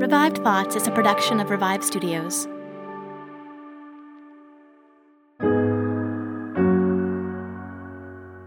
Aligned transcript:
Revived 0.00 0.38
Thoughts 0.38 0.76
is 0.76 0.86
a 0.86 0.90
production 0.92 1.40
of 1.40 1.50
Revive 1.50 1.84
Studios. 1.84 2.46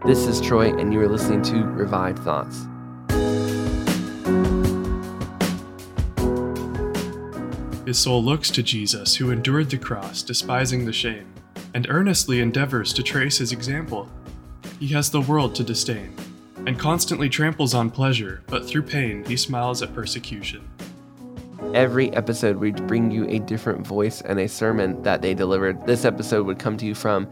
This 0.04 0.26
is 0.26 0.40
Troy, 0.40 0.76
and 0.76 0.92
you 0.92 1.00
are 1.00 1.06
listening 1.08 1.42
to 1.42 1.64
Revived 1.66 2.18
Thoughts. 2.18 2.66
His 7.86 8.00
soul 8.00 8.24
looks 8.24 8.50
to 8.50 8.64
Jesus, 8.64 9.14
who 9.14 9.30
endured 9.30 9.70
the 9.70 9.78
cross, 9.78 10.24
despising 10.24 10.84
the 10.84 10.92
shame, 10.92 11.32
and 11.72 11.86
earnestly 11.88 12.40
endeavors 12.40 12.92
to 12.94 13.04
trace 13.04 13.38
his 13.38 13.52
example. 13.52 14.08
He 14.80 14.88
has 14.88 15.08
the 15.08 15.20
world 15.20 15.54
to 15.54 15.62
disdain, 15.62 16.16
and 16.66 16.76
constantly 16.76 17.28
tramples 17.28 17.74
on 17.74 17.90
pleasure, 17.90 18.42
but 18.48 18.66
through 18.66 18.82
pain 18.82 19.24
he 19.26 19.36
smiles 19.36 19.82
at 19.82 19.94
persecution. 19.94 20.68
Every 21.74 22.12
episode, 22.12 22.58
we 22.58 22.70
bring 22.70 23.10
you 23.10 23.26
a 23.28 23.40
different 23.40 23.84
voice 23.84 24.20
and 24.20 24.38
a 24.38 24.46
sermon 24.46 25.02
that 25.02 25.22
they 25.22 25.34
delivered. 25.34 25.84
This 25.84 26.04
episode 26.04 26.46
would 26.46 26.60
come 26.60 26.76
to 26.76 26.86
you 26.86 26.94
from 26.94 27.26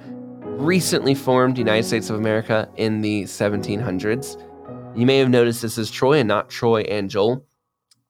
recently 0.59 1.15
formed 1.15 1.59
United 1.59 1.85
States 1.85 2.11
of 2.11 2.17
America 2.17 2.69
in 2.75 3.03
the 3.03 3.23
1700s. 3.23 4.43
You 4.97 5.07
may 5.07 5.19
have 5.19 5.31
noticed 5.31 5.63
this 5.63 5.79
is 5.79 5.93
Troy 5.93 6.19
and 6.19 6.27
not 6.27 6.51
Troy 6.51 6.81
and 6.81 7.09
Joel. 7.09 7.47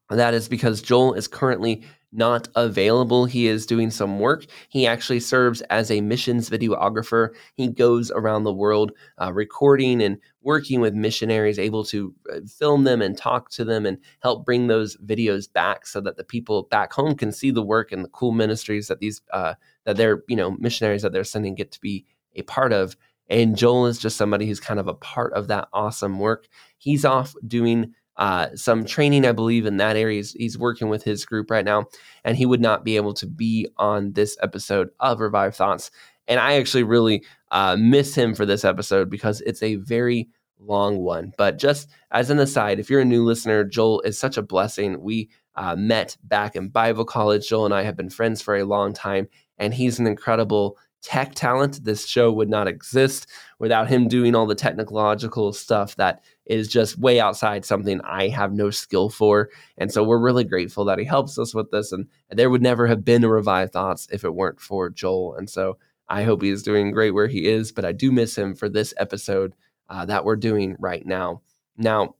That 0.09 0.33
is 0.33 0.49
because 0.49 0.81
Joel 0.81 1.13
is 1.13 1.27
currently 1.27 1.83
not 2.13 2.47
available. 2.55 3.25
He 3.25 3.47
is 3.47 3.65
doing 3.65 3.89
some 3.91 4.19
work. 4.19 4.45
He 4.69 4.85
actually 4.85 5.19
serves 5.19 5.61
as 5.63 5.89
a 5.89 6.01
missions 6.01 6.49
videographer. 6.49 7.29
He 7.55 7.67
goes 7.67 8.11
around 8.11 8.43
the 8.43 8.53
world 8.53 8.91
uh, 9.21 9.33
recording 9.33 10.01
and 10.01 10.19
working 10.41 10.79
with 10.79 10.93
missionaries, 10.93 11.57
able 11.57 11.83
to 11.85 12.13
uh, 12.31 12.39
film 12.47 12.83
them 12.83 13.01
and 13.01 13.17
talk 13.17 13.49
to 13.51 13.65
them 13.65 13.85
and 13.85 13.97
help 14.21 14.45
bring 14.45 14.67
those 14.67 14.95
videos 14.97 15.51
back 15.51 15.87
so 15.87 15.99
that 16.01 16.17
the 16.17 16.23
people 16.23 16.63
back 16.63 16.93
home 16.93 17.15
can 17.15 17.31
see 17.31 17.51
the 17.51 17.63
work 17.63 17.91
and 17.91 18.03
the 18.03 18.09
cool 18.09 18.31
ministries 18.31 18.87
that 18.87 18.99
these 18.99 19.21
uh, 19.31 19.55
that 19.85 19.97
they're 19.97 20.23
you 20.27 20.35
know 20.35 20.51
missionaries 20.59 21.01
that 21.01 21.11
they're 21.11 21.23
sending 21.23 21.55
get 21.55 21.71
to 21.71 21.81
be 21.81 22.05
a 22.35 22.43
part 22.43 22.73
of. 22.73 22.95
And 23.29 23.57
Joel 23.57 23.87
is 23.87 23.99
just 23.99 24.17
somebody 24.17 24.45
who's 24.45 24.59
kind 24.59 24.79
of 24.79 24.87
a 24.87 24.93
part 24.93 25.33
of 25.33 25.47
that 25.47 25.69
awesome 25.73 26.19
work. 26.19 26.47
He's 26.77 27.05
off 27.05 27.33
doing 27.47 27.93
uh, 28.17 28.47
some 28.55 28.85
training, 28.85 29.25
I 29.25 29.31
believe, 29.31 29.65
in 29.65 29.77
that 29.77 29.95
area. 29.95 30.17
He's, 30.17 30.33
he's, 30.33 30.57
working 30.57 30.89
with 30.89 31.03
his 31.03 31.25
group 31.25 31.49
right 31.49 31.65
now, 31.65 31.85
and 32.23 32.37
he 32.37 32.45
would 32.45 32.61
not 32.61 32.83
be 32.83 32.95
able 32.95 33.13
to 33.15 33.25
be 33.25 33.67
on 33.77 34.13
this 34.13 34.37
episode 34.41 34.89
of 34.99 35.19
Revive 35.19 35.55
Thoughts. 35.55 35.89
And 36.27 36.39
I 36.39 36.55
actually 36.55 36.83
really 36.83 37.23
uh, 37.51 37.75
miss 37.77 38.15
him 38.15 38.35
for 38.35 38.45
this 38.45 38.63
episode 38.63 39.09
because 39.09 39.41
it's 39.41 39.63
a 39.63 39.75
very 39.75 40.29
long 40.59 40.99
one. 40.99 41.33
But 41.37 41.57
just 41.57 41.89
as 42.11 42.29
an 42.29 42.39
aside, 42.39 42.79
if 42.79 42.89
you're 42.89 43.01
a 43.01 43.05
new 43.05 43.23
listener, 43.25 43.63
Joel 43.63 44.01
is 44.01 44.17
such 44.17 44.37
a 44.37 44.43
blessing. 44.43 45.01
We 45.01 45.29
uh, 45.55 45.75
met 45.75 46.17
back 46.23 46.55
in 46.55 46.69
Bible 46.69 47.05
college. 47.05 47.47
Joel 47.47 47.65
and 47.65 47.73
I 47.73 47.83
have 47.83 47.97
been 47.97 48.09
friends 48.09 48.41
for 48.41 48.55
a 48.55 48.63
long 48.63 48.93
time, 48.93 49.27
and 49.57 49.73
he's 49.73 49.99
an 49.99 50.07
incredible 50.07 50.77
tech 51.03 51.35
talent. 51.35 51.83
This 51.83 52.07
show 52.07 52.31
would 52.31 52.49
not 52.49 52.67
exist 52.67 53.27
without 53.59 53.89
him 53.89 54.07
doing 54.07 54.35
all 54.35 54.47
the 54.47 54.55
technological 54.55 55.53
stuff 55.53 55.95
that 55.97 56.23
is 56.45 56.67
just 56.67 56.97
way 56.97 57.19
outside 57.19 57.65
something 57.65 58.01
I 58.01 58.29
have 58.29 58.53
no 58.53 58.69
skill 58.69 59.09
for. 59.09 59.49
And 59.77 59.91
so 59.91 60.03
we're 60.03 60.19
really 60.19 60.43
grateful 60.43 60.85
that 60.85 60.99
he 60.99 61.05
helps 61.05 61.37
us 61.37 61.53
with 61.53 61.71
this. 61.71 61.91
And 61.91 62.07
there 62.29 62.49
would 62.49 62.61
never 62.61 62.87
have 62.87 63.05
been 63.05 63.23
a 63.23 63.29
Revive 63.29 63.71
Thoughts 63.71 64.07
if 64.11 64.23
it 64.23 64.33
weren't 64.33 64.59
for 64.59 64.89
Joel. 64.89 65.35
And 65.35 65.49
so 65.49 65.77
I 66.09 66.23
hope 66.23 66.41
he 66.41 66.49
is 66.49 66.63
doing 66.63 66.91
great 66.91 67.11
where 67.11 67.27
he 67.27 67.47
is, 67.47 67.71
but 67.71 67.85
I 67.85 67.91
do 67.91 68.11
miss 68.11 68.37
him 68.37 68.55
for 68.55 68.67
this 68.67 68.93
episode 68.97 69.53
uh, 69.89 70.05
that 70.05 70.25
we're 70.25 70.35
doing 70.35 70.75
right 70.79 71.05
now. 71.05 71.41
Now, 71.77 72.15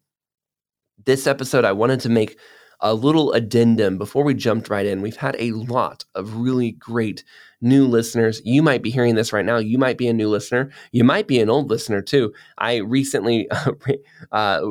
this 1.05 1.27
episode, 1.27 1.65
I 1.65 1.73
wanted 1.73 1.99
to 2.01 2.09
make 2.09 2.37
a 2.79 2.93
little 2.93 3.31
addendum 3.31 3.97
before 3.97 4.23
we 4.23 4.33
jumped 4.33 4.69
right 4.69 4.85
in. 4.85 5.01
We've 5.01 5.15
had 5.15 5.35
a 5.39 5.51
lot 5.51 6.05
of 6.15 6.35
really 6.37 6.71
great 6.71 7.23
new 7.63 7.87
listeners. 7.87 8.41
You 8.43 8.61
might 8.61 8.83
be 8.83 8.91
hearing 8.91 9.15
this 9.15 9.33
right 9.33 9.45
now. 9.45 9.57
You 9.57 9.77
might 9.77 9.97
be 9.97 10.07
a 10.07 10.13
new 10.13 10.29
listener. 10.29 10.69
You 10.91 11.03
might 11.03 11.27
be 11.27 11.39
an 11.39 11.49
old 11.49 11.69
listener 11.69 12.01
too. 12.01 12.33
I 12.57 12.77
recently 12.77 13.49
uh, 14.31 14.61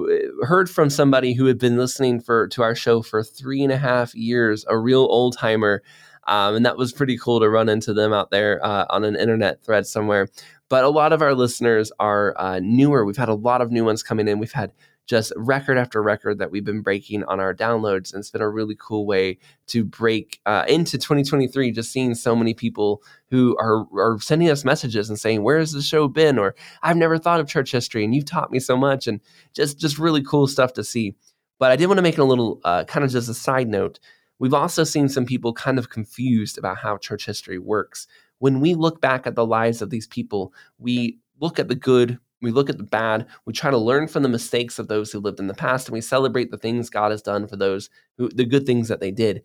heard 0.42 0.70
from 0.70 0.90
somebody 0.90 1.32
who 1.34 1.46
had 1.46 1.58
been 1.58 1.76
listening 1.76 2.20
for 2.20 2.48
to 2.48 2.62
our 2.62 2.74
show 2.74 3.02
for 3.02 3.22
three 3.22 3.62
and 3.62 3.72
a 3.72 3.78
half 3.78 4.14
years, 4.14 4.64
a 4.68 4.78
real 4.78 5.00
old 5.00 5.36
timer. 5.36 5.82
Um, 6.28 6.54
and 6.54 6.66
that 6.66 6.76
was 6.76 6.92
pretty 6.92 7.18
cool 7.18 7.40
to 7.40 7.48
run 7.48 7.68
into 7.68 7.92
them 7.92 8.12
out 8.12 8.30
there 8.30 8.64
uh, 8.64 8.86
on 8.90 9.02
an 9.04 9.16
internet 9.16 9.62
thread 9.64 9.86
somewhere. 9.86 10.28
But 10.68 10.84
a 10.84 10.88
lot 10.88 11.12
of 11.12 11.20
our 11.20 11.34
listeners 11.34 11.90
are 11.98 12.34
uh, 12.38 12.60
newer. 12.62 13.04
We've 13.04 13.16
had 13.16 13.28
a 13.28 13.34
lot 13.34 13.60
of 13.60 13.72
new 13.72 13.84
ones 13.84 14.02
coming 14.02 14.28
in. 14.28 14.38
We've 14.38 14.52
had 14.52 14.72
just 15.12 15.30
record 15.36 15.76
after 15.76 16.02
record 16.02 16.38
that 16.38 16.50
we've 16.50 16.64
been 16.64 16.80
breaking 16.80 17.22
on 17.24 17.38
our 17.38 17.54
downloads. 17.54 18.14
And 18.14 18.20
it's 18.20 18.30
been 18.30 18.40
a 18.40 18.48
really 18.48 18.74
cool 18.80 19.04
way 19.04 19.36
to 19.66 19.84
break 19.84 20.40
uh, 20.46 20.64
into 20.66 20.96
2023, 20.96 21.70
just 21.70 21.92
seeing 21.92 22.14
so 22.14 22.34
many 22.34 22.54
people 22.54 23.02
who 23.28 23.54
are, 23.58 23.84
are 23.92 24.18
sending 24.22 24.48
us 24.48 24.64
messages 24.64 25.10
and 25.10 25.20
saying, 25.20 25.42
Where 25.42 25.58
has 25.58 25.72
the 25.72 25.82
show 25.82 26.08
been? 26.08 26.38
Or 26.38 26.54
I've 26.82 26.96
never 26.96 27.18
thought 27.18 27.40
of 27.40 27.46
church 27.46 27.72
history 27.72 28.04
and 28.04 28.14
you've 28.14 28.24
taught 28.24 28.50
me 28.50 28.58
so 28.58 28.74
much. 28.74 29.06
And 29.06 29.20
just, 29.52 29.78
just 29.78 29.98
really 29.98 30.22
cool 30.22 30.46
stuff 30.46 30.72
to 30.72 30.82
see. 30.82 31.14
But 31.58 31.70
I 31.70 31.76
did 31.76 31.88
want 31.88 31.98
to 31.98 32.02
make 32.02 32.16
a 32.16 32.24
little 32.24 32.62
uh, 32.64 32.84
kind 32.84 33.04
of 33.04 33.10
just 33.10 33.28
a 33.28 33.34
side 33.34 33.68
note. 33.68 34.00
We've 34.38 34.54
also 34.54 34.82
seen 34.82 35.10
some 35.10 35.26
people 35.26 35.52
kind 35.52 35.78
of 35.78 35.90
confused 35.90 36.56
about 36.56 36.78
how 36.78 36.96
church 36.96 37.26
history 37.26 37.58
works. 37.58 38.06
When 38.38 38.60
we 38.60 38.74
look 38.74 39.02
back 39.02 39.26
at 39.26 39.34
the 39.34 39.44
lives 39.44 39.82
of 39.82 39.90
these 39.90 40.06
people, 40.06 40.54
we 40.78 41.18
look 41.38 41.58
at 41.58 41.68
the 41.68 41.74
good, 41.74 42.18
we 42.42 42.50
look 42.50 42.68
at 42.68 42.78
the 42.78 42.84
bad, 42.84 43.26
we 43.46 43.52
try 43.52 43.70
to 43.70 43.78
learn 43.78 44.08
from 44.08 44.22
the 44.22 44.28
mistakes 44.28 44.78
of 44.78 44.88
those 44.88 45.10
who 45.10 45.20
lived 45.20 45.40
in 45.40 45.46
the 45.46 45.54
past, 45.54 45.88
and 45.88 45.94
we 45.94 46.00
celebrate 46.00 46.50
the 46.50 46.58
things 46.58 46.90
God 46.90 47.10
has 47.10 47.22
done 47.22 47.46
for 47.46 47.56
those 47.56 47.88
who, 48.18 48.28
the 48.28 48.44
good 48.44 48.66
things 48.66 48.88
that 48.88 49.00
they 49.00 49.10
did. 49.10 49.42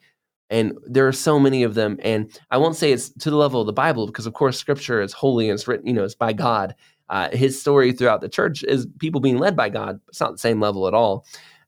And 0.49 0.77
there 0.85 1.07
are 1.07 1.13
so 1.13 1.39
many 1.39 1.63
of 1.63 1.75
them. 1.75 1.97
And 2.01 2.37
I 2.51 2.57
won't 2.57 2.75
say 2.75 2.91
it's 2.91 3.09
to 3.09 3.29
the 3.29 3.35
level 3.35 3.61
of 3.61 3.67
the 3.67 3.73
Bible, 3.73 4.07
because 4.07 4.25
of 4.25 4.33
course 4.33 4.57
scripture 4.57 5.01
is 5.01 5.13
holy 5.13 5.49
and 5.49 5.57
it's 5.57 5.67
written, 5.67 5.87
you 5.87 5.93
know, 5.93 6.03
it's 6.03 6.15
by 6.15 6.33
God. 6.33 6.73
Uh, 7.09 7.29
his 7.29 7.59
story 7.59 7.91
throughout 7.93 8.21
the 8.21 8.29
church 8.29 8.63
is 8.63 8.87
people 8.99 9.21
being 9.21 9.37
led 9.37 9.55
by 9.55 9.69
God. 9.69 9.99
It's 10.09 10.19
not 10.19 10.33
the 10.33 10.37
same 10.37 10.59
level 10.59 10.87
at 10.87 10.93
all. 10.93 11.25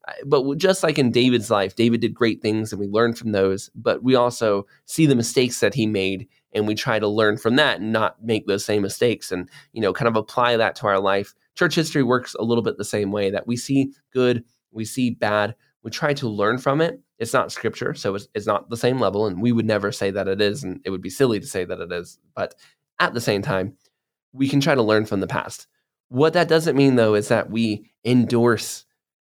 Uh, 0.07 0.13
but 0.25 0.57
just 0.57 0.83
like 0.83 0.97
in 0.97 1.11
David's 1.11 1.51
life, 1.51 1.75
David 1.75 2.01
did 2.01 2.13
great 2.13 2.41
things 2.41 2.71
and 2.71 2.79
we 2.79 2.87
learn 2.87 3.13
from 3.13 3.31
those, 3.31 3.69
but 3.75 4.03
we 4.03 4.15
also 4.15 4.65
see 4.85 5.05
the 5.05 5.15
mistakes 5.15 5.59
that 5.59 5.73
he 5.73 5.85
made 5.85 6.27
and 6.53 6.67
we 6.67 6.75
try 6.75 6.99
to 6.99 7.07
learn 7.07 7.37
from 7.37 7.55
that 7.55 7.79
and 7.79 7.91
not 7.91 8.23
make 8.23 8.47
those 8.47 8.65
same 8.65 8.81
mistakes 8.81 9.31
and 9.31 9.49
you 9.73 9.81
know 9.81 9.93
kind 9.93 10.07
of 10.07 10.15
apply 10.15 10.57
that 10.57 10.75
to 10.77 10.87
our 10.87 10.99
life. 10.99 11.33
Church 11.55 11.75
history 11.75 12.03
works 12.03 12.35
a 12.35 12.43
little 12.43 12.63
bit 12.63 12.77
the 12.77 12.85
same 12.85 13.11
way 13.11 13.29
that 13.29 13.47
we 13.47 13.57
see 13.57 13.91
good 14.13 14.43
we 14.71 14.85
see 14.85 15.09
bad 15.11 15.55
we 15.81 15.89
try 15.91 16.13
to 16.13 16.27
learn 16.27 16.57
from 16.57 16.81
it. 16.81 16.99
It's 17.19 17.33
not 17.33 17.51
scripture 17.51 17.93
so 17.93 18.15
it's, 18.15 18.27
it's 18.33 18.47
not 18.47 18.69
the 18.69 18.77
same 18.77 18.99
level 18.99 19.27
and 19.27 19.41
we 19.41 19.51
would 19.51 19.65
never 19.65 19.91
say 19.91 20.11
that 20.11 20.27
it 20.27 20.41
is 20.41 20.63
and 20.63 20.81
it 20.85 20.89
would 20.89 21.01
be 21.01 21.09
silly 21.09 21.39
to 21.39 21.47
say 21.47 21.65
that 21.65 21.79
it 21.79 21.91
is 21.91 22.19
but 22.35 22.55
at 22.99 23.13
the 23.13 23.21
same 23.21 23.41
time 23.41 23.75
we 24.31 24.47
can 24.47 24.61
try 24.61 24.75
to 24.75 24.83
learn 24.83 25.05
from 25.05 25.19
the 25.19 25.27
past. 25.27 25.67
What 26.09 26.33
that 26.33 26.47
doesn't 26.47 26.75
mean 26.75 26.95
though 26.95 27.15
is 27.15 27.27
that 27.27 27.49
we 27.49 27.91
endorse 28.05 28.85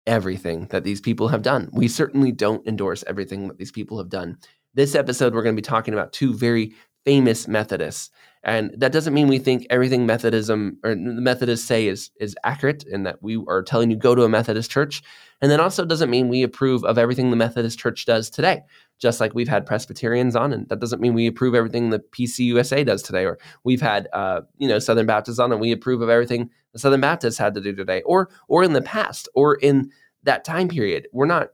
everything 0.07 0.67
that 0.71 0.85
these 0.85 1.01
people 1.01 1.29
have 1.29 1.43
done. 1.43 1.71
We 1.73 1.89
certainly 1.89 2.33
don't 2.33 2.67
endorse 2.67 3.05
everything 3.07 3.49
that 3.49 3.59
these 3.59 3.73
people 3.73 3.99
have 3.99 4.09
done. 4.09 4.39
This 4.75 4.95
episode 4.95 5.35
we're 5.35 5.43
going 5.43 5.55
to 5.55 5.63
be 5.63 5.67
talking 5.67 5.95
about 5.95 6.13
two 6.13 6.35
very 6.35 6.75
famous 7.05 7.49
Methodists. 7.49 8.11
And 8.43 8.72
that 8.78 8.93
doesn't 8.93 9.12
mean 9.12 9.28
we 9.28 9.38
think 9.38 9.66
everything 9.69 10.06
Methodism 10.06 10.78
or 10.83 10.94
the 10.94 10.97
Methodists 10.97 11.66
say 11.66 11.87
is 11.87 12.11
is 12.21 12.34
accurate 12.43 12.84
and 12.84 13.05
that 13.05 13.22
we 13.22 13.43
are 13.49 13.62
telling 13.62 13.91
you 13.91 13.97
go 13.97 14.15
to 14.15 14.22
a 14.22 14.28
Methodist 14.31 14.71
church. 14.71 15.03
And 15.43 15.50
that 15.50 15.60
also 15.60 15.84
doesn't 15.84 16.10
mean 16.10 16.28
we 16.28 16.43
approve 16.43 16.84
of 16.84 16.97
everything 16.97 17.31
the 17.31 17.37
Methodist 17.37 17.78
church 17.78 18.06
does 18.06 18.31
today. 18.31 18.62
Just 18.99 19.21
like 19.21 19.34
we've 19.34 19.49
had 19.49 19.66
Presbyterians 19.66 20.37
on, 20.37 20.53
and 20.53 20.69
that 20.69 20.81
doesn't 20.81 21.00
mean 21.00 21.15
we 21.15 21.27
approve 21.27 21.55
everything 21.55 21.89
the 21.89 22.00
PCUSA 22.00 22.84
does 22.84 23.03
today, 23.03 23.25
or 23.25 23.39
we've 23.65 23.81
had 23.81 24.09
uh, 24.12 24.43
you 24.59 24.69
know 24.69 24.78
Southern 24.78 25.06
Baptists 25.06 25.39
on, 25.39 25.53
and 25.53 25.60
we 25.60 25.72
approve 25.72 26.03
of 26.03 26.10
everything 26.10 26.50
the 26.72 26.78
Southern 26.78 27.00
Baptists 27.00 27.39
had 27.39 27.55
to 27.55 27.60
do 27.60 27.75
today, 27.75 28.03
or 28.03 28.31
or 28.49 28.62
in 28.62 28.75
the 28.75 28.83
past, 28.83 29.28
or 29.34 29.55
in 29.55 29.91
that 30.22 30.44
time 30.44 30.69
period. 30.69 31.09
We're 31.12 31.27
not 31.27 31.49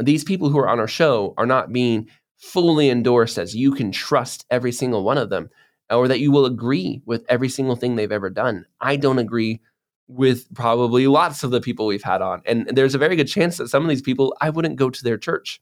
these 0.00 0.24
people 0.24 0.48
who 0.48 0.58
are 0.58 0.68
on 0.68 0.80
our 0.80 0.88
show 0.88 1.34
are 1.36 1.46
not 1.46 1.72
being 1.72 2.08
fully 2.36 2.90
endorsed 2.90 3.38
as 3.38 3.54
you 3.54 3.72
can 3.72 3.92
trust 3.92 4.44
every 4.50 4.72
single 4.72 5.04
one 5.04 5.18
of 5.18 5.30
them 5.30 5.50
or 5.90 6.08
that 6.08 6.20
you 6.20 6.30
will 6.30 6.46
agree 6.46 7.02
with 7.04 7.24
every 7.28 7.48
single 7.48 7.76
thing 7.76 7.96
they've 7.96 8.12
ever 8.12 8.30
done. 8.30 8.66
I 8.80 8.96
don't 8.96 9.18
agree 9.18 9.60
with 10.08 10.52
probably 10.54 11.06
lots 11.06 11.42
of 11.42 11.50
the 11.50 11.60
people 11.60 11.86
we've 11.86 12.02
had 12.02 12.22
on. 12.22 12.42
And 12.46 12.66
there's 12.68 12.94
a 12.94 12.98
very 12.98 13.16
good 13.16 13.28
chance 13.28 13.56
that 13.56 13.68
some 13.68 13.82
of 13.82 13.88
these 13.88 14.02
people, 14.02 14.36
I 14.40 14.50
wouldn't 14.50 14.76
go 14.76 14.90
to 14.90 15.04
their 15.04 15.18
church. 15.18 15.60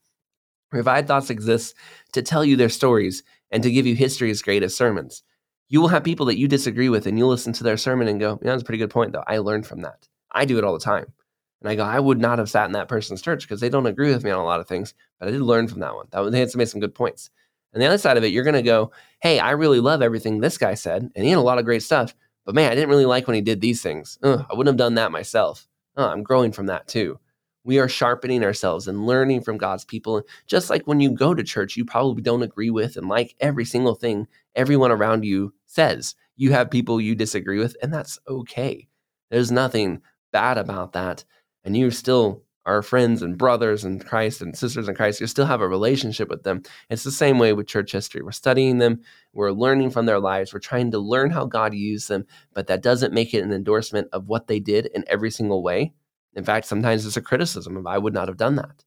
Revive 0.73 1.07
Thoughts 1.07 1.31
exists 1.31 1.75
to 2.13 2.23
tell 2.23 2.45
you 2.45 2.57
their 2.57 2.69
stories 2.69 3.23
and 3.51 3.63
to 3.63 3.71
give 3.71 3.87
you 3.87 3.95
history's 3.95 4.43
greatest 4.43 4.77
sermons. 4.77 5.23
You 5.69 5.81
will 5.81 5.89
have 5.89 6.05
people 6.05 6.27
that 6.27 6.39
you 6.39 6.49
disagree 6.49 6.89
with 6.89 7.07
and 7.07 7.19
you'll 7.19 7.29
listen 7.29 7.53
to 7.55 7.65
their 7.65 7.77
sermon 7.77 8.09
and 8.09 8.21
go, 8.21 8.39
yeah, 8.43 8.51
that's 8.51 8.63
a 8.63 8.65
pretty 8.65 8.79
good 8.79 8.91
point, 8.91 9.13
though. 9.13 9.25
I 9.27 9.39
learned 9.39 9.67
from 9.67 9.83
that. 9.83 10.09
I 10.31 10.45
do 10.45 10.59
it 10.59 10.65
all 10.65 10.73
the 10.73 10.81
time. 10.81 11.13
And 11.63 11.71
I 11.71 11.75
go, 11.77 11.85
I 11.85 12.01
would 12.01 12.21
not 12.21 12.39
have 12.39 12.51
sat 12.51 12.67
in 12.67 12.73
that 12.73 12.89
person's 12.89 13.23
church 13.23 13.43
because 13.43 13.61
they 13.61 13.69
don't 13.69 13.87
agree 13.87 14.13
with 14.13 14.25
me 14.25 14.31
on 14.31 14.41
a 14.41 14.45
lot 14.45 14.61
of 14.61 14.67
things, 14.67 14.95
but 15.19 15.29
I 15.29 15.31
did 15.31 15.41
learn 15.41 15.69
from 15.69 15.81
that 15.81 15.95
one. 15.95 16.07
That 16.11 16.31
they 16.33 16.41
had 16.41 16.49
to 16.51 16.59
make 16.59 16.69
some 16.69 16.81
good 16.81 16.95
points. 16.95 17.31
And 17.73 17.81
the 17.81 17.87
other 17.87 17.99
side 17.99 18.17
of 18.17 18.25
it, 18.25 18.33
you're 18.33 18.45
going 18.45 18.55
to 18.55 18.63
go, 18.63 18.91
hey, 19.21 19.39
I 19.39 19.53
really 19.53 19.81
love 19.81 20.03
everything 20.03 20.41
this 20.41 20.59
guy 20.59 20.75
said, 20.75 21.11
and 21.15 21.25
he 21.25 21.31
had 21.31 21.39
a 21.39 21.43
lot 21.43 21.59
of 21.59 21.65
great 21.65 21.83
stuff. 21.83 22.15
But 22.45 22.55
man, 22.55 22.71
I 22.71 22.75
didn't 22.75 22.91
really 22.91 23.07
like 23.07 23.27
when 23.27 23.37
he 23.37 23.41
did 23.41 23.61
these 23.61 23.83
things. 23.83 24.19
Ugh, 24.23 24.45
I 24.51 24.55
wouldn't 24.55 24.73
have 24.73 24.77
done 24.77 24.97
that 24.97 25.13
myself. 25.13 25.69
Oh, 25.97 26.09
I'm 26.09 26.23
growing 26.23 26.53
from 26.53 26.67
that 26.67 26.89
too. 26.89 27.19
We 27.65 27.79
are 27.79 27.89
sharpening 27.89 28.43
ourselves 28.43 28.89
and 28.89 29.07
learning 29.07 29.43
from 29.43 29.57
God's 29.57 29.85
people. 29.85 30.23
Just 30.49 30.69
like 30.69 30.83
when 30.87 31.01
you 31.01 31.13
go 31.13 31.33
to 31.33 31.45
church, 31.45 31.77
you 31.77 31.85
probably 31.85 32.21
don't 32.21 32.43
agree 32.43 32.71
with 32.71 32.97
and 32.97 33.09
like 33.09 33.37
every 33.39 33.65
single 33.65 33.95
thing 33.95 34.27
everyone 34.57 34.91
around 34.91 35.25
you 35.25 35.55
says. 35.67 36.17
You 36.35 36.51
have 36.53 36.71
people 36.71 37.01
you 37.01 37.15
disagree 37.15 37.59
with, 37.59 37.77
and 37.83 37.95
that's 37.95 38.19
okay. 38.27 38.89
There's 39.31 39.53
nothing 39.53 40.03
bad 40.33 40.59
about 40.59 40.93
that. 40.95 41.25
And 41.65 41.77
you 41.77 41.91
still 41.91 42.43
are 42.65 42.83
friends 42.83 43.23
and 43.23 43.37
brothers 43.37 43.85
in 43.85 43.99
Christ 43.99 44.41
and 44.41 44.57
sisters 44.57 44.89
in 44.89 44.95
Christ. 44.95 45.21
You 45.21 45.27
still 45.27 45.47
have 45.47 45.61
a 45.61 45.69
relationship 45.69 46.29
with 46.29 46.45
them. 46.45 46.63
It's 46.91 47.03
the 47.03 47.11
same 47.11 47.39
way 47.39 47.53
with 47.53 47.67
church 47.67 47.93
history. 47.93 48.23
We're 48.23 48.33
studying 48.33 48.79
them, 48.79 49.01
we're 49.33 49.51
learning 49.51 49.91
from 49.91 50.07
their 50.07 50.21
lives, 50.21 50.53
we're 50.53 50.61
trying 50.61 50.93
to 50.93 50.99
learn 50.99 51.31
how 51.31 51.47
God 51.47 51.75
used 51.75 52.09
them, 52.09 52.25
but 52.55 52.69
that 52.69 52.83
doesn't 52.83 53.13
make 53.13 53.35
it 53.35 53.43
an 53.43 53.53
endorsement 53.53 54.09
of 54.13 54.29
what 54.29 54.47
they 54.47 54.61
did 54.61 54.87
in 54.95 55.05
every 55.09 55.31
single 55.31 55.63
way. 55.63 55.93
In 56.35 56.45
fact, 56.45 56.67
sometimes 56.67 57.05
it's 57.05 57.17
a 57.17 57.23
criticism 57.23 57.77
of 57.77 57.87
I 57.87 57.99
would 57.99 58.15
not 58.15 58.29
have 58.29 58.37
done 58.37 58.57
that. 58.57 58.85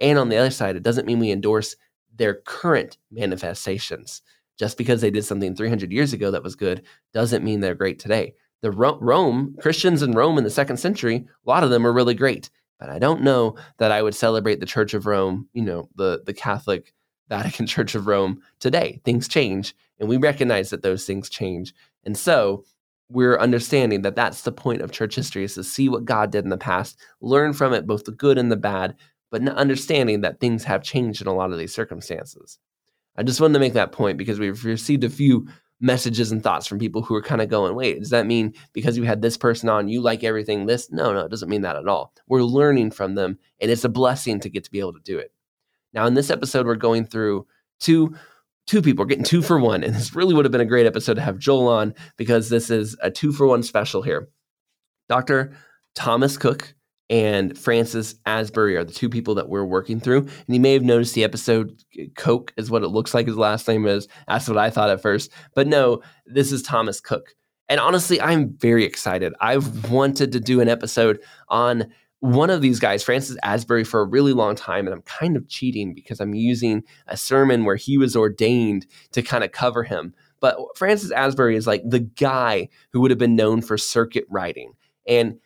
And 0.00 0.18
on 0.18 0.28
the 0.28 0.36
other 0.36 0.50
side, 0.50 0.76
it 0.76 0.82
doesn't 0.82 1.06
mean 1.06 1.20
we 1.20 1.30
endorse 1.30 1.76
their 2.14 2.34
current 2.34 2.98
manifestations. 3.10 4.22
Just 4.58 4.76
because 4.76 5.00
they 5.00 5.10
did 5.10 5.24
something 5.24 5.56
300 5.56 5.90
years 5.92 6.12
ago 6.12 6.30
that 6.30 6.42
was 6.42 6.56
good 6.56 6.82
doesn't 7.12 7.44
mean 7.44 7.60
they're 7.60 7.74
great 7.74 7.98
today. 7.98 8.34
The 8.62 8.70
Rome, 8.70 9.56
Christians 9.60 10.02
in 10.02 10.12
Rome 10.12 10.38
in 10.38 10.44
the 10.44 10.50
second 10.50 10.78
century, 10.78 11.16
a 11.16 11.50
lot 11.50 11.64
of 11.64 11.70
them 11.70 11.86
are 11.86 11.92
really 11.92 12.14
great. 12.14 12.48
But 12.78 12.90
I 12.90 12.98
don't 12.98 13.22
know 13.22 13.56
that 13.78 13.92
I 13.92 14.02
would 14.02 14.14
celebrate 14.14 14.60
the 14.60 14.66
Church 14.66 14.94
of 14.94 15.06
Rome, 15.06 15.48
you 15.52 15.62
know, 15.62 15.88
the, 15.96 16.22
the 16.24 16.34
Catholic 16.34 16.94
Vatican 17.28 17.66
Church 17.68 17.94
of 17.94 18.06
Rome 18.06 18.40
today. 18.60 19.00
Things 19.04 19.28
change, 19.28 19.74
and 20.00 20.08
we 20.08 20.16
recognize 20.16 20.70
that 20.70 20.82
those 20.82 21.06
things 21.06 21.28
change. 21.28 21.74
And 22.04 22.16
so 22.16 22.64
we're 23.08 23.38
understanding 23.38 24.02
that 24.02 24.16
that's 24.16 24.42
the 24.42 24.52
point 24.52 24.80
of 24.80 24.90
church 24.90 25.14
history 25.14 25.44
is 25.44 25.54
to 25.54 25.64
see 25.64 25.88
what 25.88 26.04
God 26.04 26.32
did 26.32 26.44
in 26.44 26.50
the 26.50 26.56
past, 26.56 26.98
learn 27.20 27.52
from 27.52 27.72
it, 27.72 27.86
both 27.86 28.04
the 28.04 28.12
good 28.12 28.38
and 28.38 28.50
the 28.50 28.56
bad, 28.56 28.96
but 29.30 29.46
understanding 29.48 30.22
that 30.22 30.40
things 30.40 30.64
have 30.64 30.82
changed 30.82 31.20
in 31.20 31.26
a 31.26 31.34
lot 31.34 31.52
of 31.52 31.58
these 31.58 31.74
circumstances. 31.74 32.58
I 33.16 33.22
just 33.22 33.40
wanted 33.40 33.54
to 33.54 33.60
make 33.60 33.74
that 33.74 33.92
point 33.92 34.18
because 34.18 34.38
we've 34.38 34.64
received 34.64 35.04
a 35.04 35.10
few 35.10 35.46
messages 35.82 36.32
and 36.32 36.42
thoughts 36.42 36.66
from 36.66 36.78
people 36.78 37.02
who 37.02 37.14
are 37.14 37.22
kind 37.22 37.42
of 37.42 37.48
going, 37.48 37.74
wait, 37.74 37.98
does 37.98 38.10
that 38.10 38.26
mean 38.26 38.54
because 38.72 38.96
you 38.96 39.02
had 39.02 39.20
this 39.20 39.36
person 39.36 39.68
on, 39.68 39.88
you 39.88 40.00
like 40.00 40.24
everything 40.24 40.64
this? 40.64 40.90
No, 40.90 41.12
no, 41.12 41.26
it 41.26 41.30
doesn't 41.30 41.48
mean 41.48 41.62
that 41.62 41.76
at 41.76 41.88
all. 41.88 42.14
We're 42.28 42.42
learning 42.42 42.92
from 42.92 43.16
them, 43.16 43.38
and 43.60 43.70
it's 43.70 43.84
a 43.84 43.90
blessing 43.90 44.40
to 44.40 44.48
get 44.48 44.64
to 44.64 44.70
be 44.70 44.80
able 44.80 44.94
to 44.94 45.00
do 45.00 45.18
it. 45.18 45.32
Now, 45.92 46.06
in 46.06 46.14
this 46.14 46.30
episode, 46.30 46.64
we're 46.64 46.76
going 46.76 47.04
through 47.04 47.46
two 47.80 48.14
two 48.66 48.80
people. 48.80 49.04
Getting 49.04 49.24
two 49.24 49.42
for 49.42 49.58
one, 49.58 49.82
and 49.82 49.94
this 49.94 50.14
really 50.14 50.34
would 50.34 50.44
have 50.44 50.52
been 50.52 50.60
a 50.60 50.66
great 50.66 50.86
episode 50.86 51.14
to 51.14 51.20
have 51.20 51.38
Joel 51.38 51.68
on 51.68 51.94
because 52.16 52.48
this 52.48 52.70
is 52.70 52.96
a 53.02 53.10
two 53.10 53.32
for 53.32 53.46
one 53.46 53.62
special 53.62 54.02
here. 54.02 54.28
Dr. 55.08 55.54
Thomas 55.94 56.38
Cook 56.38 56.74
and 57.12 57.58
Francis 57.58 58.14
Asbury 58.24 58.74
are 58.74 58.84
the 58.84 58.92
two 58.92 59.10
people 59.10 59.34
that 59.34 59.50
we're 59.50 59.66
working 59.66 60.00
through. 60.00 60.20
And 60.20 60.46
you 60.48 60.58
may 60.58 60.72
have 60.72 60.82
noticed 60.82 61.14
the 61.14 61.24
episode 61.24 61.78
uh, 62.00 62.04
Coke 62.16 62.54
is 62.56 62.70
what 62.70 62.82
it 62.82 62.88
looks 62.88 63.12
like 63.12 63.26
his 63.26 63.36
last 63.36 63.68
name 63.68 63.86
is. 63.86 64.08
That's 64.26 64.48
what 64.48 64.56
I 64.56 64.70
thought 64.70 64.88
at 64.88 65.02
first. 65.02 65.30
But 65.54 65.66
no, 65.66 66.00
this 66.24 66.50
is 66.52 66.62
Thomas 66.62 67.02
Cook. 67.02 67.34
And 67.68 67.78
honestly, 67.78 68.18
I'm 68.18 68.56
very 68.56 68.84
excited. 68.84 69.34
I've 69.42 69.90
wanted 69.90 70.32
to 70.32 70.40
do 70.40 70.62
an 70.62 70.70
episode 70.70 71.20
on 71.48 71.92
one 72.20 72.48
of 72.48 72.62
these 72.62 72.80
guys, 72.80 73.02
Francis 73.02 73.36
Asbury, 73.42 73.84
for 73.84 74.00
a 74.00 74.06
really 74.08 74.32
long 74.32 74.54
time. 74.54 74.86
And 74.86 74.94
I'm 74.94 75.02
kind 75.02 75.36
of 75.36 75.48
cheating 75.48 75.92
because 75.92 76.18
I'm 76.18 76.34
using 76.34 76.82
a 77.08 77.18
sermon 77.18 77.66
where 77.66 77.76
he 77.76 77.98
was 77.98 78.16
ordained 78.16 78.86
to 79.10 79.20
kind 79.20 79.44
of 79.44 79.52
cover 79.52 79.82
him. 79.82 80.14
But 80.40 80.56
Francis 80.76 81.10
Asbury 81.10 81.56
is 81.56 81.66
like 81.66 81.82
the 81.84 82.00
guy 82.00 82.70
who 82.92 83.02
would 83.02 83.10
have 83.10 83.18
been 83.18 83.36
known 83.36 83.60
for 83.60 83.76
circuit 83.76 84.24
riding. 84.30 84.72
And 85.06 85.38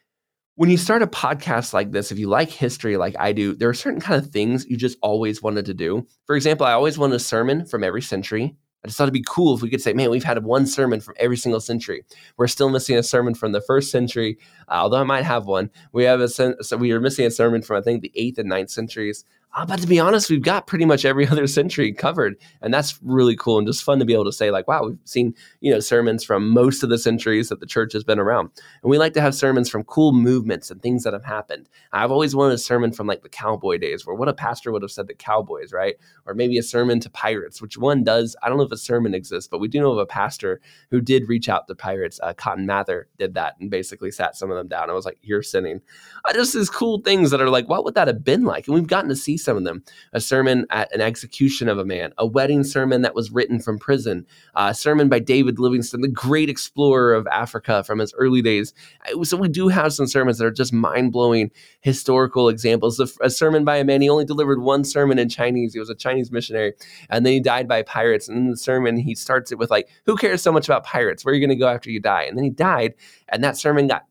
when 0.56 0.70
you 0.70 0.78
start 0.78 1.02
a 1.02 1.06
podcast 1.06 1.74
like 1.74 1.92
this, 1.92 2.10
if 2.10 2.18
you 2.18 2.28
like 2.28 2.50
history 2.50 2.96
like 2.96 3.14
I 3.18 3.32
do, 3.32 3.54
there 3.54 3.68
are 3.68 3.74
certain 3.74 4.00
kind 4.00 4.22
of 4.22 4.30
things 4.30 4.66
you 4.66 4.76
just 4.78 4.98
always 5.02 5.42
wanted 5.42 5.66
to 5.66 5.74
do. 5.74 6.06
For 6.24 6.34
example, 6.34 6.66
I 6.66 6.72
always 6.72 6.98
wanted 6.98 7.16
a 7.16 7.20
sermon 7.20 7.66
from 7.66 7.84
every 7.84 8.00
century. 8.00 8.56
I 8.82 8.88
just 8.88 8.96
thought 8.96 9.04
it'd 9.04 9.14
be 9.14 9.24
cool 9.26 9.54
if 9.54 9.62
we 9.62 9.68
could 9.68 9.82
say, 9.82 9.92
man, 9.92 10.10
we've 10.10 10.24
had 10.24 10.42
one 10.44 10.66
sermon 10.66 11.00
from 11.00 11.14
every 11.18 11.36
single 11.36 11.60
century. 11.60 12.04
We're 12.38 12.46
still 12.46 12.70
missing 12.70 12.96
a 12.96 13.02
sermon 13.02 13.34
from 13.34 13.52
the 13.52 13.60
first 13.60 13.90
century, 13.90 14.38
uh, 14.68 14.74
although 14.74 15.00
I 15.00 15.04
might 15.04 15.24
have 15.24 15.44
one. 15.44 15.70
We 15.92 16.04
have 16.04 16.20
a 16.20 16.28
so 16.28 16.54
we 16.78 16.92
are 16.92 17.00
missing 17.00 17.26
a 17.26 17.30
sermon 17.30 17.60
from 17.60 17.76
I 17.76 17.82
think 17.82 18.00
the 18.00 18.12
eighth 18.14 18.38
and 18.38 18.48
ninth 18.48 18.70
centuries. 18.70 19.24
Uh, 19.56 19.64
but 19.64 19.80
to 19.80 19.86
be 19.86 19.98
honest, 19.98 20.28
we've 20.28 20.42
got 20.42 20.66
pretty 20.66 20.84
much 20.84 21.06
every 21.06 21.26
other 21.30 21.46
century 21.46 21.90
covered, 21.90 22.36
and 22.60 22.72
that's 22.72 23.00
really 23.02 23.34
cool 23.34 23.56
and 23.56 23.66
just 23.66 23.82
fun 23.82 23.98
to 23.98 24.04
be 24.04 24.12
able 24.12 24.24
to 24.24 24.32
say, 24.32 24.50
like, 24.50 24.68
wow, 24.68 24.84
we've 24.84 24.98
seen 25.04 25.34
you 25.60 25.72
know 25.72 25.80
sermons 25.80 26.22
from 26.22 26.50
most 26.50 26.82
of 26.82 26.90
the 26.90 26.98
centuries 26.98 27.48
that 27.48 27.60
the 27.60 27.66
church 27.66 27.94
has 27.94 28.04
been 28.04 28.18
around, 28.18 28.50
and 28.82 28.90
we 28.90 28.98
like 28.98 29.14
to 29.14 29.20
have 29.20 29.34
sermons 29.34 29.70
from 29.70 29.82
cool 29.84 30.12
movements 30.12 30.70
and 30.70 30.82
things 30.82 31.04
that 31.04 31.14
have 31.14 31.24
happened. 31.24 31.70
I've 31.92 32.12
always 32.12 32.36
wanted 32.36 32.54
a 32.54 32.58
sermon 32.58 32.92
from 32.92 33.06
like 33.06 33.22
the 33.22 33.30
cowboy 33.30 33.78
days, 33.78 34.06
where 34.06 34.14
what 34.14 34.28
a 34.28 34.34
pastor 34.34 34.70
would 34.72 34.82
have 34.82 34.90
said 34.90 35.08
to 35.08 35.14
cowboys, 35.14 35.72
right? 35.72 35.96
Or 36.26 36.34
maybe 36.34 36.58
a 36.58 36.62
sermon 36.62 37.00
to 37.00 37.08
pirates, 37.08 37.62
which 37.62 37.78
one 37.78 38.04
does. 38.04 38.36
I 38.42 38.50
don't 38.50 38.58
know 38.58 38.64
if 38.64 38.72
a 38.72 38.76
sermon 38.76 39.14
exists, 39.14 39.48
but 39.48 39.58
we 39.58 39.68
do 39.68 39.80
know 39.80 39.92
of 39.92 39.98
a 39.98 40.06
pastor 40.06 40.60
who 40.90 41.00
did 41.00 41.30
reach 41.30 41.48
out 41.48 41.66
to 41.68 41.74
pirates. 41.74 42.20
Uh, 42.22 42.34
Cotton 42.34 42.66
Mather 42.66 43.08
did 43.16 43.32
that 43.34 43.54
and 43.58 43.70
basically 43.70 44.10
sat 44.10 44.36
some 44.36 44.50
of 44.50 44.58
them 44.58 44.68
down. 44.68 44.90
I 44.90 44.92
was 44.92 45.06
like, 45.06 45.18
you're 45.22 45.42
sinning. 45.42 45.80
Uh, 46.26 46.34
just 46.34 46.52
these 46.52 46.68
cool 46.68 47.00
things 47.00 47.30
that 47.30 47.40
are 47.40 47.48
like, 47.48 47.70
what 47.70 47.84
would 47.84 47.94
that 47.94 48.08
have 48.08 48.22
been 48.22 48.44
like? 48.44 48.66
And 48.66 48.74
we've 48.74 48.86
gotten 48.86 49.08
to 49.08 49.16
see 49.16 49.38
some 49.46 49.56
of 49.56 49.64
them. 49.64 49.82
A 50.12 50.20
sermon 50.20 50.66
at 50.68 50.94
an 50.94 51.00
execution 51.00 51.70
of 51.70 51.78
a 51.78 51.84
man, 51.86 52.12
a 52.18 52.26
wedding 52.26 52.64
sermon 52.64 53.00
that 53.00 53.14
was 53.14 53.30
written 53.30 53.58
from 53.58 53.78
prison, 53.78 54.26
uh, 54.54 54.68
a 54.72 54.74
sermon 54.74 55.08
by 55.08 55.20
David 55.20 55.58
Livingstone, 55.58 56.02
the 56.02 56.08
great 56.08 56.50
explorer 56.50 57.14
of 57.14 57.26
Africa 57.28 57.82
from 57.82 57.98
his 57.98 58.12
early 58.18 58.42
days. 58.42 58.74
So 59.22 59.38
we 59.38 59.48
do 59.48 59.68
have 59.68 59.94
some 59.94 60.06
sermons 60.06 60.36
that 60.36 60.44
are 60.44 60.50
just 60.50 60.74
mind 60.74 61.12
blowing 61.12 61.50
historical 61.80 62.50
examples. 62.50 63.00
A 63.22 63.30
sermon 63.30 63.64
by 63.64 63.76
a 63.76 63.84
man, 63.84 64.02
he 64.02 64.10
only 64.10 64.26
delivered 64.26 64.60
one 64.60 64.84
sermon 64.84 65.18
in 65.18 65.30
Chinese. 65.30 65.72
He 65.72 65.78
was 65.80 65.88
a 65.88 65.94
Chinese 65.94 66.30
missionary, 66.30 66.74
and 67.08 67.24
then 67.24 67.32
he 67.32 67.40
died 67.40 67.68
by 67.68 67.82
pirates. 67.82 68.28
And 68.28 68.36
in 68.36 68.50
the 68.50 68.56
sermon, 68.58 68.98
he 68.98 69.14
starts 69.14 69.52
it 69.52 69.58
with 69.58 69.70
like, 69.70 69.88
"Who 70.04 70.16
cares 70.16 70.42
so 70.42 70.52
much 70.52 70.68
about 70.68 70.84
pirates? 70.84 71.24
Where 71.24 71.32
are 71.32 71.36
you 71.36 71.40
going 71.40 71.56
to 71.56 71.64
go 71.64 71.68
after 71.68 71.90
you 71.90 72.00
die?" 72.00 72.24
And 72.24 72.36
then 72.36 72.44
he 72.44 72.50
died, 72.50 72.94
and 73.28 73.44
that 73.44 73.56
sermon 73.56 73.86
got 73.86 74.02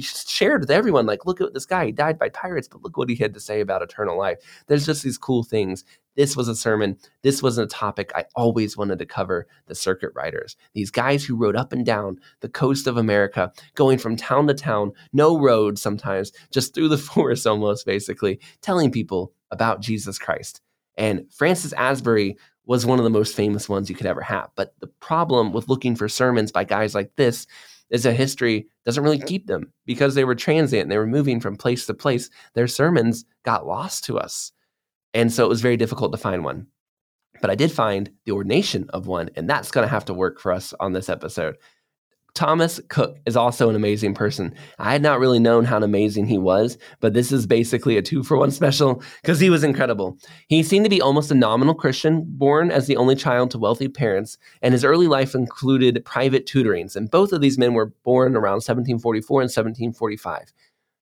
shared 0.00 0.60
with 0.60 0.70
everyone 0.70 1.06
like 1.06 1.26
look 1.26 1.40
at 1.40 1.54
this 1.54 1.66
guy 1.66 1.86
he 1.86 1.92
died 1.92 2.18
by 2.18 2.28
pirates 2.28 2.68
but 2.68 2.82
look 2.82 2.96
what 2.96 3.08
he 3.08 3.16
had 3.16 3.34
to 3.34 3.40
say 3.40 3.60
about 3.60 3.82
eternal 3.82 4.18
life. 4.18 4.38
There's 4.66 4.86
just 4.86 5.02
these 5.02 5.18
cool 5.18 5.42
things. 5.42 5.84
This 6.16 6.36
was 6.36 6.46
a 6.46 6.54
sermon. 6.54 6.96
This 7.22 7.42
was 7.42 7.58
a 7.58 7.66
topic 7.66 8.12
i 8.14 8.24
always 8.34 8.76
wanted 8.76 8.98
to 8.98 9.06
cover 9.06 9.46
the 9.66 9.74
circuit 9.74 10.10
riders. 10.14 10.56
These 10.72 10.90
guys 10.90 11.24
who 11.24 11.36
rode 11.36 11.56
up 11.56 11.72
and 11.72 11.84
down 11.84 12.18
the 12.40 12.48
coast 12.48 12.86
of 12.86 12.96
america 12.96 13.52
going 13.74 13.98
from 13.98 14.16
town 14.16 14.46
to 14.48 14.54
town 14.54 14.92
no 15.12 15.38
roads 15.38 15.82
sometimes 15.82 16.32
just 16.50 16.74
through 16.74 16.88
the 16.88 16.98
forest 17.14 17.46
almost 17.46 17.86
basically 17.86 18.40
telling 18.60 18.90
people 18.90 19.32
about 19.50 19.80
jesus 19.80 20.18
christ. 20.18 20.60
And 20.96 21.26
francis 21.32 21.72
asbury 21.72 22.36
was 22.66 22.86
one 22.86 22.98
of 22.98 23.04
the 23.04 23.10
most 23.10 23.36
famous 23.36 23.68
ones 23.68 23.90
you 23.90 23.96
could 23.96 24.06
ever 24.06 24.22
have. 24.22 24.48
But 24.54 24.74
the 24.80 24.86
problem 24.86 25.52
with 25.52 25.68
looking 25.68 25.96
for 25.96 26.08
sermons 26.08 26.50
by 26.50 26.64
guys 26.64 26.94
like 26.94 27.14
this 27.16 27.46
is 27.94 28.02
that 28.02 28.14
history 28.14 28.66
doesn't 28.84 29.04
really 29.04 29.20
keep 29.20 29.46
them 29.46 29.72
because 29.86 30.16
they 30.16 30.24
were 30.24 30.34
transient 30.34 30.82
and 30.82 30.90
they 30.90 30.98
were 30.98 31.06
moving 31.06 31.38
from 31.38 31.54
place 31.54 31.86
to 31.86 31.94
place. 31.94 32.28
Their 32.54 32.66
sermons 32.66 33.24
got 33.44 33.68
lost 33.68 34.02
to 34.04 34.18
us. 34.18 34.50
And 35.14 35.32
so 35.32 35.44
it 35.44 35.48
was 35.48 35.60
very 35.60 35.76
difficult 35.76 36.10
to 36.10 36.18
find 36.18 36.44
one. 36.44 36.66
But 37.40 37.50
I 37.50 37.54
did 37.54 37.70
find 37.70 38.10
the 38.24 38.32
ordination 38.32 38.90
of 38.90 39.06
one, 39.06 39.30
and 39.36 39.48
that's 39.48 39.70
going 39.70 39.86
to 39.86 39.90
have 39.90 40.04
to 40.06 40.12
work 40.12 40.40
for 40.40 40.50
us 40.50 40.74
on 40.80 40.92
this 40.92 41.08
episode. 41.08 41.56
Thomas 42.34 42.80
Cook 42.88 43.20
is 43.26 43.36
also 43.36 43.70
an 43.70 43.76
amazing 43.76 44.12
person. 44.12 44.52
I 44.80 44.90
had 44.90 45.02
not 45.02 45.20
really 45.20 45.38
known 45.38 45.64
how 45.64 45.78
amazing 45.78 46.26
he 46.26 46.36
was, 46.36 46.76
but 46.98 47.14
this 47.14 47.30
is 47.30 47.46
basically 47.46 47.96
a 47.96 48.02
two 48.02 48.24
for 48.24 48.36
one 48.36 48.50
special 48.50 49.04
because 49.22 49.38
he 49.38 49.50
was 49.50 49.62
incredible. 49.62 50.18
He 50.48 50.64
seemed 50.64 50.84
to 50.84 50.90
be 50.90 51.00
almost 51.00 51.30
a 51.30 51.36
nominal 51.36 51.74
Christian, 51.74 52.24
born 52.26 52.72
as 52.72 52.88
the 52.88 52.96
only 52.96 53.14
child 53.14 53.52
to 53.52 53.58
wealthy 53.58 53.86
parents, 53.86 54.36
and 54.62 54.72
his 54.72 54.84
early 54.84 55.06
life 55.06 55.36
included 55.36 56.04
private 56.04 56.44
tutorings. 56.44 56.96
And 56.96 57.08
both 57.08 57.32
of 57.32 57.40
these 57.40 57.56
men 57.56 57.72
were 57.72 57.92
born 58.02 58.34
around 58.34 58.64
1744 58.64 59.40
and 59.42 59.48
1745. 59.48 60.52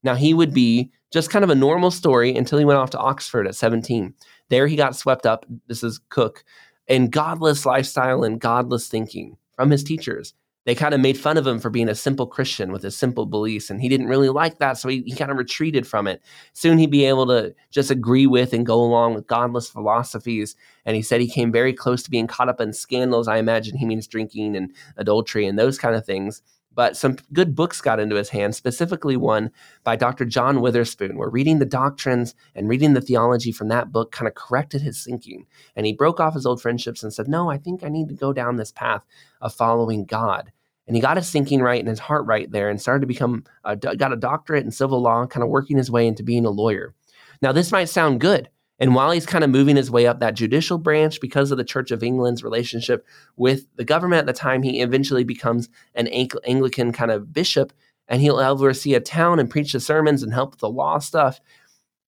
Now, 0.02 0.14
he 0.14 0.34
would 0.34 0.52
be 0.52 0.90
just 1.10 1.30
kind 1.30 1.44
of 1.44 1.50
a 1.50 1.54
normal 1.54 1.90
story 1.90 2.36
until 2.36 2.58
he 2.58 2.64
went 2.66 2.78
off 2.78 2.90
to 2.90 2.98
Oxford 2.98 3.46
at 3.46 3.54
17. 3.54 4.12
There, 4.50 4.66
he 4.66 4.76
got 4.76 4.96
swept 4.96 5.24
up, 5.24 5.46
this 5.66 5.82
is 5.82 5.98
Cook, 6.10 6.44
in 6.88 7.08
godless 7.08 7.64
lifestyle 7.64 8.22
and 8.22 8.38
godless 8.38 8.88
thinking 8.88 9.38
from 9.56 9.70
his 9.70 9.82
teachers 9.84 10.34
they 10.64 10.74
kind 10.74 10.94
of 10.94 11.00
made 11.00 11.18
fun 11.18 11.36
of 11.36 11.46
him 11.46 11.58
for 11.58 11.70
being 11.70 11.88
a 11.88 11.94
simple 11.94 12.26
Christian 12.26 12.70
with 12.70 12.82
his 12.82 12.96
simple 12.96 13.26
beliefs, 13.26 13.70
and 13.70 13.80
he 13.80 13.88
didn't 13.88 14.06
really 14.06 14.28
like 14.28 14.58
that, 14.58 14.78
so 14.78 14.88
he, 14.88 15.02
he 15.06 15.14
kind 15.14 15.30
of 15.30 15.36
retreated 15.36 15.86
from 15.86 16.06
it. 16.06 16.22
Soon 16.52 16.78
he'd 16.78 16.90
be 16.90 17.04
able 17.04 17.26
to 17.26 17.54
just 17.70 17.90
agree 17.90 18.26
with 18.26 18.52
and 18.52 18.64
go 18.64 18.80
along 18.80 19.14
with 19.14 19.26
godless 19.26 19.68
philosophies. 19.68 20.54
And 20.84 20.96
he 20.96 21.02
said 21.02 21.20
he 21.20 21.28
came 21.28 21.52
very 21.52 21.72
close 21.72 22.02
to 22.04 22.10
being 22.10 22.26
caught 22.26 22.48
up 22.48 22.60
in 22.60 22.72
scandals. 22.72 23.28
I 23.28 23.38
imagine 23.38 23.76
he 23.76 23.86
means 23.86 24.06
drinking 24.06 24.56
and 24.56 24.72
adultery 24.96 25.46
and 25.46 25.58
those 25.58 25.78
kind 25.78 25.94
of 25.94 26.04
things 26.04 26.42
but 26.74 26.96
some 26.96 27.16
good 27.32 27.54
books 27.54 27.80
got 27.80 28.00
into 28.00 28.16
his 28.16 28.30
hands, 28.30 28.56
specifically 28.56 29.16
one 29.16 29.50
by 29.84 29.96
Dr. 29.96 30.24
John 30.24 30.60
Witherspoon, 30.60 31.16
where 31.16 31.28
reading 31.28 31.58
the 31.58 31.64
doctrines 31.64 32.34
and 32.54 32.68
reading 32.68 32.94
the 32.94 33.00
theology 33.00 33.52
from 33.52 33.68
that 33.68 33.92
book 33.92 34.12
kind 34.12 34.28
of 34.28 34.34
corrected 34.34 34.82
his 34.82 35.04
thinking. 35.04 35.46
And 35.76 35.86
he 35.86 35.92
broke 35.92 36.20
off 36.20 36.34
his 36.34 36.46
old 36.46 36.62
friendships 36.62 37.02
and 37.02 37.12
said, 37.12 37.28
No, 37.28 37.50
I 37.50 37.58
think 37.58 37.82
I 37.84 37.88
need 37.88 38.08
to 38.08 38.14
go 38.14 38.32
down 38.32 38.56
this 38.56 38.72
path 38.72 39.04
of 39.40 39.54
following 39.54 40.04
God. 40.04 40.52
And 40.86 40.96
he 40.96 41.02
got 41.02 41.16
his 41.16 41.30
thinking 41.30 41.62
right 41.62 41.78
and 41.78 41.88
his 41.88 42.00
heart 42.00 42.26
right 42.26 42.50
there 42.50 42.68
and 42.68 42.80
started 42.80 43.02
to 43.02 43.06
become, 43.06 43.44
a, 43.64 43.76
got 43.76 44.12
a 44.12 44.16
doctorate 44.16 44.64
in 44.64 44.70
civil 44.70 45.00
law, 45.00 45.26
kind 45.26 45.44
of 45.44 45.48
working 45.48 45.76
his 45.76 45.90
way 45.90 46.06
into 46.06 46.22
being 46.22 46.44
a 46.44 46.50
lawyer. 46.50 46.94
Now, 47.40 47.52
this 47.52 47.72
might 47.72 47.88
sound 47.88 48.20
good. 48.20 48.48
And 48.78 48.94
while 48.94 49.10
he's 49.10 49.26
kind 49.26 49.44
of 49.44 49.50
moving 49.50 49.76
his 49.76 49.90
way 49.90 50.06
up 50.06 50.20
that 50.20 50.34
judicial 50.34 50.78
branch 50.78 51.20
because 51.20 51.50
of 51.50 51.58
the 51.58 51.64
Church 51.64 51.90
of 51.90 52.02
England's 52.02 52.42
relationship 52.42 53.06
with 53.36 53.66
the 53.76 53.84
government 53.84 54.20
at 54.20 54.26
the 54.26 54.32
time, 54.32 54.62
he 54.62 54.80
eventually 54.80 55.24
becomes 55.24 55.68
an 55.94 56.08
Anglican 56.08 56.92
kind 56.92 57.10
of 57.10 57.32
bishop 57.32 57.72
and 58.08 58.20
he'll 58.20 58.38
oversee 58.38 58.94
a 58.94 59.00
town 59.00 59.38
and 59.38 59.48
preach 59.48 59.72
the 59.72 59.80
sermons 59.80 60.22
and 60.22 60.32
help 60.32 60.52
with 60.52 60.60
the 60.60 60.68
law 60.68 60.98
stuff. 60.98 61.40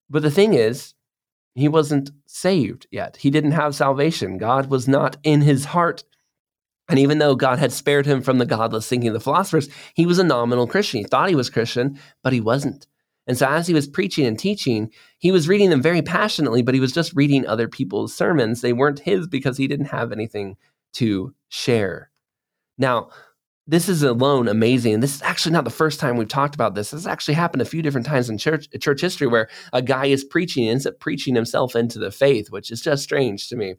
But 0.09 0.21
the 0.21 0.31
thing 0.31 0.53
is, 0.53 0.93
he 1.55 1.69
wasn't 1.69 2.11
saved 2.25 2.87
yet. 2.91 3.17
He 3.17 3.29
didn't 3.29 3.51
have 3.51 3.73
salvation. 3.75 4.37
God 4.37 4.69
was 4.69 4.87
not 4.87 5.17
in 5.23 5.41
his 5.41 5.65
heart. 5.65 6.03
And 6.89 6.99
even 6.99 7.17
though 7.17 7.35
God 7.35 7.57
had 7.57 7.71
spared 7.71 8.05
him 8.05 8.21
from 8.21 8.37
the 8.37 8.45
godless 8.45 8.87
thinking 8.87 9.07
of 9.07 9.13
the 9.13 9.19
philosophers, 9.19 9.69
he 9.95 10.05
was 10.05 10.19
a 10.19 10.23
nominal 10.23 10.67
Christian. 10.67 10.99
He 10.99 11.05
thought 11.05 11.29
he 11.29 11.35
was 11.35 11.49
Christian, 11.49 11.97
but 12.21 12.33
he 12.33 12.41
wasn't. 12.41 12.85
And 13.27 13.37
so 13.37 13.47
as 13.47 13.67
he 13.67 13.73
was 13.73 13.87
preaching 13.87 14.25
and 14.25 14.37
teaching, 14.37 14.91
he 15.17 15.31
was 15.31 15.47
reading 15.47 15.69
them 15.69 15.81
very 15.81 16.01
passionately, 16.01 16.61
but 16.61 16.73
he 16.75 16.79
was 16.79 16.91
just 16.91 17.15
reading 17.15 17.45
other 17.47 17.67
people's 17.67 18.13
sermons. 18.15 18.61
They 18.61 18.73
weren't 18.73 18.99
his 18.99 19.27
because 19.27 19.57
he 19.57 19.67
didn't 19.67 19.87
have 19.87 20.11
anything 20.11 20.57
to 20.93 21.33
share. 21.49 22.11
Now, 22.77 23.09
this 23.67 23.89
is 23.89 24.03
alone 24.03 24.47
amazing. 24.47 24.93
And 24.93 25.01
this 25.01 25.15
is 25.15 25.21
actually 25.23 25.53
not 25.53 25.63
the 25.63 25.71
first 25.71 25.99
time 25.99 26.17
we've 26.17 26.27
talked 26.27 26.53
about 26.53 26.75
this. 26.75 26.91
This 26.91 27.03
has 27.03 27.07
actually 27.07 27.33
happened 27.33 27.63
a 27.63 27.65
few 27.65 27.81
different 27.81 28.05
times 28.05 28.29
in 28.29 28.37
church 28.37 28.67
church 28.79 29.01
history 29.01 29.25
where 29.25 29.49
a 29.73 29.81
guy 29.81 30.05
is 30.05 30.23
preaching 30.23 30.65
and 30.65 30.73
ends 30.73 30.85
up 30.85 30.99
preaching 30.99 31.33
himself 31.33 31.75
into 31.75 31.97
the 31.97 32.11
faith, 32.11 32.51
which 32.51 32.69
is 32.69 32.79
just 32.79 33.01
strange 33.01 33.49
to 33.49 33.55
me. 33.55 33.73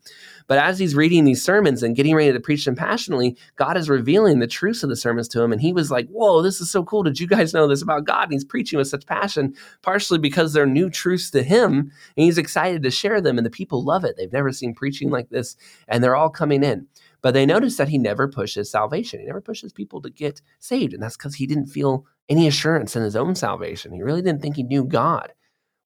But 0.48 0.58
as 0.58 0.80
he's 0.80 0.96
reading 0.96 1.24
these 1.24 1.44
sermons 1.44 1.84
and 1.84 1.94
getting 1.94 2.16
ready 2.16 2.32
to 2.32 2.40
preach 2.40 2.64
them 2.64 2.74
passionately, 2.74 3.36
God 3.54 3.76
is 3.76 3.88
revealing 3.88 4.40
the 4.40 4.48
truths 4.48 4.82
of 4.82 4.88
the 4.88 4.96
sermons 4.96 5.28
to 5.28 5.42
him. 5.42 5.52
And 5.52 5.60
he 5.60 5.72
was 5.72 5.90
like, 5.90 6.08
Whoa, 6.08 6.42
this 6.42 6.60
is 6.60 6.68
so 6.68 6.82
cool. 6.82 7.04
Did 7.04 7.20
you 7.20 7.28
guys 7.28 7.54
know 7.54 7.68
this 7.68 7.82
about 7.82 8.06
God? 8.06 8.24
And 8.24 8.32
he's 8.32 8.44
preaching 8.44 8.78
with 8.78 8.88
such 8.88 9.06
passion, 9.06 9.54
partially 9.82 10.18
because 10.18 10.52
they're 10.52 10.66
new 10.66 10.90
truths 10.90 11.30
to 11.30 11.44
him. 11.44 11.92
And 12.16 12.24
he's 12.24 12.38
excited 12.38 12.82
to 12.82 12.90
share 12.90 13.20
them. 13.20 13.38
And 13.38 13.46
the 13.46 13.50
people 13.50 13.84
love 13.84 14.04
it. 14.04 14.16
They've 14.16 14.32
never 14.32 14.50
seen 14.50 14.74
preaching 14.74 15.10
like 15.10 15.28
this. 15.28 15.56
And 15.86 16.02
they're 16.02 16.16
all 16.16 16.30
coming 16.30 16.64
in. 16.64 16.88
But 17.26 17.34
they 17.34 17.44
noticed 17.44 17.76
that 17.78 17.88
he 17.88 17.98
never 17.98 18.28
pushes 18.28 18.70
salvation. 18.70 19.18
He 19.18 19.26
never 19.26 19.40
pushes 19.40 19.72
people 19.72 20.00
to 20.00 20.10
get 20.10 20.40
saved. 20.60 20.94
And 20.94 21.02
that's 21.02 21.16
because 21.16 21.34
he 21.34 21.44
didn't 21.44 21.66
feel 21.66 22.06
any 22.28 22.46
assurance 22.46 22.94
in 22.94 23.02
his 23.02 23.16
own 23.16 23.34
salvation. 23.34 23.92
He 23.92 24.00
really 24.00 24.22
didn't 24.22 24.42
think 24.42 24.54
he 24.54 24.62
knew 24.62 24.84
God. 24.84 25.32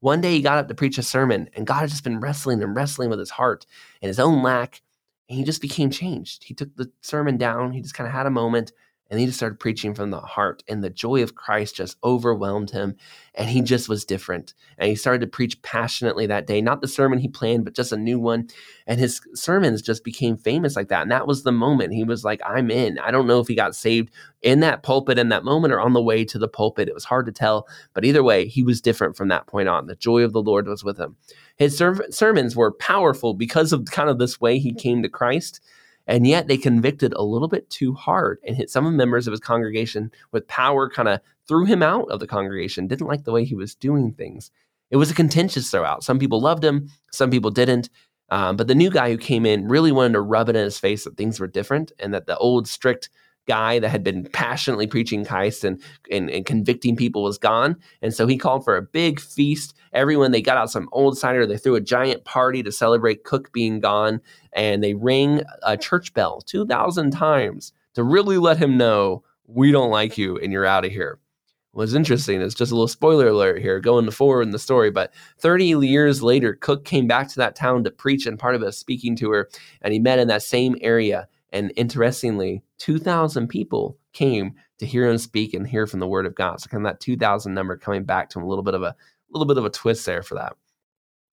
One 0.00 0.20
day 0.20 0.34
he 0.34 0.42
got 0.42 0.58
up 0.58 0.68
to 0.68 0.74
preach 0.74 0.98
a 0.98 1.02
sermon, 1.02 1.48
and 1.54 1.66
God 1.66 1.78
had 1.78 1.88
just 1.88 2.04
been 2.04 2.20
wrestling 2.20 2.62
and 2.62 2.76
wrestling 2.76 3.08
with 3.08 3.18
his 3.18 3.30
heart 3.30 3.64
and 4.02 4.08
his 4.08 4.20
own 4.20 4.42
lack. 4.42 4.82
And 5.30 5.38
he 5.38 5.44
just 5.46 5.62
became 5.62 5.88
changed. 5.88 6.44
He 6.44 6.52
took 6.52 6.76
the 6.76 6.92
sermon 7.00 7.38
down. 7.38 7.72
He 7.72 7.80
just 7.80 7.94
kind 7.94 8.06
of 8.06 8.12
had 8.12 8.26
a 8.26 8.30
moment 8.30 8.72
and 9.10 9.18
he 9.18 9.26
just 9.26 9.38
started 9.38 9.58
preaching 9.58 9.92
from 9.92 10.10
the 10.10 10.20
heart, 10.20 10.62
and 10.68 10.84
the 10.84 10.90
joy 10.90 11.22
of 11.22 11.34
Christ 11.34 11.74
just 11.74 11.96
overwhelmed 12.04 12.70
him. 12.70 12.94
And 13.34 13.48
he 13.48 13.60
just 13.60 13.88
was 13.88 14.04
different. 14.04 14.54
And 14.78 14.88
he 14.88 14.94
started 14.94 15.20
to 15.20 15.26
preach 15.26 15.60
passionately 15.62 16.26
that 16.26 16.46
day, 16.46 16.60
not 16.60 16.80
the 16.80 16.88
sermon 16.88 17.18
he 17.18 17.28
planned, 17.28 17.64
but 17.64 17.74
just 17.74 17.92
a 17.92 17.96
new 17.96 18.20
one. 18.20 18.48
And 18.86 19.00
his 19.00 19.20
sermons 19.34 19.82
just 19.82 20.04
became 20.04 20.36
famous 20.36 20.76
like 20.76 20.88
that. 20.88 21.02
And 21.02 21.10
that 21.10 21.26
was 21.26 21.42
the 21.42 21.52
moment 21.52 21.92
he 21.92 22.04
was 22.04 22.24
like, 22.24 22.40
I'm 22.46 22.70
in. 22.70 22.98
I 22.98 23.10
don't 23.10 23.26
know 23.26 23.40
if 23.40 23.48
he 23.48 23.54
got 23.54 23.74
saved 23.74 24.10
in 24.42 24.60
that 24.60 24.82
pulpit 24.82 25.18
in 25.18 25.28
that 25.30 25.44
moment 25.44 25.72
or 25.72 25.80
on 25.80 25.92
the 25.92 26.02
way 26.02 26.24
to 26.24 26.38
the 26.38 26.48
pulpit. 26.48 26.88
It 26.88 26.94
was 26.94 27.04
hard 27.04 27.26
to 27.26 27.32
tell. 27.32 27.66
But 27.94 28.04
either 28.04 28.22
way, 28.22 28.46
he 28.46 28.62
was 28.62 28.80
different 28.80 29.16
from 29.16 29.28
that 29.28 29.46
point 29.46 29.68
on. 29.68 29.86
The 29.86 29.96
joy 29.96 30.22
of 30.22 30.32
the 30.32 30.42
Lord 30.42 30.68
was 30.68 30.84
with 30.84 30.98
him. 30.98 31.16
His 31.56 31.76
ser- 31.76 32.10
sermons 32.10 32.56
were 32.56 32.72
powerful 32.72 33.34
because 33.34 33.72
of 33.72 33.84
kind 33.86 34.08
of 34.08 34.18
this 34.18 34.40
way 34.40 34.58
he 34.58 34.72
came 34.72 35.02
to 35.02 35.08
Christ 35.08 35.60
and 36.10 36.26
yet 36.26 36.48
they 36.48 36.56
convicted 36.56 37.12
a 37.12 37.22
little 37.22 37.46
bit 37.46 37.70
too 37.70 37.94
hard 37.94 38.40
and 38.44 38.56
hit 38.56 38.68
some 38.68 38.84
of 38.84 38.90
the 38.90 38.98
members 38.98 39.28
of 39.28 39.30
his 39.30 39.38
congregation 39.38 40.10
with 40.32 40.48
power, 40.48 40.90
kind 40.90 41.08
of 41.08 41.20
threw 41.46 41.64
him 41.64 41.84
out 41.84 42.10
of 42.10 42.18
the 42.18 42.26
congregation, 42.26 42.88
didn't 42.88 43.06
like 43.06 43.22
the 43.22 43.30
way 43.30 43.44
he 43.44 43.54
was 43.54 43.76
doing 43.76 44.12
things. 44.12 44.50
It 44.90 44.96
was 44.96 45.12
a 45.12 45.14
contentious 45.14 45.70
throwout. 45.70 46.02
Some 46.02 46.18
people 46.18 46.40
loved 46.40 46.64
him, 46.64 46.88
some 47.12 47.30
people 47.30 47.52
didn't. 47.52 47.90
Um, 48.28 48.56
but 48.56 48.66
the 48.66 48.74
new 48.74 48.90
guy 48.90 49.10
who 49.10 49.18
came 49.18 49.46
in 49.46 49.68
really 49.68 49.92
wanted 49.92 50.14
to 50.14 50.20
rub 50.20 50.48
it 50.48 50.56
in 50.56 50.64
his 50.64 50.78
face 50.78 51.04
that 51.04 51.16
things 51.16 51.38
were 51.38 51.46
different 51.46 51.92
and 52.00 52.12
that 52.12 52.26
the 52.26 52.36
old 52.38 52.66
strict 52.66 53.08
guy 53.46 53.78
that 53.78 53.88
had 53.88 54.04
been 54.04 54.28
passionately 54.32 54.86
preaching 54.86 55.24
Christ 55.24 55.64
and, 55.64 55.82
and, 56.10 56.30
and, 56.30 56.46
convicting 56.46 56.96
people 56.96 57.22
was 57.22 57.38
gone. 57.38 57.76
And 58.02 58.14
so 58.14 58.26
he 58.26 58.36
called 58.36 58.64
for 58.64 58.76
a 58.76 58.82
big 58.82 59.20
feast. 59.20 59.74
Everyone, 59.92 60.30
they 60.30 60.42
got 60.42 60.56
out 60.56 60.70
some 60.70 60.88
old 60.92 61.18
cider. 61.18 61.46
They 61.46 61.56
threw 61.56 61.74
a 61.74 61.80
giant 61.80 62.24
party 62.24 62.62
to 62.62 62.70
celebrate 62.70 63.24
Cook 63.24 63.52
being 63.52 63.80
gone. 63.80 64.20
And 64.52 64.82
they 64.82 64.94
rang 64.94 65.42
a 65.62 65.76
church 65.76 66.14
bell 66.14 66.40
2,000 66.42 67.10
times 67.10 67.72
to 67.94 68.04
really 68.04 68.38
let 68.38 68.58
him 68.58 68.76
know, 68.76 69.24
we 69.46 69.72
don't 69.72 69.90
like 69.90 70.16
you 70.16 70.38
and 70.38 70.52
you're 70.52 70.66
out 70.66 70.84
of 70.84 70.92
here. 70.92 71.18
What's 71.72 71.94
interesting 71.94 72.40
is 72.40 72.54
just 72.54 72.72
a 72.72 72.74
little 72.74 72.88
spoiler 72.88 73.28
alert 73.28 73.60
here 73.60 73.78
going 73.78 74.10
forward 74.10 74.42
in 74.42 74.50
the 74.50 74.58
story. 74.58 74.90
But 74.90 75.12
30 75.38 75.66
years 75.66 76.20
later, 76.22 76.54
Cook 76.54 76.84
came 76.84 77.06
back 77.06 77.28
to 77.28 77.36
that 77.36 77.54
town 77.54 77.84
to 77.84 77.90
preach 77.90 78.26
and 78.26 78.38
part 78.38 78.56
of 78.56 78.62
a 78.62 78.72
speaking 78.72 79.14
tour. 79.14 79.48
And 79.80 79.92
he 79.92 80.00
met 80.00 80.18
in 80.18 80.28
that 80.28 80.42
same 80.42 80.76
area 80.80 81.28
and 81.52 81.72
interestingly, 81.76 82.62
2,000 82.80 83.46
people 83.46 83.98
came 84.12 84.54
to 84.78 84.86
hear 84.86 85.08
him 85.08 85.18
speak 85.18 85.54
and 85.54 85.66
hear 85.66 85.86
from 85.86 86.00
the 86.00 86.08
word 86.08 86.26
of 86.26 86.34
God. 86.34 86.60
So 86.60 86.68
kind 86.68 86.84
of 86.84 86.90
that 86.90 87.00
2,000 87.00 87.54
number 87.54 87.76
coming 87.76 88.04
back 88.04 88.30
to 88.30 88.38
him 88.38 88.44
a 88.44 88.48
little 88.48 88.64
bit 88.64 88.74
of 88.74 88.82
a, 88.82 88.96
little 89.30 89.46
bit 89.46 89.58
of 89.58 89.64
a 89.64 89.70
twist 89.70 90.04
there 90.06 90.22
for 90.22 90.34
that. 90.34 90.54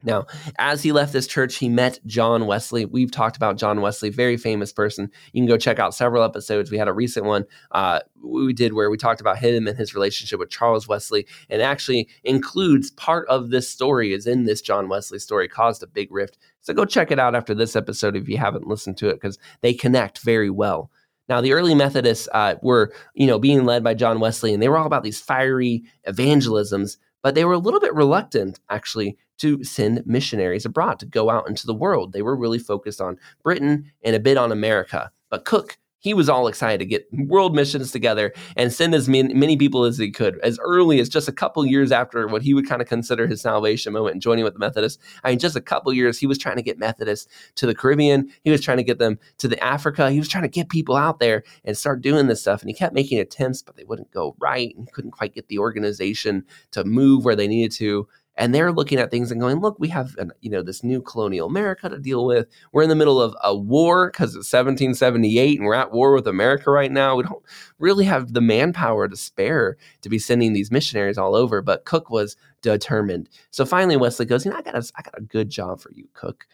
Now, 0.03 0.27
as 0.59 0.83
he 0.83 0.91
left 0.91 1.11
this 1.11 1.25
church, 1.25 1.55
he 1.55 1.69
met 1.69 1.99
John 2.05 2.45
Wesley. 2.45 2.85
We've 2.85 3.09
talked 3.09 3.35
about 3.35 3.57
John 3.57 3.81
Wesley, 3.81 4.09
very 4.09 4.37
famous 4.37 4.71
person. 4.71 5.09
You 5.33 5.41
can 5.41 5.47
go 5.47 5.57
check 5.57 5.79
out 5.79 5.95
several 5.95 6.21
episodes. 6.21 6.69
We 6.69 6.77
had 6.77 6.87
a 6.87 6.93
recent 6.93 7.25
one 7.25 7.45
uh, 7.71 8.01
we 8.21 8.53
did 8.53 8.73
where 8.73 8.91
we 8.91 8.97
talked 8.97 9.21
about 9.21 9.39
him 9.39 9.67
and 9.67 9.75
his 9.75 9.95
relationship 9.95 10.37
with 10.37 10.51
Charles 10.51 10.87
Wesley, 10.87 11.25
and 11.49 11.63
actually 11.63 12.09
includes 12.23 12.91
part 12.91 13.27
of 13.27 13.49
this 13.49 13.67
story 13.67 14.13
is 14.13 14.27
in 14.27 14.43
this 14.43 14.61
John 14.61 14.87
Wesley 14.87 15.17
story, 15.17 15.47
caused 15.47 15.81
a 15.81 15.87
big 15.87 16.11
rift. 16.11 16.37
So 16.61 16.75
go 16.75 16.85
check 16.85 17.09
it 17.09 17.19
out 17.19 17.35
after 17.35 17.55
this 17.55 17.75
episode 17.75 18.15
if 18.15 18.29
you 18.29 18.37
haven't 18.37 18.67
listened 18.67 18.97
to 18.97 19.09
it, 19.09 19.13
because 19.13 19.39
they 19.61 19.73
connect 19.73 20.19
very 20.19 20.51
well. 20.51 20.91
Now, 21.29 21.41
the 21.41 21.53
early 21.53 21.75
Methodists 21.75 22.27
uh, 22.33 22.55
were, 22.61 22.93
you 23.13 23.27
know, 23.27 23.39
being 23.39 23.65
led 23.65 23.83
by 23.83 23.93
John 23.93 24.19
Wesley, 24.19 24.53
and 24.53 24.61
they 24.61 24.69
were 24.69 24.77
all 24.77 24.87
about 24.87 25.03
these 25.03 25.19
fiery 25.19 25.83
evangelisms, 26.07 26.97
but 27.21 27.35
they 27.35 27.45
were 27.45 27.53
a 27.53 27.59
little 27.59 27.79
bit 27.79 27.93
reluctant, 27.93 28.59
actually, 28.69 29.17
to 29.39 29.63
send 29.63 30.05
missionaries 30.05 30.65
abroad 30.65 30.99
to 30.99 31.05
go 31.05 31.29
out 31.29 31.49
into 31.49 31.67
the 31.67 31.73
world. 31.73 32.13
They 32.13 32.21
were 32.21 32.35
really 32.35 32.59
focused 32.59 33.01
on 33.01 33.19
Britain 33.43 33.91
and 34.03 34.15
a 34.15 34.19
bit 34.19 34.37
on 34.37 34.51
America. 34.51 35.11
But 35.29 35.45
Cook, 35.45 35.77
he 35.99 36.13
was 36.13 36.29
all 36.29 36.47
excited 36.47 36.79
to 36.79 36.85
get 36.85 37.07
world 37.11 37.55
missions 37.55 37.91
together 37.91 38.33
and 38.55 38.71
send 38.71 38.93
as 38.93 39.09
many, 39.09 39.33
many 39.33 39.57
people 39.57 39.83
as 39.83 39.97
he 39.97 40.11
could 40.11 40.39
as 40.39 40.59
early 40.59 40.99
as 40.99 41.09
just 41.09 41.27
a 41.27 41.31
couple 41.31 41.65
years 41.65 41.91
after 41.91 42.27
what 42.27 42.41
he 42.41 42.53
would 42.53 42.67
kind 42.67 42.81
of 42.81 42.87
consider 42.87 43.27
his 43.27 43.41
salvation 43.41 43.93
moment 43.93 44.13
and 44.13 44.21
joining 44.21 44.43
with 44.43 44.53
the 44.53 44.59
Methodists. 44.59 45.01
I 45.23 45.31
mean, 45.31 45.39
just 45.39 45.55
a 45.55 45.61
couple 45.61 45.91
years, 45.93 46.17
he 46.19 46.27
was 46.27 46.37
trying 46.37 46.57
to 46.57 46.61
get 46.61 46.77
Methodists 46.77 47.27
to 47.55 47.65
the 47.65 47.75
Caribbean. 47.75 48.31
He 48.43 48.51
was 48.51 48.61
trying 48.61 48.77
to 48.77 48.83
get 48.83 48.99
them 48.99 49.19
to 49.39 49.47
the 49.47 49.61
Africa. 49.63 50.11
He 50.11 50.19
was 50.19 50.29
trying 50.29 50.43
to 50.43 50.49
get 50.49 50.69
people 50.69 50.95
out 50.95 51.19
there 51.19 51.43
and 51.65 51.77
start 51.77 52.01
doing 52.01 52.27
this 52.27 52.41
stuff. 52.41 52.61
And 52.61 52.69
he 52.69 52.73
kept 52.73 52.93
making 52.93 53.19
attempts, 53.19 53.61
but 53.61 53.75
they 53.75 53.83
wouldn't 53.83 54.11
go 54.11 54.35
right. 54.39 54.75
And 54.77 54.91
couldn't 54.91 55.11
quite 55.11 55.33
get 55.33 55.47
the 55.47 55.59
organization 55.59 56.45
to 56.71 56.83
move 56.83 57.25
where 57.25 57.35
they 57.35 57.47
needed 57.47 57.71
to 57.77 58.07
and 58.37 58.53
they're 58.53 58.71
looking 58.71 58.99
at 58.99 59.11
things 59.11 59.31
and 59.31 59.41
going, 59.41 59.59
look, 59.59 59.77
we 59.79 59.89
have 59.89 60.15
an, 60.17 60.31
you 60.41 60.49
know 60.49 60.61
this 60.61 60.83
new 60.83 61.01
colonial 61.01 61.47
America 61.47 61.89
to 61.89 61.99
deal 61.99 62.25
with. 62.25 62.47
We're 62.71 62.83
in 62.83 62.89
the 62.89 62.95
middle 62.95 63.21
of 63.21 63.35
a 63.43 63.55
war 63.55 64.11
because 64.11 64.29
it's 64.29 64.51
1778 64.53 65.59
and 65.59 65.65
we're 65.65 65.73
at 65.73 65.91
war 65.91 66.13
with 66.13 66.27
America 66.27 66.71
right 66.71 66.91
now. 66.91 67.15
We 67.15 67.23
don't 67.23 67.43
really 67.79 68.05
have 68.05 68.33
the 68.33 68.41
manpower 68.41 69.07
to 69.07 69.17
spare 69.17 69.77
to 70.01 70.09
be 70.09 70.19
sending 70.19 70.53
these 70.53 70.71
missionaries 70.71 71.17
all 71.17 71.35
over. 71.35 71.61
But 71.61 71.85
Cook 71.85 72.09
was 72.09 72.35
determined. 72.61 73.29
So 73.49 73.65
finally, 73.65 73.97
Wesley 73.97 74.25
goes, 74.25 74.45
you 74.45 74.51
know, 74.51 74.57
I 74.57 74.61
got 74.61 74.75
a, 74.75 74.91
I 74.95 75.01
got 75.01 75.17
a 75.17 75.21
good 75.21 75.49
job 75.49 75.81
for 75.81 75.91
you, 75.91 76.07
Cook. 76.13 76.45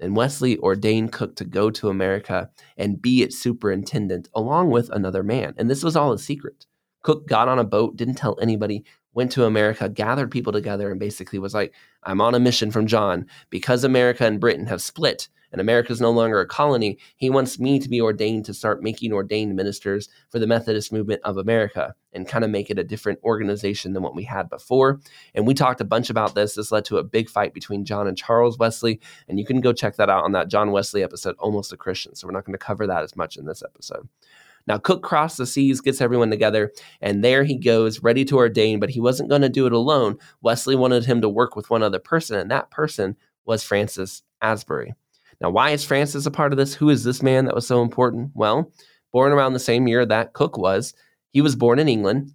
And 0.00 0.16
Wesley 0.16 0.58
ordained 0.58 1.12
Cook 1.12 1.36
to 1.36 1.44
go 1.44 1.70
to 1.70 1.90
America 1.90 2.50
and 2.76 3.00
be 3.00 3.22
its 3.22 3.38
superintendent 3.38 4.28
along 4.34 4.70
with 4.70 4.90
another 4.90 5.22
man. 5.22 5.54
And 5.58 5.68
this 5.68 5.84
was 5.84 5.94
all 5.96 6.12
a 6.12 6.18
secret. 6.18 6.66
Cook 7.02 7.26
got 7.26 7.48
on 7.48 7.58
a 7.58 7.64
boat, 7.64 7.96
didn't 7.96 8.16
tell 8.16 8.38
anybody, 8.40 8.84
went 9.14 9.32
to 9.32 9.44
America, 9.44 9.88
gathered 9.88 10.30
people 10.30 10.52
together, 10.52 10.90
and 10.90 11.00
basically 11.00 11.38
was 11.38 11.54
like, 11.54 11.74
I'm 12.04 12.20
on 12.20 12.34
a 12.34 12.40
mission 12.40 12.70
from 12.70 12.86
John. 12.86 13.26
Because 13.50 13.84
America 13.84 14.24
and 14.24 14.40
Britain 14.40 14.66
have 14.66 14.82
split 14.82 15.28
and 15.52 15.60
America 15.60 15.92
is 15.92 16.00
no 16.00 16.10
longer 16.10 16.40
a 16.40 16.46
colony, 16.46 16.98
he 17.16 17.28
wants 17.28 17.58
me 17.58 17.78
to 17.78 17.88
be 17.88 18.00
ordained 18.00 18.44
to 18.44 18.54
start 18.54 18.82
making 18.82 19.12
ordained 19.12 19.56
ministers 19.56 20.08
for 20.28 20.38
the 20.38 20.46
Methodist 20.46 20.92
movement 20.92 21.20
of 21.24 21.36
America 21.36 21.94
and 22.12 22.28
kind 22.28 22.44
of 22.44 22.50
make 22.50 22.70
it 22.70 22.78
a 22.78 22.84
different 22.84 23.18
organization 23.24 23.92
than 23.92 24.02
what 24.02 24.14
we 24.14 24.24
had 24.24 24.48
before. 24.48 25.00
And 25.34 25.46
we 25.46 25.54
talked 25.54 25.80
a 25.80 25.84
bunch 25.84 26.10
about 26.10 26.34
this. 26.34 26.54
This 26.54 26.72
led 26.72 26.84
to 26.86 26.98
a 26.98 27.04
big 27.04 27.28
fight 27.28 27.54
between 27.54 27.84
John 27.84 28.06
and 28.06 28.16
Charles 28.16 28.58
Wesley. 28.58 29.00
And 29.28 29.38
you 29.38 29.44
can 29.44 29.60
go 29.60 29.72
check 29.72 29.96
that 29.96 30.10
out 30.10 30.24
on 30.24 30.32
that 30.32 30.48
John 30.48 30.70
Wesley 30.70 31.02
episode, 31.02 31.36
Almost 31.38 31.72
a 31.72 31.76
Christian. 31.76 32.14
So 32.14 32.26
we're 32.26 32.32
not 32.32 32.44
going 32.44 32.54
to 32.54 32.58
cover 32.58 32.86
that 32.86 33.02
as 33.02 33.16
much 33.16 33.36
in 33.36 33.46
this 33.46 33.62
episode. 33.62 34.08
Now, 34.66 34.78
Cook 34.78 35.02
crossed 35.02 35.38
the 35.38 35.46
seas, 35.46 35.80
gets 35.80 36.00
everyone 36.00 36.30
together, 36.30 36.72
and 37.00 37.24
there 37.24 37.44
he 37.44 37.56
goes, 37.56 38.02
ready 38.02 38.24
to 38.26 38.36
ordain, 38.36 38.78
but 38.78 38.90
he 38.90 39.00
wasn't 39.00 39.28
going 39.28 39.42
to 39.42 39.48
do 39.48 39.66
it 39.66 39.72
alone. 39.72 40.16
Wesley 40.42 40.76
wanted 40.76 41.04
him 41.04 41.20
to 41.22 41.28
work 41.28 41.56
with 41.56 41.70
one 41.70 41.82
other 41.82 41.98
person, 41.98 42.38
and 42.38 42.50
that 42.50 42.70
person 42.70 43.16
was 43.44 43.64
Francis 43.64 44.22
Asbury. 44.42 44.94
Now, 45.40 45.50
why 45.50 45.70
is 45.70 45.84
Francis 45.84 46.26
a 46.26 46.30
part 46.30 46.52
of 46.52 46.58
this? 46.58 46.74
Who 46.74 46.90
is 46.90 47.04
this 47.04 47.22
man 47.22 47.46
that 47.46 47.54
was 47.54 47.66
so 47.66 47.82
important? 47.82 48.32
Well, 48.34 48.70
born 49.12 49.32
around 49.32 49.54
the 49.54 49.58
same 49.58 49.88
year 49.88 50.04
that 50.06 50.34
Cook 50.34 50.58
was, 50.58 50.94
he 51.32 51.40
was 51.40 51.56
born 51.56 51.78
in 51.78 51.88
England. 51.88 52.32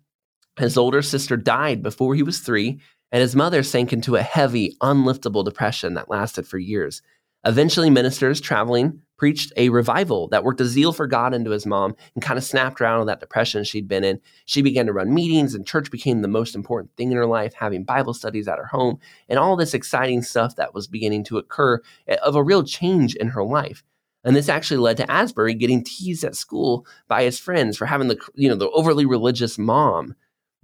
His 0.57 0.77
older 0.77 1.01
sister 1.01 1.37
died 1.37 1.83
before 1.83 2.15
he 2.15 2.23
was 2.23 2.39
three, 2.39 2.79
and 3.11 3.21
his 3.21 3.35
mother 3.35 3.61
sank 3.61 3.93
into 3.93 4.15
a 4.15 4.21
heavy, 4.21 4.75
unliftable 4.81 5.45
depression 5.45 5.93
that 5.93 6.09
lasted 6.09 6.47
for 6.47 6.57
years. 6.57 7.01
Eventually, 7.45 7.89
ministers 7.89 8.41
traveling 8.41 9.01
preached 9.17 9.53
a 9.57 9.69
revival 9.69 10.27
that 10.29 10.43
worked 10.43 10.61
a 10.61 10.65
zeal 10.65 10.91
for 10.91 11.07
God 11.07 11.33
into 11.33 11.51
his 11.51 11.65
mom 11.65 11.95
and 12.13 12.23
kind 12.23 12.37
of 12.37 12.43
snapped 12.43 12.79
her 12.79 12.85
out 12.85 12.99
of 12.99 13.07
that 13.07 13.19
depression 13.19 13.63
she'd 13.63 13.87
been 13.87 14.03
in. 14.03 14.19
She 14.45 14.61
began 14.61 14.85
to 14.85 14.93
run 14.93 15.13
meetings, 15.13 15.55
and 15.55 15.65
church 15.65 15.91
became 15.91 16.21
the 16.21 16.27
most 16.27 16.55
important 16.55 16.95
thing 16.95 17.11
in 17.11 17.17
her 17.17 17.25
life, 17.25 17.53
having 17.53 17.83
Bible 17.83 18.13
studies 18.13 18.47
at 18.47 18.57
her 18.57 18.65
home, 18.65 18.99
and 19.29 19.39
all 19.39 19.55
this 19.55 19.73
exciting 19.73 20.21
stuff 20.21 20.55
that 20.55 20.73
was 20.73 20.87
beginning 20.87 21.23
to 21.25 21.37
occur 21.37 21.81
eh, 22.07 22.17
of 22.23 22.35
a 22.35 22.43
real 22.43 22.63
change 22.63 23.15
in 23.15 23.29
her 23.29 23.43
life. 23.43 23.83
And 24.25 24.35
this 24.35 24.49
actually 24.49 24.77
led 24.77 24.97
to 24.97 25.09
Asbury 25.09 25.53
getting 25.53 25.83
teased 25.83 26.23
at 26.23 26.35
school 26.35 26.85
by 27.07 27.23
his 27.23 27.39
friends 27.39 27.77
for 27.77 27.85
having 27.85 28.07
the 28.07 28.19
you 28.33 28.49
know 28.49 28.55
the 28.55 28.71
overly 28.71 29.05
religious 29.05 29.57
mom. 29.57 30.15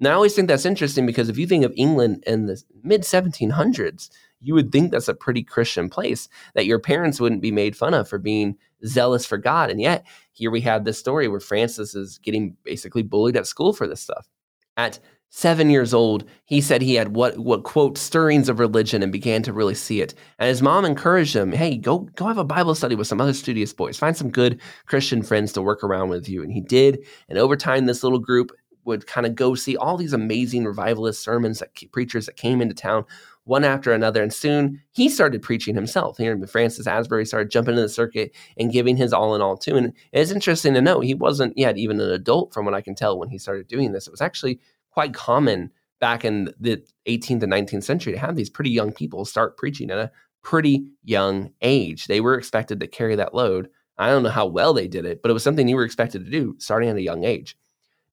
Now 0.01 0.10
I 0.10 0.13
always 0.15 0.36
think 0.36 0.48
that's 0.48 0.65
interesting 0.65 1.05
because 1.05 1.29
if 1.29 1.38
you 1.38 1.46
think 1.46 1.63
of 1.63 1.74
England 1.77 2.24
in 2.25 2.48
the 2.48 2.62
mid 2.84 3.03
1700s, 3.03 4.10
you 4.41 4.55
would 4.55 4.72
think 4.72 4.91
that's 4.91 5.08
a 5.08 5.13
pretty 5.13 5.43
Christian 5.43 5.89
place, 5.89 6.27
that 6.55 6.65
your 6.65 6.79
parents 6.79 7.22
wouldn't 7.22 7.43
be 7.43 7.51
made 7.51 7.77
fun 7.77 7.93
of 7.93 8.10
for 8.10 8.17
being 8.17 8.58
zealous 8.86 9.27
for 9.27 9.38
God. 9.38 9.70
And 9.70 9.79
yet, 9.79 10.03
here 10.34 10.50
we 10.50 10.62
have 10.62 10.84
this 10.84 10.98
story 10.98 11.27
where 11.27 11.39
Francis 11.39 11.93
is 11.93 12.17
getting 12.17 12.58
basically 12.63 13.03
bullied 13.03 13.38
at 13.38 13.46
school 13.46 13.74
for 13.74 13.86
this 13.86 14.01
stuff. 14.01 14.27
At 14.75 15.00
seven 15.29 15.70
years 15.70 15.93
old, 15.93 16.25
he 16.46 16.62
said 16.62 16.81
he 16.81 16.96
had 16.96 17.15
what 17.15 17.38
what 17.38 17.63
quote 17.63 17.98
stirrings 17.98 18.50
of 18.50 18.60
religion 18.60 19.03
and 19.03 19.12
began 19.12 19.43
to 19.43 19.53
really 19.53 19.75
see 19.75 20.01
it. 20.01 20.15
And 20.39 20.50
his 20.50 20.63
mom 20.63 20.84
encouraged 20.84 21.36
him, 21.36 21.51
"Hey, 21.51 21.77
go 21.77 22.00
go 22.15 22.25
have 22.25 22.39
a 22.39 22.43
Bible 22.43 22.74
study 22.74 22.96
with 22.96 23.08
some 23.08 23.22
other 23.22 23.34
studious 23.34 23.72
boys. 23.72 23.98
Find 24.00 24.17
some 24.17 24.31
good 24.31 24.60
Christian 24.88 25.22
friends 25.22 25.53
to 25.53 25.62
work 25.62 25.84
around 25.84 26.10
with 26.10 26.27
you." 26.27 26.41
And 26.41 26.51
he 26.51 26.62
did. 26.62 27.05
And 27.29 27.38
over 27.38 27.55
time, 27.55 27.86
this 27.86 28.03
little 28.03 28.20
group 28.20 28.51
would 28.86 29.08
kind 29.08 29.26
of 29.26 29.36
go 29.36 29.56
see 29.56 29.78
all 29.78 29.98
these 29.98 30.14
amazing 30.14 30.66
revivalist 30.66 31.22
sermons 31.22 31.60
that 31.60 31.70
preachers 31.92 32.26
that 32.26 32.38
came 32.38 32.62
into 32.62 32.76
town 32.76 33.06
one 33.44 33.64
after 33.64 33.92
another. 33.92 34.22
And 34.22 34.34
soon 34.34 34.82
he 34.92 35.10
started 35.10 35.42
preaching 35.42 35.76
himself. 35.76 36.18
Here, 36.18 36.38
Francis 36.48 36.88
Asbury 36.88 37.26
started 37.26 37.52
jumping 37.52 37.76
in 37.76 37.82
the 37.82 37.90
circuit 37.90 38.34
and 38.58 38.72
giving 38.72 38.98
his 38.98 39.14
all 39.14 39.36
in 39.36 39.42
all 39.42 39.58
too. 39.58 39.76
And 39.76 39.94
it's 40.12 40.32
interesting 40.32 40.74
to 40.74 40.82
note 40.82 41.02
he 41.02 41.14
wasn't 41.14 41.58
yet 41.58 41.78
even 41.78 42.00
an 42.00 42.12
adult, 42.12 42.54
from 42.54 42.66
what 42.66 42.74
I 42.74 42.82
can 42.82 42.96
tell, 42.96 43.18
when 43.18 43.30
he 43.30 43.38
started 43.38 43.68
doing 43.68 43.92
this. 43.92 44.08
It 44.08 44.12
was 44.12 44.22
actually 44.22 44.60
quite 44.92 45.14
common 45.14 45.72
back 46.00 46.26
in 46.26 46.54
the 46.60 46.84
18th 47.08 47.44
and 47.44 47.54
19th 47.54 47.84
century 47.84 48.14
to 48.14 48.20
have 48.20 48.36
these 48.36 48.50
pretty 48.50 48.72
young 48.72 48.92
people 48.92 49.26
start 49.26 49.58
preaching 49.58 49.90
at 49.92 49.98
a 49.98 50.12
pretty 50.44 50.86
young 51.04 51.52
age. 51.62 52.08
They 52.08 52.22
were 52.22 52.36
expected 52.36 52.80
to 52.80 52.88
carry 52.88 53.16
that 53.16 53.34
load. 53.34 53.70
I 53.98 54.10
don't 54.10 54.24
know 54.24 54.30
how 54.30 54.48
well 54.48 54.74
they 54.74 54.88
did 54.88 55.06
it, 55.06 55.22
but 55.22 55.30
it 55.30 55.34
was 55.34 55.44
something 55.44 55.68
you 55.68 55.76
were 55.76 55.86
expected 55.86 56.26
to 56.26 56.32
do 56.32 56.56
starting 56.58 56.90
at 56.90 56.96
a 56.96 57.02
young 57.02 57.24
age. 57.24 57.56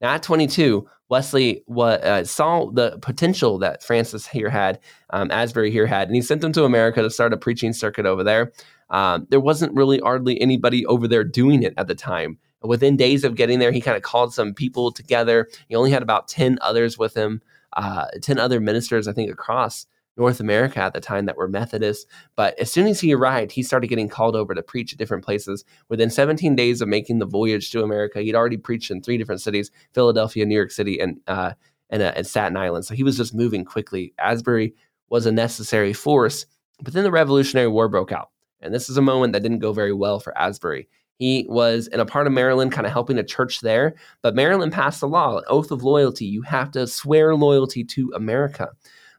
Now, 0.01 0.15
at 0.15 0.23
22, 0.23 0.87
Wesley 1.09 1.63
what, 1.67 2.03
uh, 2.05 2.25
saw 2.25 2.71
the 2.71 2.99
potential 3.01 3.59
that 3.59 3.83
Francis 3.83 4.27
here 4.27 4.51
had, 4.51 4.79
um, 5.11 5.31
Asbury 5.31 5.71
here 5.71 5.87
had, 5.87 6.09
and 6.09 6.15
he 6.15 6.23
sent 6.23 6.45
him 6.45 6.53
to 6.53 6.65
America 6.65 7.03
to 7.03 7.11
start 7.11 7.33
a 7.33 7.37
preaching 7.37 7.73
circuit 7.73 8.07
over 8.07 8.23
there. 8.23 8.53
Um, 8.91 9.27
there 9.31 9.41
wasn't 9.41 9.75
really 9.75 9.99
hardly 9.99 10.41
anybody 10.41 10.87
over 10.87 11.09
there 11.09 11.25
doing 11.25 11.63
it 11.63 11.75
at 11.77 11.89
the 11.89 11.95
time. 11.95 12.39
Within 12.63 12.97
days 12.97 13.25
of 13.25 13.37
getting 13.37 13.59
there, 13.59 13.73
he 13.73 13.81
kind 13.81 13.97
of 13.97 14.03
called 14.03 14.35
some 14.35 14.55
people 14.55 14.91
together. 14.91 15.49
He 15.69 15.75
only 15.75 15.91
had 15.91 16.03
about 16.03 16.29
10 16.29 16.59
others 16.61 16.99
with 16.99 17.15
him, 17.15 17.41
uh, 17.75 18.07
10 18.21 18.39
other 18.39 18.61
ministers, 18.61 19.07
I 19.07 19.13
think, 19.13 19.31
across 19.31 19.87
North 20.19 20.41
America 20.41 20.81
at 20.81 20.93
the 20.93 21.01
time 21.01 21.27
that 21.27 21.37
were 21.37 21.49
Methodists. 21.49 22.07
But 22.37 22.59
as 22.59 22.71
soon 22.71 22.87
as 22.87 23.01
he 23.01 23.15
arrived, 23.15 23.53
he 23.53 23.63
started 23.63 23.87
getting 23.87 24.09
called 24.09 24.37
over 24.37 24.55
to 24.55 24.63
preach 24.63 24.93
at 24.93 24.99
different 24.99 25.25
places. 25.25 25.65
Within 25.89 26.11
17 26.11 26.57
days 26.57 26.81
of 26.81 26.89
making 26.89 27.19
the 27.19 27.27
voyage 27.27 27.71
to 27.71 27.83
America, 27.83 28.21
he'd 28.21 28.35
already 28.35 28.57
preached 28.57 28.91
in 28.91 29.01
three 29.01 29.17
different 29.17 29.41
cities 29.41 29.71
Philadelphia, 29.95 30.45
New 30.45 30.57
York 30.57 30.71
City, 30.71 30.99
and, 30.99 31.21
uh, 31.27 31.53
and, 31.91 32.03
uh, 32.03 32.13
and 32.17 32.27
Staten 32.27 32.57
Island. 32.57 32.85
So 32.85 32.95
he 32.95 33.05
was 33.05 33.17
just 33.17 33.35
moving 33.35 33.65
quickly. 33.65 34.13
Asbury 34.19 34.75
was 35.09 35.27
a 35.27 35.33
necessary 35.33 35.93
force. 35.93 36.47
But 36.83 36.93
then 36.93 37.05
the 37.05 37.11
Revolutionary 37.11 37.69
War 37.69 37.89
broke 37.89 38.13
out. 38.13 38.31
And 38.61 38.75
this 38.75 38.89
is 38.89 38.97
a 38.97 39.03
moment 39.03 39.33
that 39.33 39.43
didn't 39.43 39.61
go 39.61 39.73
very 39.73 39.93
well 39.93 40.21
for 40.21 40.37
Asbury. 40.37 40.89
He 41.19 41.47
was 41.49 41.89
in 41.89 41.99
a 41.99 42.07
part 42.07 42.27
of 42.27 42.33
Maryland, 42.33 42.73
kind 42.73 42.87
of 42.87 42.93
helping 42.93 43.19
a 43.19 43.25
church 43.25 43.61
there. 43.61 43.95
But 44.23 44.37
Maryland 44.37 44.73
passed 44.73 45.03
a 45.03 45.07
law, 45.07 45.39
an 45.39 45.45
oath 45.49 45.71
of 45.71 45.83
loyalty. 45.83 46.27
You 46.27 46.43
have 46.43 46.71
to 46.73 46.87
swear 46.87 47.35
loyalty 47.35 47.85
to 47.85 48.13
America. 48.15 48.71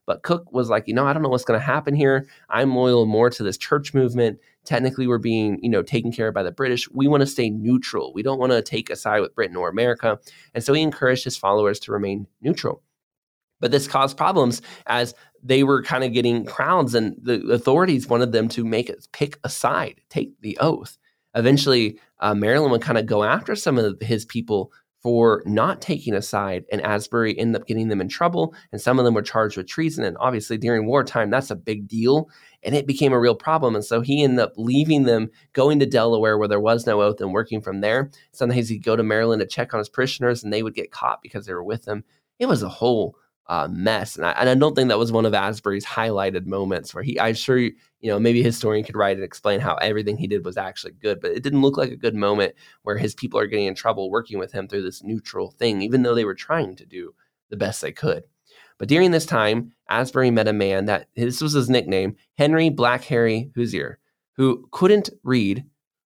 But 0.10 0.24
Cook 0.24 0.52
was 0.52 0.72
like, 0.72 0.88
you 0.88 0.96
know, 0.96 1.06
I 1.06 1.14
don't 1.14 1.22
know 1.22 1.30
what's 1.30 1.44
going 1.44 1.60
to 1.60 1.64
happen 1.64 1.94
here. 1.94 2.28
I'm 2.50 2.76
loyal 2.76 3.06
more 3.06 3.30
to 3.30 3.44
this 3.44 3.60
church 3.60 3.94
movement. 3.94 4.40
Technically, 4.66 5.06
we're 5.06 5.20
being, 5.20 5.60
you 5.62 5.70
know, 5.70 5.84
taken 5.84 6.12
care 6.12 6.30
of 6.30 6.34
by 6.34 6.42
the 6.42 6.52
British. 6.52 6.90
We 6.90 7.08
want 7.08 7.22
to 7.22 7.28
stay 7.28 7.52
neutral. 7.52 8.12
We 8.12 8.24
don't 8.24 8.40
want 8.40 8.52
to 8.52 8.64
take 8.64 8.90
a 8.90 8.96
side 8.96 9.20
with 9.20 9.36
Britain 9.36 9.56
or 9.56 9.70
America. 9.70 10.18
And 10.56 10.64
so 10.64 10.74
he 10.74 10.82
encouraged 10.82 11.26
his 11.26 11.38
followers 11.38 11.80
to 11.82 11.92
remain 11.92 12.26
neutral. 12.42 12.82
But 13.60 13.70
this 13.70 13.88
caused 13.88 14.18
problems 14.18 14.64
as 14.88 15.14
they 15.44 15.62
were 15.62 15.84
kind 15.84 16.04
of 16.04 16.12
getting 16.12 16.44
crowds, 16.44 16.96
and 16.96 17.16
the 17.22 17.46
authorities 17.52 18.08
wanted 18.08 18.32
them 18.32 18.48
to 18.50 18.66
make 18.66 18.90
it 18.90 19.08
pick 19.14 19.38
a 19.44 19.50
side, 19.50 20.02
take 20.10 20.32
the 20.42 20.58
oath. 20.60 20.98
Eventually, 21.36 22.00
uh, 22.20 22.34
Maryland 22.34 22.72
would 22.72 22.82
kind 22.82 22.98
of 22.98 23.06
go 23.06 23.24
after 23.24 23.56
some 23.56 23.78
of 23.78 24.02
his 24.02 24.26
people 24.26 24.72
for 25.02 25.42
not 25.46 25.82
taking 25.82 26.14
a 26.14 26.22
side, 26.22 26.66
and 26.72 26.82
Asbury 26.82 27.38
ended 27.38 27.62
up 27.62 27.68
getting 27.68 27.88
them 27.88 28.02
in 28.02 28.10
trouble, 28.10 28.54
and 28.72 28.82
some 28.82 29.00
of 29.00 29.06
them 29.06 29.14
were 29.14 29.22
charged 29.22 29.56
with 29.56 29.68
treason. 29.68 30.04
And 30.04 30.18
obviously, 30.20 30.58
during 30.58 30.86
wartime, 30.86 31.30
that's 31.30 31.52
a 31.52 31.56
big 31.56 31.88
deal, 31.88 32.30
and 32.64 32.76
it 32.76 32.86
became 32.86 33.14
a 33.14 33.20
real 33.20 33.36
problem. 33.36 33.76
And 33.76 33.86
so 33.86 34.02
he 34.02 34.24
ended 34.24 34.40
up 34.40 34.54
leaving 34.58 35.04
them, 35.04 35.30
going 35.54 35.80
to 35.80 35.86
Delaware 35.86 36.38
where 36.38 36.50
there 36.50 36.60
was 36.60 36.86
no 36.86 37.02
oath, 37.02 37.22
and 37.22 37.34
working 37.34 37.62
from 37.62 37.80
there. 37.82 38.12
Sometimes 38.34 38.68
he'd 38.68 38.84
go 38.84 38.96
to 38.96 39.04
Maryland 39.04 39.40
to 39.40 39.48
check 39.48 39.74
on 39.74 39.80
his 39.80 39.90
parishioners, 39.90 40.44
and 40.44 40.52
they 40.52 40.64
would 40.64 40.76
get 40.76 40.92
caught 40.92 41.22
because 41.22 41.46
they 41.46 41.54
were 41.54 41.64
with 41.64 41.88
him. 41.88 42.04
It 42.38 42.48
was 42.48 42.62
a 42.62 42.70
whole 42.70 43.16
uh, 43.48 43.68
mess. 43.70 44.16
And 44.16 44.26
I, 44.26 44.32
and 44.32 44.50
I, 44.50 44.56
don't 44.56 44.76
think 44.76 44.90
that 44.90 45.00
was 45.00 45.12
one 45.12 45.26
of 45.26 45.34
Asbury's 45.34 45.86
highlighted 45.86 46.46
moments 46.46 46.94
where 46.94 47.04
he, 47.04 47.20
I'm 47.20 47.34
sure, 47.34 47.70
you 48.02 48.10
know, 48.10 48.20
maybe 48.20 48.42
a 48.42 48.46
historian 48.46 48.86
could 48.86 48.96
write 48.96 49.18
and 49.18 49.24
explain 49.24 49.60
how 49.60 49.76
everything 49.76 50.18
he 50.18 50.28
did 50.28 50.46
was 50.46 50.58
actually 50.58 50.94
good, 50.94 51.20
but 51.20 51.32
it 51.32 51.44
didn't 51.44 51.62
look 51.62 51.78
like 51.78 51.92
a 51.92 51.98
good 51.98 52.16
moment 52.16 52.56
where 52.84 52.98
his 52.98 53.14
people 53.14 53.40
are 53.40 53.48
getting 53.48 53.68
in 53.68 53.76
trouble 53.76 54.10
working 54.10 54.40
with 54.40 54.52
him 54.52 54.68
through 54.68 54.84
this 54.84 55.04
neutral 55.04 55.52
thing, 55.52 55.82
even 55.82 56.04
though 56.04 56.16
they 56.16 56.26
were 56.26 56.36
trying 56.36 56.76
to 56.78 56.86
do 56.86 57.14
the 57.50 57.58
best 57.58 57.82
they 57.82 57.92
could. 57.92 58.24
But 58.78 58.88
during 58.88 59.12
this 59.12 59.26
time, 59.26 59.74
Asbury 59.90 60.32
met 60.32 60.48
a 60.48 60.54
man 60.54 60.86
that 60.86 61.08
this 61.16 61.42
was 61.42 61.54
his 61.54 61.70
nickname, 61.70 62.16
Henry 62.38 62.70
Black 62.70 63.04
Harry 63.06 63.52
Hoosier, 63.56 64.00
who 64.38 64.68
couldn't 64.72 65.10
read. 65.24 65.66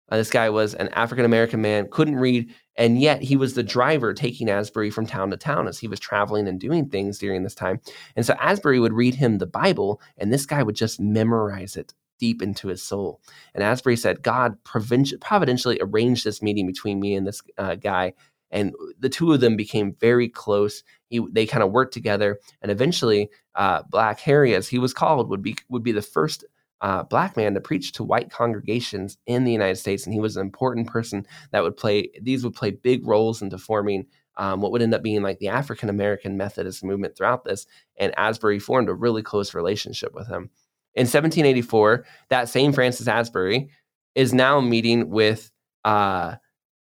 Uh, 0.10 0.18
this 0.18 0.32
guy 0.32 0.50
was 0.50 0.74
an 0.74 0.90
African 0.90 1.26
American 1.26 1.62
man, 1.62 1.88
couldn't 1.92 2.16
read, 2.16 2.52
and 2.76 3.00
yet 3.00 3.22
he 3.22 3.36
was 3.36 3.54
the 3.54 3.64
driver 3.64 4.14
taking 4.14 4.50
Asbury 4.50 4.90
from 4.90 5.06
town 5.06 5.30
to 5.32 5.38
town 5.38 5.68
as 5.68 5.80
he 5.80 5.88
was 5.88 6.00
traveling 6.00 6.48
and 6.48 6.60
doing 6.60 6.90
things 6.90 7.20
during 7.20 7.44
this 7.44 7.56
time. 7.56 7.80
And 8.16 8.26
so 8.26 8.34
Asbury 8.40 8.80
would 8.80 8.94
read 8.94 9.16
him 9.16 9.38
the 9.38 9.46
Bible, 9.46 10.02
and 10.18 10.32
this 10.32 10.46
guy 10.46 10.64
would 10.64 10.76
just 10.76 11.00
memorize 11.00 11.76
it 11.76 11.94
deep 12.20 12.42
into 12.42 12.68
his 12.70 12.82
soul. 12.82 13.22
And 13.54 13.64
Asbury 13.64 13.98
said, 13.98 14.24
God 14.24 14.58
providentially 14.64 15.80
arranged 15.82 16.24
this 16.24 16.42
meeting 16.42 16.68
between 16.68 17.00
me 17.00 17.16
and 17.16 17.28
this 17.28 17.42
uh, 17.58 17.76
guy. 17.76 18.14
And 18.50 18.74
the 19.00 19.10
two 19.10 19.34
of 19.34 19.40
them 19.40 19.58
became 19.58 19.96
very 20.00 20.30
close. 20.30 20.84
He, 21.10 21.20
they 21.32 21.46
kind 21.46 21.64
of 21.64 21.72
worked 21.72 21.94
together, 21.94 22.40
and 22.62 22.72
eventually, 22.72 23.30
uh, 23.56 23.82
Black 23.90 24.20
Harry, 24.22 24.54
as 24.54 24.68
he 24.68 24.78
was 24.78 24.94
called, 24.94 25.30
would 25.30 25.42
be 25.42 25.56
would 25.70 25.84
be 25.84 25.92
the 25.92 26.04
first 26.04 26.46
uh, 26.84 27.02
black 27.02 27.38
man 27.38 27.54
to 27.54 27.62
preach 27.62 27.94
to 27.94 28.04
white 28.04 28.30
congregations 28.30 29.18
in 29.26 29.46
the 29.46 29.52
United 29.54 29.78
States, 29.78 30.06
and 30.06 30.14
he 30.14 30.20
was 30.20 30.36
an 30.36 30.42
important 30.42 30.86
person 30.86 31.26
that 31.52 31.64
would 31.64 31.78
play. 31.78 32.10
These 32.22 32.44
would 32.44 32.54
play 32.54 32.72
big 32.72 33.08
roles 33.08 33.42
into 33.42 33.58
forming 33.58 34.06
um, 34.36 34.60
what 34.60 34.74
would 34.74 34.82
end 34.82 34.94
up 34.94 35.02
being 35.02 35.24
like 35.24 35.40
the 35.40 35.48
African 35.48 35.90
American 35.90 36.36
Methodist 36.36 36.84
movement 36.84 37.16
throughout 37.16 37.46
this. 37.46 37.66
And 37.96 38.14
Asbury 38.20 38.60
formed 38.60 38.90
a 38.90 38.94
really 38.94 39.24
close 39.24 39.54
relationship 39.54 40.14
with 40.14 40.28
him. 40.28 40.50
In 40.96 41.06
1784, 41.06 42.06
that 42.30 42.50
same 42.50 42.74
Francis 42.74 43.08
Asbury 43.08 43.70
is 44.14 44.34
now 44.34 44.60
meeting 44.60 45.10
with 45.10 45.52
uh, 45.86 46.36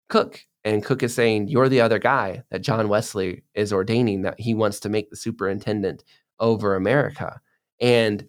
Cook, 0.08 0.40
and 0.64 0.82
Cook 0.82 1.02
is 1.02 1.14
saying, 1.14 1.48
"You're 1.48 1.68
the 1.68 1.82
other 1.82 1.98
guy 1.98 2.42
that 2.50 2.62
John 2.62 2.88
Wesley 2.88 3.44
is 3.54 3.70
ordaining 3.70 4.22
that 4.22 4.40
he 4.40 4.54
wants 4.54 4.80
to 4.80 4.88
make 4.88 5.10
the 5.10 5.16
superintendent 5.16 6.04
over 6.38 6.74
America." 6.74 7.38
And 7.82 8.26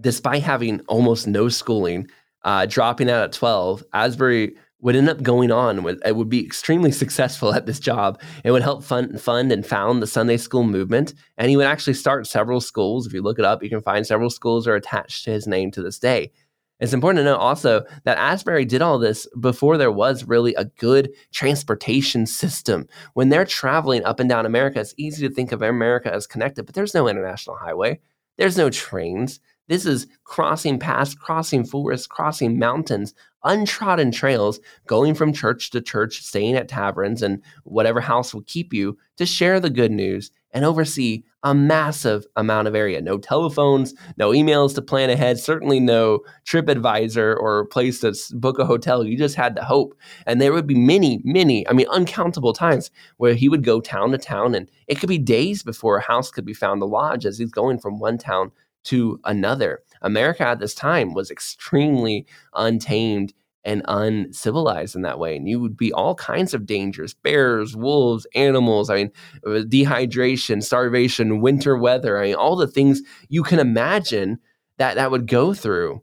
despite 0.00 0.42
having 0.42 0.80
almost 0.88 1.26
no 1.26 1.48
schooling, 1.48 2.08
uh, 2.42 2.66
dropping 2.66 3.10
out 3.10 3.24
at 3.24 3.32
12, 3.32 3.84
Asbury 3.92 4.56
would 4.82 4.96
end 4.96 5.10
up 5.10 5.22
going 5.22 5.52
on 5.52 5.82
with 5.82 6.00
it 6.06 6.16
would 6.16 6.28
be 6.28 6.44
extremely 6.44 6.92
successful 7.02 7.54
at 7.54 7.66
this 7.66 7.78
job. 7.80 8.20
It 8.44 8.50
would 8.50 8.62
help 8.62 8.82
fund, 8.82 9.20
fund 9.20 9.52
and 9.52 9.66
found 9.66 10.02
the 10.02 10.06
Sunday 10.06 10.36
school 10.36 10.64
movement, 10.64 11.14
and 11.36 11.50
he 11.50 11.56
would 11.56 11.66
actually 11.66 11.94
start 11.94 12.26
several 12.26 12.60
schools. 12.60 13.06
If 13.06 13.12
you 13.12 13.22
look 13.22 13.38
it 13.38 13.44
up, 13.44 13.62
you 13.62 13.68
can 13.68 13.82
find 13.82 14.06
several 14.06 14.30
schools 14.30 14.66
are 14.66 14.74
attached 14.74 15.24
to 15.24 15.30
his 15.30 15.46
name 15.46 15.70
to 15.72 15.82
this 15.82 15.98
day. 15.98 16.32
It's 16.80 16.94
important 16.94 17.18
to 17.18 17.24
note 17.24 17.36
also 17.36 17.84
that 18.04 18.16
Asbury 18.16 18.64
did 18.64 18.80
all 18.80 18.98
this 18.98 19.28
before 19.38 19.76
there 19.76 19.92
was 19.92 20.24
really 20.24 20.54
a 20.54 20.64
good 20.64 21.10
transportation 21.30 22.24
system. 22.24 22.88
When 23.12 23.28
they're 23.28 23.44
traveling 23.44 24.02
up 24.04 24.18
and 24.18 24.30
down 24.30 24.46
America, 24.46 24.80
it's 24.80 24.94
easy 24.96 25.28
to 25.28 25.34
think 25.34 25.52
of 25.52 25.60
America 25.60 26.12
as 26.12 26.26
connected, 26.26 26.64
but 26.64 26.74
there's 26.74 26.94
no 26.94 27.06
international 27.06 27.56
highway. 27.56 28.00
There's 28.38 28.56
no 28.56 28.70
trains. 28.70 29.40
This 29.70 29.86
is 29.86 30.08
crossing 30.24 30.80
paths, 30.80 31.14
crossing 31.14 31.64
forests, 31.64 32.08
crossing 32.08 32.58
mountains, 32.58 33.14
untrodden 33.44 34.10
trails, 34.10 34.58
going 34.88 35.14
from 35.14 35.32
church 35.32 35.70
to 35.70 35.80
church, 35.80 36.24
staying 36.24 36.56
at 36.56 36.66
taverns 36.66 37.22
and 37.22 37.40
whatever 37.62 38.00
house 38.00 38.34
will 38.34 38.42
keep 38.42 38.72
you 38.74 38.98
to 39.16 39.24
share 39.24 39.60
the 39.60 39.70
good 39.70 39.92
news 39.92 40.32
and 40.50 40.64
oversee 40.64 41.22
a 41.44 41.54
massive 41.54 42.26
amount 42.34 42.66
of 42.66 42.74
area. 42.74 43.00
No 43.00 43.16
telephones, 43.16 43.94
no 44.16 44.30
emails 44.30 44.74
to 44.74 44.82
plan 44.82 45.08
ahead, 45.08 45.38
certainly 45.38 45.78
no 45.78 46.18
TripAdvisor 46.44 47.36
or 47.36 47.66
place 47.66 48.00
to 48.00 48.12
book 48.32 48.58
a 48.58 48.66
hotel. 48.66 49.04
You 49.04 49.16
just 49.16 49.36
had 49.36 49.54
to 49.54 49.62
hope. 49.62 49.96
And 50.26 50.40
there 50.40 50.52
would 50.52 50.66
be 50.66 50.74
many, 50.74 51.20
many, 51.22 51.66
I 51.68 51.74
mean, 51.74 51.86
uncountable 51.92 52.54
times 52.54 52.90
where 53.18 53.34
he 53.34 53.48
would 53.48 53.62
go 53.62 53.80
town 53.80 54.10
to 54.10 54.18
town, 54.18 54.56
and 54.56 54.68
it 54.88 54.98
could 54.98 55.08
be 55.08 55.18
days 55.18 55.62
before 55.62 55.98
a 55.98 56.02
house 56.02 56.32
could 56.32 56.44
be 56.44 56.54
found 56.54 56.80
to 56.80 56.86
lodge 56.86 57.24
as 57.24 57.38
he's 57.38 57.52
going 57.52 57.78
from 57.78 58.00
one 58.00 58.18
town 58.18 58.50
to 58.84 59.20
another. 59.24 59.82
America 60.02 60.44
at 60.44 60.60
this 60.60 60.74
time 60.74 61.14
was 61.14 61.30
extremely 61.30 62.26
untamed 62.54 63.34
and 63.64 63.82
uncivilized 63.88 64.96
in 64.96 65.02
that 65.02 65.18
way. 65.18 65.36
And 65.36 65.46
you 65.48 65.60
would 65.60 65.76
be 65.76 65.92
all 65.92 66.14
kinds 66.14 66.54
of 66.54 66.66
dangers 66.66 67.12
bears, 67.12 67.76
wolves, 67.76 68.26
animals. 68.34 68.88
I 68.88 68.96
mean, 68.96 69.12
uh, 69.46 69.64
dehydration, 69.68 70.62
starvation, 70.62 71.40
winter 71.40 71.76
weather. 71.76 72.18
I 72.18 72.28
mean, 72.28 72.34
all 72.36 72.56
the 72.56 72.66
things 72.66 73.02
you 73.28 73.42
can 73.42 73.58
imagine 73.58 74.38
that 74.78 74.94
that 74.94 75.10
would 75.10 75.26
go 75.26 75.52
through. 75.52 76.02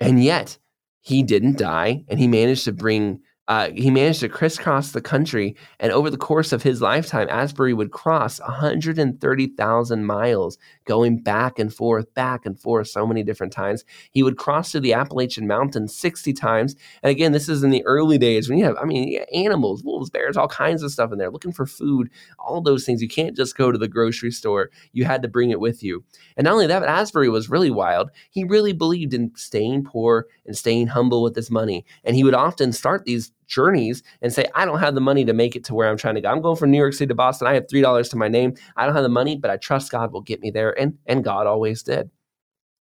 And 0.00 0.22
yet, 0.24 0.58
he 1.02 1.22
didn't 1.22 1.58
die 1.58 2.04
and 2.08 2.18
he 2.18 2.28
managed 2.28 2.64
to 2.64 2.72
bring 2.72 3.20
uh, 3.52 3.70
he 3.74 3.90
managed 3.90 4.20
to 4.20 4.30
crisscross 4.30 4.92
the 4.92 5.02
country, 5.02 5.54
and 5.78 5.92
over 5.92 6.08
the 6.08 6.16
course 6.16 6.54
of 6.54 6.62
his 6.62 6.80
lifetime, 6.80 7.28
Asbury 7.28 7.74
would 7.74 7.90
cross 7.90 8.40
130,000 8.40 10.06
miles, 10.06 10.56
going 10.86 11.18
back 11.18 11.58
and 11.58 11.72
forth, 11.72 12.14
back 12.14 12.46
and 12.46 12.58
forth 12.58 12.88
so 12.88 13.06
many 13.06 13.22
different 13.22 13.52
times. 13.52 13.84
He 14.10 14.22
would 14.22 14.38
cross 14.38 14.72
to 14.72 14.80
the 14.80 14.94
Appalachian 14.94 15.46
Mountains 15.46 15.94
60 15.94 16.32
times. 16.32 16.76
And 17.02 17.10
again, 17.10 17.32
this 17.32 17.46
is 17.46 17.62
in 17.62 17.68
the 17.68 17.84
early 17.84 18.16
days 18.16 18.48
when 18.48 18.56
you 18.56 18.64
have, 18.64 18.78
I 18.80 18.86
mean, 18.86 19.22
animals, 19.34 19.84
wolves, 19.84 20.08
bears, 20.08 20.38
all 20.38 20.48
kinds 20.48 20.82
of 20.82 20.90
stuff 20.90 21.12
in 21.12 21.18
there, 21.18 21.30
looking 21.30 21.52
for 21.52 21.66
food, 21.66 22.08
all 22.38 22.62
those 22.62 22.86
things. 22.86 23.02
You 23.02 23.08
can't 23.08 23.36
just 23.36 23.54
go 23.54 23.70
to 23.70 23.76
the 23.76 23.86
grocery 23.86 24.30
store, 24.30 24.70
you 24.94 25.04
had 25.04 25.20
to 25.20 25.28
bring 25.28 25.50
it 25.50 25.60
with 25.60 25.82
you. 25.82 26.02
And 26.38 26.46
not 26.46 26.54
only 26.54 26.68
that, 26.68 26.80
but 26.80 26.88
Asbury 26.88 27.28
was 27.28 27.50
really 27.50 27.70
wild. 27.70 28.12
He 28.30 28.44
really 28.44 28.72
believed 28.72 29.12
in 29.12 29.30
staying 29.36 29.84
poor 29.84 30.26
and 30.46 30.56
staying 30.56 30.86
humble 30.86 31.22
with 31.22 31.36
his 31.36 31.50
money. 31.50 31.84
And 32.02 32.16
he 32.16 32.24
would 32.24 32.32
often 32.32 32.72
start 32.72 33.04
these 33.04 33.30
journeys 33.52 34.02
and 34.22 34.32
say, 34.32 34.46
I 34.54 34.64
don't 34.64 34.80
have 34.80 34.94
the 34.94 35.00
money 35.00 35.24
to 35.24 35.32
make 35.32 35.54
it 35.54 35.64
to 35.64 35.74
where 35.74 35.88
I'm 35.88 35.96
trying 35.96 36.14
to 36.16 36.20
go. 36.20 36.30
I'm 36.30 36.40
going 36.40 36.56
from 36.56 36.70
New 36.70 36.78
York 36.78 36.94
City 36.94 37.08
to 37.08 37.14
Boston. 37.14 37.46
I 37.46 37.54
have 37.54 37.66
$3 37.66 38.10
to 38.10 38.16
my 38.16 38.28
name. 38.28 38.54
I 38.76 38.86
don't 38.86 38.94
have 38.94 39.02
the 39.02 39.08
money, 39.08 39.36
but 39.36 39.50
I 39.50 39.56
trust 39.58 39.92
God 39.92 40.12
will 40.12 40.22
get 40.22 40.40
me 40.40 40.50
there. 40.50 40.78
And, 40.78 40.98
and 41.06 41.22
God 41.22 41.46
always 41.46 41.82
did. 41.82 42.10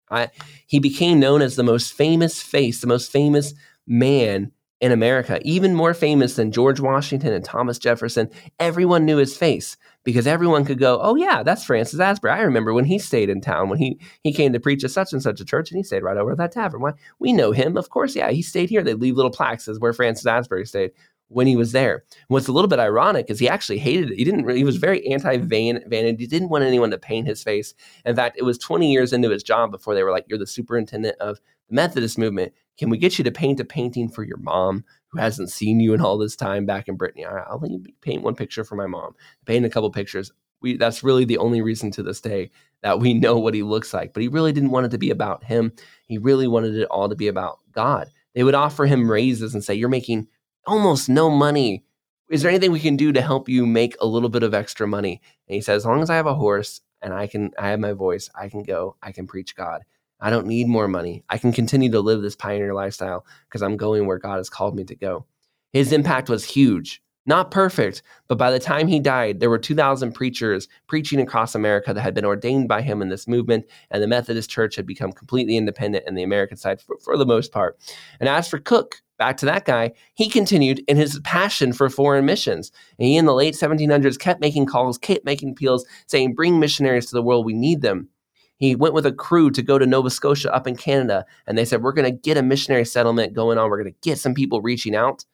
I, 0.10 0.30
he 0.68 0.80
became 0.80 1.20
known 1.20 1.42
as 1.42 1.56
the 1.56 1.64
most 1.64 1.94
famous 1.94 2.42
face, 2.42 2.82
the 2.82 2.88
most 2.88 3.12
famous 3.12 3.54
man 3.88 4.52
in 4.80 4.92
America, 4.92 5.40
even 5.42 5.74
more 5.74 5.94
famous 5.94 6.36
than 6.36 6.52
George 6.52 6.80
Washington 6.80 7.34
and 7.34 7.44
Thomas 7.44 7.80
Jefferson. 7.80 8.30
Everyone 8.60 9.06
knew 9.06 9.18
his 9.18 9.36
face 9.36 9.76
because 10.08 10.26
everyone 10.26 10.64
could 10.64 10.80
go, 10.80 11.02
"Oh 11.02 11.16
yeah, 11.16 11.44
that's 11.44 11.66
Francis 11.66 12.00
Asbury. 12.00 12.32
I 12.32 12.40
remember 12.40 12.74
when 12.74 12.86
he 12.86 12.98
stayed 12.98 13.30
in 13.30 13.42
town 13.42 13.68
when 13.68 13.78
he 13.78 14.00
he 14.24 14.32
came 14.32 14.54
to 14.54 14.60
preach 14.60 14.86
at 14.86 14.92
such 14.92 15.12
and 15.12 15.22
such 15.22 15.42
a 15.42 15.46
church, 15.46 15.70
and 15.70 15.78
he 15.78 15.84
stayed 15.84 16.02
right 16.02 16.16
over 16.16 16.32
at 16.32 16.38
that 16.38 16.54
tavern. 16.54 16.80
Why? 16.80 16.94
We 17.20 17.34
know 17.34 17.52
him, 17.52 17.76
of 17.76 17.90
course. 17.90 18.16
Yeah, 18.16 18.32
he 18.32 18.42
stayed 18.42 18.70
here. 18.70 18.82
They 18.84 18.94
leave 18.94 19.18
little 19.18 19.32
plaques 19.32 19.68
as 19.68 19.82
where 19.82 19.92
Francis 19.92 20.26
Asbury 20.26 20.66
stayed 20.66 20.92
when 21.28 21.46
he 21.46 21.58
was 21.58 21.74
there. 21.74 22.06
What's 22.30 22.48
a 22.48 22.54
little 22.54 22.70
bit 22.70 22.80
ironic 22.80 23.30
is 23.30 23.38
he 23.38 23.50
actually 23.50 23.80
hated 23.80 24.12
it. 24.12 24.18
He 24.18 24.24
didn't. 24.24 24.48
He 24.56 24.64
was 24.64 24.78
very 24.78 25.06
anti-vanity. 25.08 26.16
He 26.18 26.28
didn't 26.28 26.48
want 26.52 26.64
anyone 26.64 26.92
to 26.92 26.98
paint 26.98 27.28
his 27.28 27.44
face. 27.44 27.74
In 28.06 28.16
fact, 28.16 28.38
it 28.40 28.44
was 28.44 28.58
20 28.58 28.90
years 28.90 29.12
into 29.12 29.30
his 29.30 29.44
job 29.44 29.72
before 29.72 29.94
they 29.94 30.04
were 30.04 30.12
like, 30.12 30.24
"You're 30.30 30.40
the 30.40 30.48
superintendent 30.48 31.18
of 31.20 31.42
the 31.68 31.76
Methodist 31.76 32.18
movement. 32.18 32.54
Can 32.78 32.90
we 32.90 32.98
get 32.98 33.18
you 33.18 33.26
to 33.26 33.32
paint 33.32 33.60
a 33.60 33.66
painting 33.66 34.08
for 34.08 34.24
your 34.24 34.38
mom 34.38 34.86
hasn't 35.20 35.52
seen 35.52 35.80
you 35.80 35.94
in 35.94 36.02
all 36.02 36.18
this 36.18 36.36
time 36.36 36.66
back 36.66 36.88
in 36.88 36.96
Brittany? 36.96 37.26
I'll 37.26 37.60
let 37.60 37.72
you 37.72 37.84
paint 38.02 38.24
one 38.24 38.36
picture 38.36 38.64
for 38.64 38.76
my 38.76 38.88
mom. 38.88 39.16
Paint 39.46 39.66
a 39.66 39.70
couple 39.70 39.90
pictures. 39.92 40.32
We, 40.62 40.78
that's 40.78 41.04
really 41.04 41.26
the 41.26 41.38
only 41.38 41.62
reason 41.62 41.92
to 41.92 42.04
this 42.04 42.22
day 42.22 42.52
that 42.82 43.00
we 43.00 43.14
know 43.14 43.38
what 43.38 43.54
he 43.54 43.64
looks 43.64 43.94
like. 43.94 44.14
But 44.14 44.24
he 44.24 44.28
really 44.28 44.52
didn't 44.52 44.72
want 44.72 44.86
it 44.86 44.90
to 44.90 44.98
be 44.98 45.12
about 45.12 45.44
him. 45.44 45.74
He 46.08 46.18
really 46.18 46.48
wanted 46.48 46.76
it 46.76 46.88
all 46.90 47.10
to 47.10 47.16
be 47.16 47.28
about 47.28 47.60
God. 47.72 48.10
They 48.34 48.44
would 48.44 48.56
offer 48.56 48.86
him 48.86 49.10
raises 49.10 49.54
and 49.54 49.64
say, 49.64 49.76
You're 49.76 49.90
making 49.90 50.28
almost 50.66 51.10
no 51.10 51.30
money. 51.30 51.84
Is 52.30 52.42
there 52.42 52.52
anything 52.52 52.72
we 52.72 52.80
can 52.80 52.98
do 52.98 53.12
to 53.14 53.22
help 53.22 53.48
you 53.48 53.66
make 53.66 53.96
a 54.00 54.06
little 54.06 54.30
bit 54.30 54.44
of 54.44 54.54
extra 54.54 54.88
money? 54.88 55.22
And 55.48 55.56
he 55.56 55.62
said, 55.62 55.76
As 55.76 55.86
long 55.86 56.02
as 56.02 56.10
I 56.10 56.16
have 56.16 56.28
a 56.28 56.36
horse 56.36 56.82
and 57.02 57.14
I 57.14 57.28
can 57.28 57.52
I 57.58 57.70
have 57.70 57.80
my 57.80 57.94
voice, 57.94 58.30
I 58.36 58.50
can 58.50 58.64
go, 58.64 58.96
I 59.02 59.12
can 59.12 59.28
preach 59.28 59.56
God. 59.56 59.84
I 60.20 60.30
don't 60.30 60.48
need 60.48 60.68
more 60.68 60.88
money. 60.88 61.24
I 61.30 61.38
can 61.38 61.52
continue 61.52 61.92
to 61.92 62.02
live 62.02 62.22
this 62.22 62.36
pioneer 62.36 62.74
lifestyle 62.74 63.26
because 63.48 63.62
I'm 63.62 63.78
going 63.78 64.08
where 64.08 64.18
God 64.18 64.38
has 64.38 64.50
called 64.50 64.76
me 64.76 64.84
to 64.86 64.96
go. 64.96 65.26
His 65.74 65.92
impact 65.92 66.30
was 66.30 66.44
huge. 66.44 67.02
Not 67.28 67.52
perfect, 67.52 68.04
but 68.30 68.38
by 68.38 68.52
the 68.52 68.60
time 68.60 68.88
he 68.88 69.02
died, 69.02 69.42
there 69.42 69.50
were 69.50 69.60
2,000 69.60 70.14
preachers 70.14 70.70
preaching 70.88 71.20
across 71.20 71.56
America 71.56 71.94
that 71.94 72.02
had 72.02 72.14
been 72.14 72.24
ordained 72.24 72.70
by 72.70 72.82
him 72.82 73.02
in 73.02 73.10
this 73.10 73.28
movement, 73.28 73.66
and 73.92 74.02
the 74.02 74.08
Methodist 74.08 74.50
Church 74.50 74.78
had 74.78 74.88
become 74.88 75.12
completely 75.12 75.58
independent 75.58 76.06
in 76.08 76.16
the 76.16 76.24
American 76.24 76.56
side 76.56 76.80
for, 76.82 76.98
for 77.04 77.18
the 77.18 77.26
most 77.26 77.52
part. 77.52 77.78
And 78.22 78.30
as 78.30 78.48
for 78.48 78.60
Cook, 78.60 79.02
back 79.18 79.36
to 79.38 79.46
that 79.46 79.66
guy, 79.66 79.92
he 80.14 80.30
continued 80.30 80.82
in 80.88 80.96
his 80.96 81.20
passion 81.26 81.74
for 81.74 81.90
foreign 81.90 82.26
missions. 82.26 82.72
And 82.98 83.10
he, 83.10 83.18
in 83.18 83.26
the 83.26 83.34
late 83.34 83.56
1700s, 83.56 84.18
kept 84.18 84.40
making 84.40 84.66
calls, 84.66 84.98
kept 84.98 85.26
making 85.26 85.50
appeals, 85.50 85.86
saying, 86.06 86.34
Bring 86.34 86.62
missionaries 86.62 87.08
to 87.08 87.14
the 87.14 87.22
world, 87.22 87.46
we 87.46 87.54
need 87.54 87.82
them 87.82 88.08
he 88.58 88.76
went 88.76 88.94
with 88.94 89.06
a 89.06 89.12
crew 89.12 89.52
to 89.52 89.62
go 89.62 89.78
to 89.78 89.86
Nova 89.86 90.10
Scotia 90.10 90.54
up 90.54 90.68
in 90.68 90.76
Canada, 90.76 91.26
and 91.46 91.58
they 91.58 91.66
said, 91.66 91.82
We're 91.82 91.94
going 91.94 92.12
to 92.12 92.20
get 92.20 92.38
a 92.38 92.44
missionary 92.44 92.86
settlement 92.86 93.34
going 93.34 93.58
on. 93.58 93.70
We're 93.70 93.82
going 93.82 93.94
to 93.94 94.00
get 94.02 94.18
some 94.18 94.34
people 94.34 94.62
reaching 94.62 94.96
out. 94.96 95.26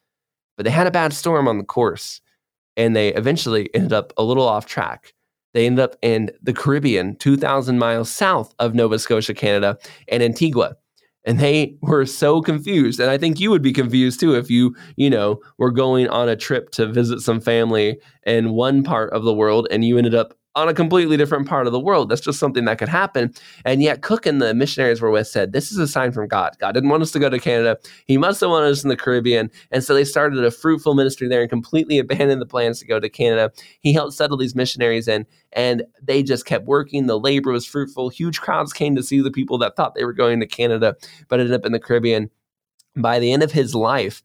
But 0.56 0.66
they 0.66 0.72
had 0.72 0.88
a 0.88 0.92
bad 0.92 1.14
storm 1.14 1.48
on 1.48 1.58
the 1.58 1.64
course, 1.64 2.22
and 2.78 2.96
they 2.96 3.14
eventually 3.14 3.70
ended 3.74 3.94
up 3.94 4.14
a 4.18 4.24
little 4.24 4.48
off 4.48 4.66
track. 4.66 5.14
They 5.54 5.66
ended 5.66 5.84
up 5.84 5.96
in 6.02 6.32
the 6.42 6.54
Caribbean, 6.54 7.16
2,000 7.18 7.80
miles 7.80 8.10
south 8.10 8.54
of 8.60 8.76
Nova 8.76 9.00
Scotia, 9.00 9.34
Canada, 9.34 9.78
and 10.08 10.22
Antigua. 10.22 10.76
And 11.26 11.40
they 11.40 11.78
were 11.82 12.06
so 12.06 12.42
confused. 12.42 13.00
And 13.00 13.10
I 13.10 13.18
think 13.18 13.40
you 13.40 13.50
would 13.50 13.62
be 13.62 13.72
confused 13.72 14.20
too 14.20 14.36
if 14.36 14.50
you, 14.50 14.76
you 14.98 15.10
know, 15.10 15.40
were 15.58 15.72
going 15.72 16.10
on 16.10 16.28
a 16.28 16.36
trip 16.36 16.72
to 16.72 16.88
visit 16.88 17.22
some 17.22 17.40
family 17.40 18.00
in 18.26 18.52
one 18.52 18.84
part 18.84 19.14
of 19.14 19.24
the 19.24 19.34
world 19.34 19.68
and 19.72 19.86
you 19.86 19.98
ended 19.98 20.16
up 20.16 20.34
on 20.56 20.70
a 20.70 20.74
completely 20.74 21.18
different 21.18 21.48
part 21.48 21.66
of 21.66 21.74
the 21.74 21.80
world. 21.80 22.10
That's 22.10 22.22
just 22.22 22.40
something 22.40 22.66
that 22.66 22.78
could 22.78 22.90
happen. 22.90 23.34
And 23.66 23.82
yet, 23.82 24.02
Cook 24.02 24.26
and 24.26 24.42
the 24.42 24.54
missionaries 24.54 25.02
were 25.02 25.10
with 25.10 25.28
said, 25.28 25.52
This 25.52 25.72
is 25.72 25.78
a 25.78 25.88
sign 25.88 26.12
from 26.12 26.28
God. 26.28 26.56
God 26.60 26.74
didn't 26.74 26.90
want 26.90 27.02
us 27.02 27.12
to 27.12 27.20
go 27.20 27.30
to 27.30 27.40
Canada. 27.40 27.78
He 28.06 28.18
must 28.18 28.40
have 28.42 28.50
wanted 28.50 28.72
us 28.72 28.84
in 28.84 28.90
the 28.90 28.96
Caribbean. 28.96 29.50
And 29.72 29.84
so 29.84 29.94
they 29.94 30.04
started 30.04 30.44
a 30.44 30.52
fruitful 30.52 30.94
ministry 30.94 31.28
there 31.28 31.42
and 31.42 31.50
completely 31.50 31.98
abandoned 32.00 32.42
the 32.42 32.46
plans 32.46 32.80
to 32.80 32.86
go 32.86 33.00
to 33.00 33.10
Canada. 33.10 33.52
He 33.80 33.94
helped 33.94 34.14
settle 34.14 34.38
these 34.38 34.56
missionaries 34.56 35.08
in, 35.08 35.26
and 35.54 35.84
they 36.02 36.22
just 36.22 36.46
kept 36.46 36.66
working. 36.66 37.08
The 37.08 37.20
labor 37.20 37.52
was 37.52 37.66
fruitful. 37.66 38.10
Huge 38.10 38.40
crowds 38.40 38.74
came 38.74 38.96
to 38.96 39.04
see 39.04 39.22
the 39.22 39.32
people 39.32 39.58
that 39.60 39.76
thought 39.76 39.96
they 39.96 40.06
were 40.06 40.14
going 40.14 40.40
to 40.40 40.48
Canada, 40.48 40.96
but 41.30 41.40
ended 41.40 41.56
up 41.56 41.66
in 41.66 41.72
the 41.72 41.80
Caribbean. 41.80 42.30
By 42.96 43.18
the 43.18 43.34
end 43.34 43.42
of 43.42 43.52
his 43.52 43.74
life, 43.74 44.22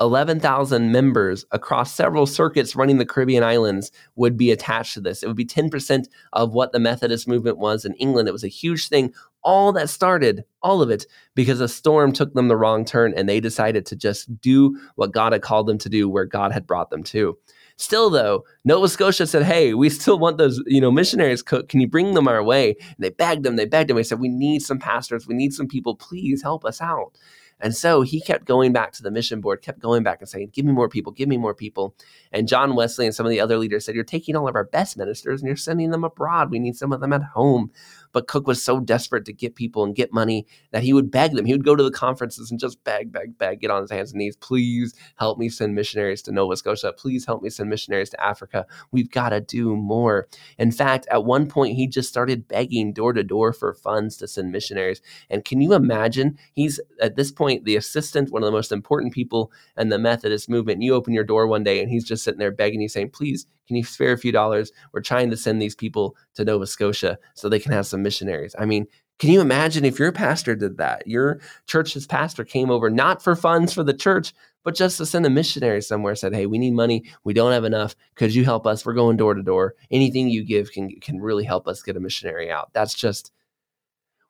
11,000 0.00 0.92
members 0.92 1.44
across 1.50 1.94
several 1.94 2.26
circuits 2.26 2.76
running 2.76 2.98
the 2.98 3.06
Caribbean 3.06 3.42
islands 3.42 3.90
would 4.16 4.36
be 4.36 4.50
attached 4.50 4.94
to 4.94 5.00
this. 5.00 5.22
It 5.22 5.26
would 5.26 5.36
be 5.36 5.46
10% 5.46 6.06
of 6.32 6.52
what 6.52 6.72
the 6.72 6.80
Methodist 6.80 7.28
movement 7.28 7.58
was 7.58 7.84
in 7.84 7.94
England. 7.94 8.28
It 8.28 8.32
was 8.32 8.44
a 8.44 8.48
huge 8.48 8.88
thing. 8.88 9.12
All 9.42 9.72
that 9.72 9.90
started, 9.90 10.44
all 10.62 10.80
of 10.80 10.90
it, 10.90 11.06
because 11.34 11.60
a 11.60 11.68
storm 11.68 12.12
took 12.12 12.32
them 12.34 12.48
the 12.48 12.56
wrong 12.56 12.84
turn 12.84 13.12
and 13.14 13.28
they 13.28 13.40
decided 13.40 13.84
to 13.86 13.96
just 13.96 14.40
do 14.40 14.78
what 14.96 15.12
God 15.12 15.32
had 15.32 15.42
called 15.42 15.66
them 15.66 15.78
to 15.78 15.88
do 15.88 16.08
where 16.08 16.24
God 16.24 16.52
had 16.52 16.66
brought 16.66 16.90
them 16.90 17.02
to. 17.04 17.36
Still, 17.76 18.08
though, 18.08 18.44
Nova 18.64 18.88
Scotia 18.88 19.26
said, 19.26 19.42
"Hey, 19.42 19.74
we 19.74 19.90
still 19.90 20.16
want 20.18 20.38
those, 20.38 20.62
you 20.66 20.80
know, 20.80 20.92
missionaries. 20.92 21.42
Cook, 21.42 21.68
can 21.68 21.80
you 21.80 21.88
bring 21.88 22.14
them 22.14 22.28
our 22.28 22.42
way?" 22.42 22.76
And 22.78 22.96
they 23.00 23.10
begged 23.10 23.42
them. 23.42 23.56
They 23.56 23.66
begged 23.66 23.90
them. 23.90 23.96
They 23.96 24.04
said, 24.04 24.20
"We 24.20 24.28
need 24.28 24.62
some 24.62 24.78
pastors. 24.78 25.26
We 25.26 25.34
need 25.34 25.52
some 25.52 25.66
people. 25.66 25.96
Please 25.96 26.40
help 26.40 26.64
us 26.64 26.80
out." 26.80 27.18
And 27.64 27.74
so 27.74 28.02
he 28.02 28.20
kept 28.20 28.44
going 28.44 28.74
back 28.74 28.92
to 28.92 29.02
the 29.02 29.10
mission 29.10 29.40
board, 29.40 29.62
kept 29.62 29.78
going 29.78 30.02
back 30.02 30.20
and 30.20 30.28
saying, 30.28 30.50
Give 30.52 30.66
me 30.66 30.72
more 30.72 30.86
people, 30.86 31.12
give 31.12 31.30
me 31.30 31.38
more 31.38 31.54
people. 31.54 31.96
And 32.30 32.46
John 32.46 32.76
Wesley 32.76 33.06
and 33.06 33.14
some 33.14 33.24
of 33.24 33.30
the 33.30 33.40
other 33.40 33.56
leaders 33.56 33.86
said, 33.86 33.94
You're 33.94 34.04
taking 34.04 34.36
all 34.36 34.46
of 34.46 34.54
our 34.54 34.64
best 34.64 34.98
ministers 34.98 35.40
and 35.40 35.46
you're 35.46 35.56
sending 35.56 35.90
them 35.90 36.04
abroad. 36.04 36.50
We 36.50 36.58
need 36.58 36.76
some 36.76 36.92
of 36.92 37.00
them 37.00 37.14
at 37.14 37.22
home. 37.22 37.70
But 38.14 38.28
Cook 38.28 38.46
was 38.46 38.62
so 38.62 38.80
desperate 38.80 39.26
to 39.26 39.32
get 39.32 39.56
people 39.56 39.84
and 39.84 39.94
get 39.94 40.12
money 40.12 40.46
that 40.70 40.84
he 40.84 40.94
would 40.94 41.10
beg 41.10 41.32
them. 41.32 41.44
He 41.44 41.52
would 41.52 41.64
go 41.64 41.76
to 41.76 41.82
the 41.82 41.90
conferences 41.90 42.50
and 42.50 42.60
just 42.60 42.82
beg, 42.84 43.12
beg, 43.12 43.36
beg, 43.36 43.60
get 43.60 43.70
on 43.70 43.82
his 43.82 43.90
hands 43.90 44.12
and 44.12 44.20
knees. 44.20 44.36
Please 44.36 44.94
help 45.16 45.36
me 45.36 45.48
send 45.48 45.74
missionaries 45.74 46.22
to 46.22 46.32
Nova 46.32 46.56
Scotia. 46.56 46.92
Please 46.96 47.26
help 47.26 47.42
me 47.42 47.50
send 47.50 47.68
missionaries 47.68 48.10
to 48.10 48.24
Africa. 48.24 48.66
We've 48.92 49.10
got 49.10 49.30
to 49.30 49.40
do 49.40 49.76
more. 49.76 50.28
In 50.58 50.70
fact, 50.70 51.06
at 51.10 51.24
one 51.24 51.48
point, 51.48 51.74
he 51.74 51.88
just 51.88 52.08
started 52.08 52.48
begging 52.48 52.92
door 52.92 53.12
to 53.12 53.24
door 53.24 53.52
for 53.52 53.74
funds 53.74 54.16
to 54.18 54.28
send 54.28 54.52
missionaries. 54.52 55.02
And 55.28 55.44
can 55.44 55.60
you 55.60 55.74
imagine? 55.74 56.38
He's 56.52 56.80
at 57.00 57.16
this 57.16 57.32
point 57.32 57.64
the 57.64 57.76
assistant, 57.76 58.30
one 58.30 58.42
of 58.42 58.46
the 58.46 58.52
most 58.52 58.72
important 58.72 59.12
people 59.12 59.50
in 59.76 59.88
the 59.88 59.98
Methodist 59.98 60.48
movement. 60.48 60.76
And 60.76 60.84
you 60.84 60.94
open 60.94 61.12
your 61.12 61.24
door 61.24 61.48
one 61.48 61.64
day 61.64 61.80
and 61.80 61.90
he's 61.90 62.04
just 62.04 62.22
sitting 62.22 62.38
there 62.38 62.52
begging 62.52 62.80
you, 62.80 62.88
saying, 62.88 63.10
Please, 63.10 63.46
can 63.66 63.76
you 63.76 63.84
spare 63.84 64.12
a 64.12 64.18
few 64.18 64.32
dollars? 64.32 64.72
We're 64.92 65.00
trying 65.00 65.30
to 65.30 65.36
send 65.36 65.60
these 65.60 65.74
people 65.74 66.16
to 66.34 66.44
Nova 66.44 66.66
Scotia 66.66 67.18
so 67.34 67.48
they 67.48 67.58
can 67.60 67.72
have 67.72 67.86
some 67.86 68.02
missionaries. 68.02 68.54
I 68.58 68.66
mean, 68.66 68.86
Can 69.18 69.30
you 69.30 69.40
imagine 69.40 69.84
if 69.84 69.98
your 69.98 70.12
pastor 70.12 70.56
did 70.56 70.76
that? 70.78 71.06
Your 71.06 71.40
church's 71.66 72.06
pastor 72.06 72.44
came 72.44 72.70
over 72.70 72.90
not 72.90 73.22
for 73.22 73.36
funds 73.36 73.72
for 73.72 73.84
the 73.84 73.94
church, 73.94 74.34
but 74.64 74.74
just 74.74 74.96
to 74.98 75.06
send 75.06 75.24
a 75.24 75.30
missionary 75.30 75.82
somewhere, 75.82 76.16
said, 76.16 76.34
Hey, 76.34 76.46
we 76.46 76.58
need 76.58 76.72
money. 76.74 77.04
We 77.22 77.32
don't 77.32 77.52
have 77.52 77.64
enough. 77.64 77.94
Could 78.16 78.34
you 78.34 78.44
help 78.44 78.66
us? 78.66 78.84
We're 78.84 78.94
going 78.94 79.16
door 79.16 79.34
to 79.34 79.42
door. 79.42 79.74
Anything 79.90 80.28
you 80.28 80.44
give 80.44 80.72
can, 80.72 80.90
can 81.00 81.20
really 81.20 81.44
help 81.44 81.68
us 81.68 81.82
get 81.82 81.96
a 81.96 82.00
missionary 82.00 82.50
out. 82.50 82.72
That's 82.72 82.94
just 82.94 83.30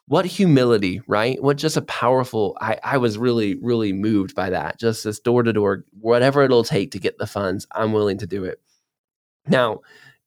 what 0.06 0.26
humility, 0.26 1.00
right? 1.06 1.42
What 1.42 1.56
just 1.56 1.78
a 1.78 1.82
powerful, 1.82 2.56
I, 2.60 2.78
I 2.84 2.98
was 2.98 3.16
really, 3.16 3.54
really 3.62 3.92
moved 3.94 4.34
by 4.34 4.50
that. 4.50 4.78
Just 4.78 5.02
this 5.04 5.18
door 5.18 5.42
to 5.42 5.52
door, 5.52 5.84
whatever 5.98 6.42
it'll 6.42 6.62
take 6.64 6.90
to 6.90 6.98
get 6.98 7.16
the 7.16 7.26
funds, 7.26 7.66
I'm 7.72 7.92
willing 7.92 8.18
to 8.18 8.26
do 8.26 8.44
it. 8.44 8.60
Now, 9.46 9.80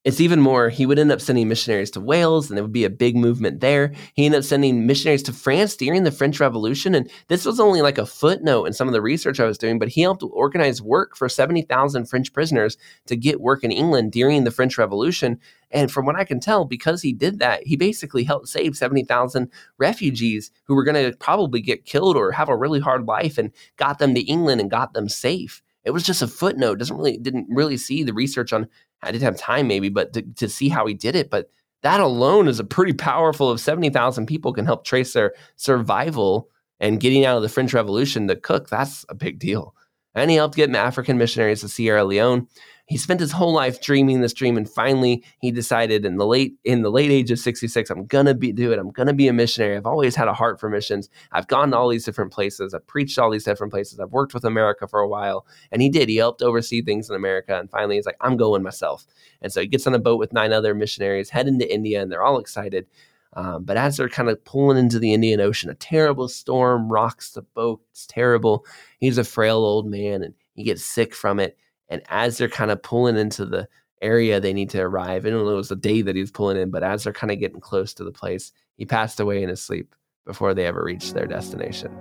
it's 0.07 0.21
even 0.21 0.39
more, 0.39 0.69
he 0.69 0.85
would 0.85 0.99
end 0.99 1.11
up 1.11 1.19
sending 1.19 1.49
missionaries 1.49 1.91
to 1.91 1.99
Wales, 1.99 2.49
and 2.49 2.55
there 2.55 2.63
would 2.63 2.71
be 2.71 2.85
a 2.85 2.89
big 2.89 3.17
movement 3.17 3.59
there. 3.59 3.91
He 4.13 4.25
ended 4.25 4.39
up 4.39 4.45
sending 4.45 4.87
missionaries 4.87 5.23
to 5.23 5.33
France 5.33 5.75
during 5.75 6.05
the 6.05 6.11
French 6.11 6.39
Revolution. 6.39 6.95
And 6.95 7.11
this 7.27 7.43
was 7.43 7.59
only 7.59 7.81
like 7.81 7.97
a 7.97 8.05
footnote 8.05 8.67
in 8.67 8.73
some 8.73 8.87
of 8.87 8.93
the 8.93 9.01
research 9.01 9.41
I 9.41 9.45
was 9.45 9.57
doing, 9.57 9.79
but 9.79 9.89
he 9.89 9.99
helped 9.99 10.23
organize 10.23 10.81
work 10.81 11.17
for 11.17 11.27
70,000 11.27 12.05
French 12.05 12.31
prisoners 12.31 12.77
to 13.07 13.17
get 13.17 13.41
work 13.41 13.65
in 13.65 13.71
England 13.71 14.13
during 14.13 14.45
the 14.45 14.51
French 14.51 14.77
Revolution. 14.77 15.41
And 15.71 15.91
from 15.91 16.05
what 16.05 16.15
I 16.15 16.23
can 16.23 16.39
tell, 16.39 16.63
because 16.63 17.01
he 17.01 17.11
did 17.11 17.39
that, 17.39 17.67
he 17.67 17.75
basically 17.75 18.23
helped 18.23 18.47
save 18.47 18.77
70,000 18.77 19.51
refugees 19.77 20.51
who 20.67 20.75
were 20.75 20.85
going 20.85 21.11
to 21.11 21.17
probably 21.17 21.59
get 21.59 21.83
killed 21.83 22.15
or 22.15 22.31
have 22.31 22.47
a 22.47 22.55
really 22.55 22.79
hard 22.79 23.07
life 23.07 23.37
and 23.37 23.51
got 23.75 23.99
them 23.99 24.15
to 24.15 24.21
England 24.21 24.61
and 24.61 24.71
got 24.71 24.93
them 24.93 25.09
safe. 25.09 25.61
It 25.87 25.91
was 25.91 26.03
just 26.03 26.21
a 26.21 26.27
footnote. 26.27 26.79
Doesn't 26.79 26.97
really 26.97 27.17
didn't 27.17 27.47
really 27.49 27.77
see 27.77 28.03
the 28.03 28.13
research 28.13 28.51
on 28.51 28.67
I 29.01 29.09
didn't 29.09 29.23
have 29.23 29.37
time 29.37 29.69
maybe, 29.69 29.87
but 29.87 30.11
to, 30.13 30.21
to 30.21 30.49
see 30.49 30.67
how 30.67 30.85
he 30.85 30.93
did 30.93 31.15
it. 31.15 31.29
But 31.29 31.49
that 31.81 32.01
alone 32.01 32.49
is 32.49 32.59
a 32.59 32.65
pretty 32.65 32.91
powerful 32.91 33.49
of 33.49 33.61
70,000 33.61 34.25
people 34.25 34.51
can 34.51 34.65
help 34.65 34.83
trace 34.83 35.13
their 35.13 35.33
survival 35.55 36.49
and 36.81 36.99
getting 36.99 37.23
out 37.23 37.37
of 37.37 37.41
the 37.41 37.47
French 37.47 37.73
Revolution 37.73 38.27
to 38.27 38.35
cook. 38.35 38.67
That's 38.67 39.05
a 39.07 39.15
big 39.15 39.39
deal. 39.39 39.75
And 40.17 40.31
he 40.31 40.37
helped 40.37 40.55
get 40.55 40.73
African 40.75 41.17
missionaries 41.17 41.61
to 41.61 41.69
Sierra 41.69 42.03
Leone. 42.03 42.47
He 42.87 42.97
spent 42.97 43.19
his 43.19 43.33
whole 43.33 43.51
life 43.51 43.81
dreaming 43.81 44.21
this 44.21 44.33
dream 44.33 44.55
and 44.55 44.67
finally 44.67 45.21
he 45.39 45.51
decided 45.51 46.05
in 46.05 46.15
the 46.15 46.25
late 46.25 46.55
in 46.63 46.83
the 46.83 46.89
late 46.89 47.11
age 47.11 47.29
of 47.31 47.37
66 47.37 47.89
i'm 47.89 48.05
gonna 48.05 48.33
be 48.33 48.53
do 48.53 48.71
it. 48.71 48.79
I'm 48.79 48.91
gonna 48.91 49.13
be 49.13 49.27
a 49.27 49.33
missionary. 49.33 49.75
I've 49.75 49.85
always 49.85 50.15
had 50.15 50.29
a 50.29 50.33
heart 50.33 50.57
for 50.57 50.69
missions. 50.69 51.09
I've 51.33 51.47
gone 51.47 51.71
to 51.71 51.77
all 51.77 51.89
these 51.89 52.05
different 52.05 52.31
places. 52.31 52.73
I've 52.73 52.87
preached 52.87 53.19
all 53.19 53.29
these 53.29 53.43
different 53.43 53.73
places. 53.73 53.99
I've 53.99 54.11
worked 54.11 54.33
with 54.33 54.45
america 54.45 54.87
for 54.87 55.01
a 55.01 55.07
while. 55.07 55.45
And 55.71 55.81
he 55.81 55.89
did. 55.89 56.07
He 56.07 56.15
helped 56.15 56.41
oversee 56.41 56.81
things 56.81 57.09
in 57.09 57.15
america 57.15 57.59
and 57.59 57.69
finally 57.69 57.95
he's 57.95 58.05
like 58.05 58.17
i'm 58.21 58.37
going 58.37 58.63
myself. 58.63 59.05
And 59.41 59.51
so 59.51 59.59
he 59.59 59.67
gets 59.67 59.85
on 59.85 59.93
a 59.93 59.99
boat 59.99 60.17
with 60.17 60.31
nine 60.31 60.53
other 60.53 60.73
missionaries 60.73 61.29
head 61.29 61.47
into 61.47 61.71
india 61.71 62.01
and 62.01 62.09
they're 62.09 62.23
all 62.23 62.39
excited 62.39 62.87
um, 63.37 63.63
but 63.63 63.77
as 63.77 63.95
they're 63.95 64.09
kind 64.09 64.29
of 64.29 64.43
pulling 64.45 64.79
into 64.79 64.97
the 64.97 65.13
Indian 65.13 65.39
Ocean, 65.39 65.69
a 65.69 65.75
terrible 65.75 66.27
storm 66.27 66.91
rocks 66.91 67.31
the 67.31 67.43
boat. 67.43 67.79
It's 67.91 68.07
terrible. 68.07 68.65
He's 68.99 69.19
a 69.19 69.23
frail 69.23 69.57
old 69.57 69.85
man 69.85 70.23
and 70.23 70.33
he 70.55 70.63
gets 70.63 70.83
sick 70.83 71.13
from 71.13 71.39
it. 71.39 71.55
And 71.87 72.01
as 72.09 72.37
they're 72.39 72.49
kind 72.49 72.71
of 72.71 72.81
pulling 72.81 73.15
into 73.15 73.45
the 73.45 73.69
area 74.01 74.39
they 74.39 74.53
need 74.53 74.71
to 74.71 74.81
arrive, 74.81 75.23
I 75.23 75.29
don't 75.29 75.45
know 75.45 75.51
it 75.51 75.55
was 75.55 75.69
the 75.69 75.75
day 75.75 76.01
that 76.01 76.15
he 76.15 76.21
was 76.21 76.31
pulling 76.31 76.57
in, 76.57 76.71
but 76.71 76.83
as 76.83 77.03
they're 77.03 77.13
kind 77.13 77.31
of 77.31 77.39
getting 77.39 77.61
close 77.61 77.93
to 77.93 78.03
the 78.03 78.11
place, 78.11 78.51
he 78.75 78.87
passed 78.87 79.19
away 79.19 79.43
in 79.43 79.49
his 79.49 79.61
sleep 79.61 79.93
before 80.25 80.55
they 80.55 80.65
ever 80.65 80.83
reached 80.83 81.13
their 81.13 81.27
destination. 81.27 81.95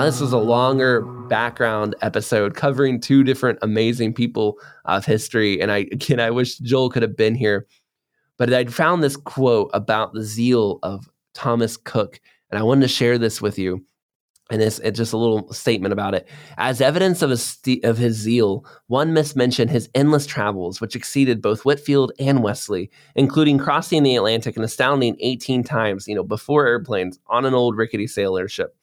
Now, 0.00 0.06
this 0.06 0.22
was 0.22 0.32
a 0.32 0.38
longer 0.38 1.02
background 1.02 1.94
episode 2.00 2.54
covering 2.54 3.02
two 3.02 3.22
different 3.22 3.58
amazing 3.60 4.14
people 4.14 4.58
of 4.86 5.04
history. 5.04 5.60
And 5.60 5.70
I, 5.70 5.80
again, 5.92 6.18
I 6.18 6.30
wish 6.30 6.56
Joel 6.56 6.88
could 6.88 7.02
have 7.02 7.18
been 7.18 7.34
here. 7.34 7.66
But 8.38 8.50
I'd 8.50 8.72
found 8.72 9.02
this 9.02 9.18
quote 9.18 9.68
about 9.74 10.14
the 10.14 10.22
zeal 10.22 10.78
of 10.82 11.06
Thomas 11.34 11.76
Cook. 11.76 12.18
And 12.50 12.58
I 12.58 12.62
wanted 12.62 12.80
to 12.80 12.88
share 12.88 13.18
this 13.18 13.42
with 13.42 13.58
you. 13.58 13.84
And 14.50 14.62
it's, 14.62 14.78
it's 14.78 14.96
just 14.96 15.12
a 15.12 15.18
little 15.18 15.52
statement 15.52 15.92
about 15.92 16.14
it. 16.14 16.26
As 16.56 16.80
evidence 16.80 17.20
of 17.20 17.28
his, 17.28 17.58
of 17.84 17.98
his 17.98 18.16
zeal, 18.16 18.64
one 18.86 19.12
must 19.12 19.36
mention 19.36 19.68
his 19.68 19.90
endless 19.94 20.24
travels, 20.24 20.80
which 20.80 20.96
exceeded 20.96 21.42
both 21.42 21.66
Whitefield 21.66 22.12
and 22.18 22.42
Wesley, 22.42 22.90
including 23.16 23.58
crossing 23.58 24.02
the 24.02 24.16
Atlantic 24.16 24.56
an 24.56 24.64
astounding 24.64 25.18
18 25.20 25.62
times, 25.62 26.08
you 26.08 26.14
know, 26.14 26.24
before 26.24 26.66
airplanes 26.66 27.18
on 27.26 27.44
an 27.44 27.52
old 27.52 27.76
rickety 27.76 28.06
sailor 28.06 28.48
ship. 28.48 28.74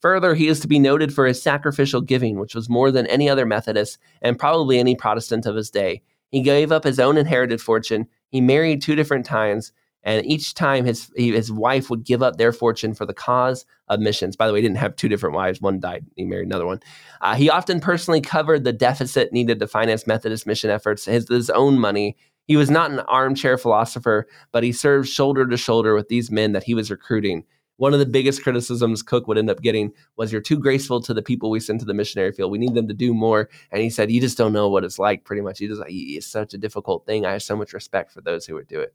Further, 0.00 0.34
he 0.34 0.48
is 0.48 0.60
to 0.60 0.68
be 0.68 0.78
noted 0.78 1.12
for 1.12 1.26
his 1.26 1.42
sacrificial 1.42 2.00
giving, 2.00 2.38
which 2.38 2.54
was 2.54 2.68
more 2.68 2.90
than 2.90 3.06
any 3.06 3.28
other 3.28 3.44
Methodist 3.44 3.98
and 4.22 4.38
probably 4.38 4.78
any 4.78 4.96
Protestant 4.96 5.46
of 5.46 5.56
his 5.56 5.70
day. 5.70 6.02
He 6.30 6.42
gave 6.42 6.72
up 6.72 6.84
his 6.84 6.98
own 6.98 7.16
inherited 7.16 7.60
fortune. 7.60 8.06
He 8.30 8.40
married 8.40 8.80
two 8.80 8.94
different 8.94 9.26
times 9.26 9.72
and 10.02 10.24
each 10.24 10.54
time 10.54 10.84
his 10.84 11.10
his 11.14 11.52
wife 11.52 11.90
would 11.90 12.04
give 12.04 12.22
up 12.22 12.36
their 12.36 12.52
fortune 12.52 12.94
for 12.94 13.04
the 13.04 13.14
cause 13.14 13.66
of 13.88 14.00
missions. 14.00 14.36
By 14.36 14.46
the 14.46 14.52
way, 14.52 14.60
he 14.60 14.66
didn't 14.66 14.78
have 14.78 14.96
two 14.96 15.08
different 15.08 15.34
wives. 15.34 15.60
One 15.60 15.80
died. 15.80 16.06
He 16.16 16.24
married 16.24 16.46
another 16.46 16.66
one. 16.66 16.80
Uh, 17.20 17.34
he 17.34 17.50
often 17.50 17.80
personally 17.80 18.20
covered 18.20 18.64
the 18.64 18.72
deficit 18.72 19.32
needed 19.32 19.60
to 19.60 19.66
finance 19.66 20.06
Methodist 20.06 20.46
mission 20.46 20.70
efforts. 20.70 21.04
His, 21.04 21.28
his 21.28 21.50
own 21.50 21.78
money. 21.78 22.16
He 22.46 22.56
was 22.56 22.70
not 22.70 22.90
an 22.90 23.00
armchair 23.00 23.56
philosopher, 23.58 24.26
but 24.50 24.64
he 24.64 24.72
served 24.72 25.08
shoulder 25.08 25.46
to 25.46 25.56
shoulder 25.56 25.94
with 25.94 26.08
these 26.08 26.30
men 26.30 26.52
that 26.52 26.64
he 26.64 26.74
was 26.74 26.90
recruiting. 26.90 27.44
One 27.80 27.92
of 27.94 27.98
the 27.98 28.06
biggest 28.06 28.42
criticisms 28.42 29.02
Cook 29.02 29.26
would 29.26 29.38
end 29.38 29.50
up 29.50 29.62
getting 29.62 29.92
was, 30.16 30.32
You're 30.32 30.40
too 30.40 30.58
graceful 30.58 31.00
to 31.00 31.14
the 31.14 31.22
people 31.22 31.50
we 31.50 31.60
send 31.60 31.80
to 31.80 31.86
the 31.86 31.94
missionary 31.94 32.32
field. 32.32 32.50
We 32.50 32.58
need 32.58 32.74
them 32.74 32.88
to 32.88 32.94
do 32.94 33.14
more. 33.14 33.48
And 33.72 33.82
he 33.82 33.90
said, 33.90 34.10
You 34.10 34.20
just 34.20 34.38
don't 34.38 34.52
know 34.52 34.68
what 34.68 34.84
it's 34.84 34.98
like, 34.98 35.24
pretty 35.24 35.42
much. 35.42 35.58
He 35.58 35.66
just, 35.66 35.80
like, 35.80 35.90
it's 35.90 36.26
such 36.26 36.54
a 36.54 36.58
difficult 36.58 37.06
thing. 37.06 37.24
I 37.24 37.32
have 37.32 37.42
so 37.42 37.56
much 37.56 37.72
respect 37.72 38.12
for 38.12 38.20
those 38.20 38.46
who 38.46 38.54
would 38.54 38.68
do 38.68 38.80
it 38.80 38.94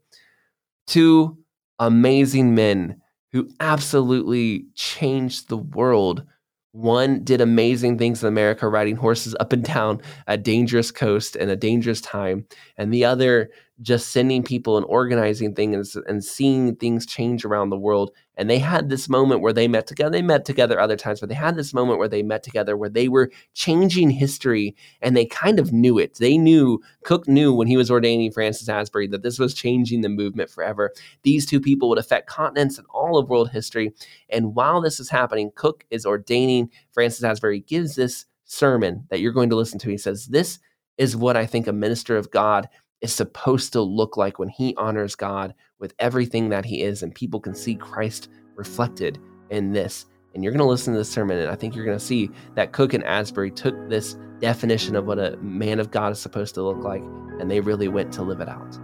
two 0.87 1.37
amazing 1.79 2.55
men 2.55 3.01
who 3.31 3.49
absolutely 3.59 4.67
changed 4.75 5.49
the 5.49 5.57
world. 5.57 6.23
One 6.71 7.23
did 7.23 7.41
amazing 7.41 7.97
things 7.97 8.21
in 8.21 8.27
America, 8.27 8.67
riding 8.67 8.97
horses 8.97 9.35
up 9.39 9.53
and 9.53 9.63
down 9.63 10.01
a 10.27 10.37
dangerous 10.37 10.91
coast 10.91 11.35
in 11.35 11.49
a 11.49 11.55
dangerous 11.55 12.01
time. 12.01 12.45
And 12.77 12.93
the 12.93 13.05
other 13.05 13.49
just 13.81 14.09
sending 14.09 14.41
people 14.41 14.77
and 14.77 14.85
organizing 14.85 15.53
things 15.53 15.97
and 16.07 16.23
seeing 16.23 16.75
things 16.75 17.05
change 17.05 17.43
around 17.43 17.69
the 17.69 17.77
world. 17.77 18.11
And 18.37 18.49
they 18.49 18.59
had 18.59 18.89
this 18.89 19.09
moment 19.09 19.41
where 19.41 19.51
they 19.53 19.67
met 19.67 19.85
together. 19.85 20.11
They 20.11 20.21
met 20.21 20.45
together 20.45 20.79
other 20.79 20.95
times, 20.95 21.19
but 21.19 21.29
they 21.29 21.35
had 21.35 21.55
this 21.55 21.73
moment 21.73 21.99
where 21.99 22.07
they 22.07 22.23
met 22.23 22.41
together 22.41 22.77
where 22.77 22.89
they 22.89 23.09
were 23.09 23.31
changing 23.53 24.11
history 24.11 24.75
and 25.01 25.15
they 25.15 25.25
kind 25.25 25.59
of 25.59 25.73
knew 25.73 25.97
it. 25.97 26.15
They 26.15 26.37
knew, 26.37 26.81
Cook 27.03 27.27
knew 27.27 27.53
when 27.53 27.67
he 27.67 27.77
was 27.77 27.91
ordaining 27.91 28.31
Francis 28.31 28.69
Asbury 28.69 29.07
that 29.07 29.23
this 29.23 29.39
was 29.39 29.53
changing 29.53 30.01
the 30.01 30.09
movement 30.09 30.49
forever. 30.49 30.91
These 31.23 31.45
two 31.45 31.59
people 31.59 31.89
would 31.89 31.99
affect 31.99 32.27
continents 32.27 32.77
and 32.77 32.87
all 32.89 33.17
of 33.17 33.29
world 33.29 33.51
history. 33.51 33.93
And 34.29 34.55
while 34.55 34.79
this 34.81 34.99
is 34.99 35.09
happening, 35.09 35.51
Cook 35.53 35.85
is 35.89 36.05
ordaining 36.05 36.69
Francis 36.93 37.23
Asbury, 37.23 37.59
gives 37.59 37.95
this 37.95 38.25
sermon 38.45 39.05
that 39.09 39.19
you're 39.19 39.33
going 39.33 39.49
to 39.49 39.55
listen 39.55 39.79
to. 39.79 39.89
He 39.89 39.97
says, 39.97 40.27
This 40.27 40.59
is 40.97 41.15
what 41.15 41.35
I 41.35 41.45
think 41.45 41.67
a 41.67 41.73
minister 41.73 42.15
of 42.15 42.31
God 42.31 42.69
is 43.05 43.13
supposed 43.13 43.71
to 43.73 43.81
look 43.81 44.17
like 44.17 44.37
when 44.37 44.49
he 44.49 44.75
honors 44.75 45.15
God 45.15 45.53
with 45.79 45.93
everything 45.99 46.49
that 46.49 46.65
he 46.65 46.81
is, 46.81 47.03
and 47.03 47.15
people 47.15 47.39
can 47.39 47.55
see 47.55 47.75
Christ 47.75 48.29
reflected 48.55 49.19
in 49.49 49.71
this. 49.71 50.05
And 50.33 50.43
you're 50.43 50.51
going 50.51 50.59
to 50.59 50.65
listen 50.65 50.93
to 50.93 50.99
this 50.99 51.09
sermon, 51.09 51.37
and 51.37 51.49
I 51.49 51.55
think 51.55 51.75
you're 51.75 51.85
going 51.85 51.97
to 51.97 52.03
see 52.03 52.29
that 52.55 52.73
Cook 52.73 52.93
and 52.93 53.03
Asbury 53.05 53.51
took 53.51 53.75
this 53.89 54.17
definition 54.39 54.95
of 54.97 55.05
what 55.05 55.19
a 55.19 55.37
man 55.37 55.79
of 55.79 55.91
God 55.91 56.11
is 56.11 56.19
supposed 56.19 56.55
to 56.55 56.63
look 56.63 56.83
like, 56.83 57.03
and 57.39 57.49
they 57.49 57.61
really 57.61 57.87
went 57.87 58.11
to 58.13 58.23
live 58.23 58.41
it 58.41 58.49
out. 58.49 58.77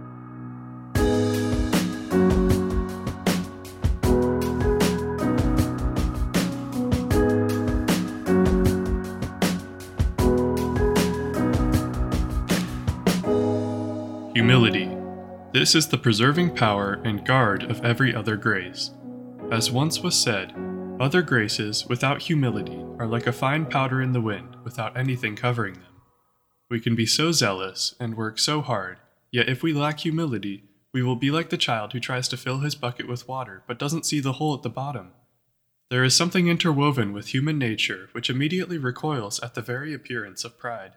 This 15.62 15.76
is 15.76 15.86
the 15.86 15.96
preserving 15.96 16.56
power 16.56 17.00
and 17.04 17.24
guard 17.24 17.62
of 17.70 17.84
every 17.84 18.12
other 18.12 18.36
grace. 18.36 18.90
As 19.52 19.70
once 19.70 20.00
was 20.00 20.20
said, 20.20 20.52
other 20.98 21.22
graces 21.22 21.86
without 21.86 22.22
humility 22.22 22.84
are 22.98 23.06
like 23.06 23.28
a 23.28 23.32
fine 23.32 23.66
powder 23.66 24.02
in 24.02 24.10
the 24.10 24.20
wind 24.20 24.56
without 24.64 24.96
anything 24.96 25.36
covering 25.36 25.74
them. 25.74 26.02
We 26.68 26.80
can 26.80 26.96
be 26.96 27.06
so 27.06 27.30
zealous 27.30 27.94
and 28.00 28.16
work 28.16 28.40
so 28.40 28.60
hard, 28.60 28.98
yet 29.30 29.48
if 29.48 29.62
we 29.62 29.72
lack 29.72 30.00
humility, 30.00 30.64
we 30.92 31.00
will 31.00 31.14
be 31.14 31.30
like 31.30 31.50
the 31.50 31.56
child 31.56 31.92
who 31.92 32.00
tries 32.00 32.26
to 32.30 32.36
fill 32.36 32.58
his 32.58 32.74
bucket 32.74 33.06
with 33.06 33.28
water 33.28 33.62
but 33.68 33.78
doesn't 33.78 34.04
see 34.04 34.18
the 34.18 34.32
hole 34.32 34.56
at 34.56 34.62
the 34.62 34.68
bottom. 34.68 35.12
There 35.90 36.02
is 36.02 36.16
something 36.16 36.48
interwoven 36.48 37.12
with 37.12 37.32
human 37.32 37.56
nature 37.56 38.08
which 38.10 38.28
immediately 38.28 38.78
recoils 38.78 39.38
at 39.38 39.54
the 39.54 39.62
very 39.62 39.94
appearance 39.94 40.44
of 40.44 40.58
pride. 40.58 40.94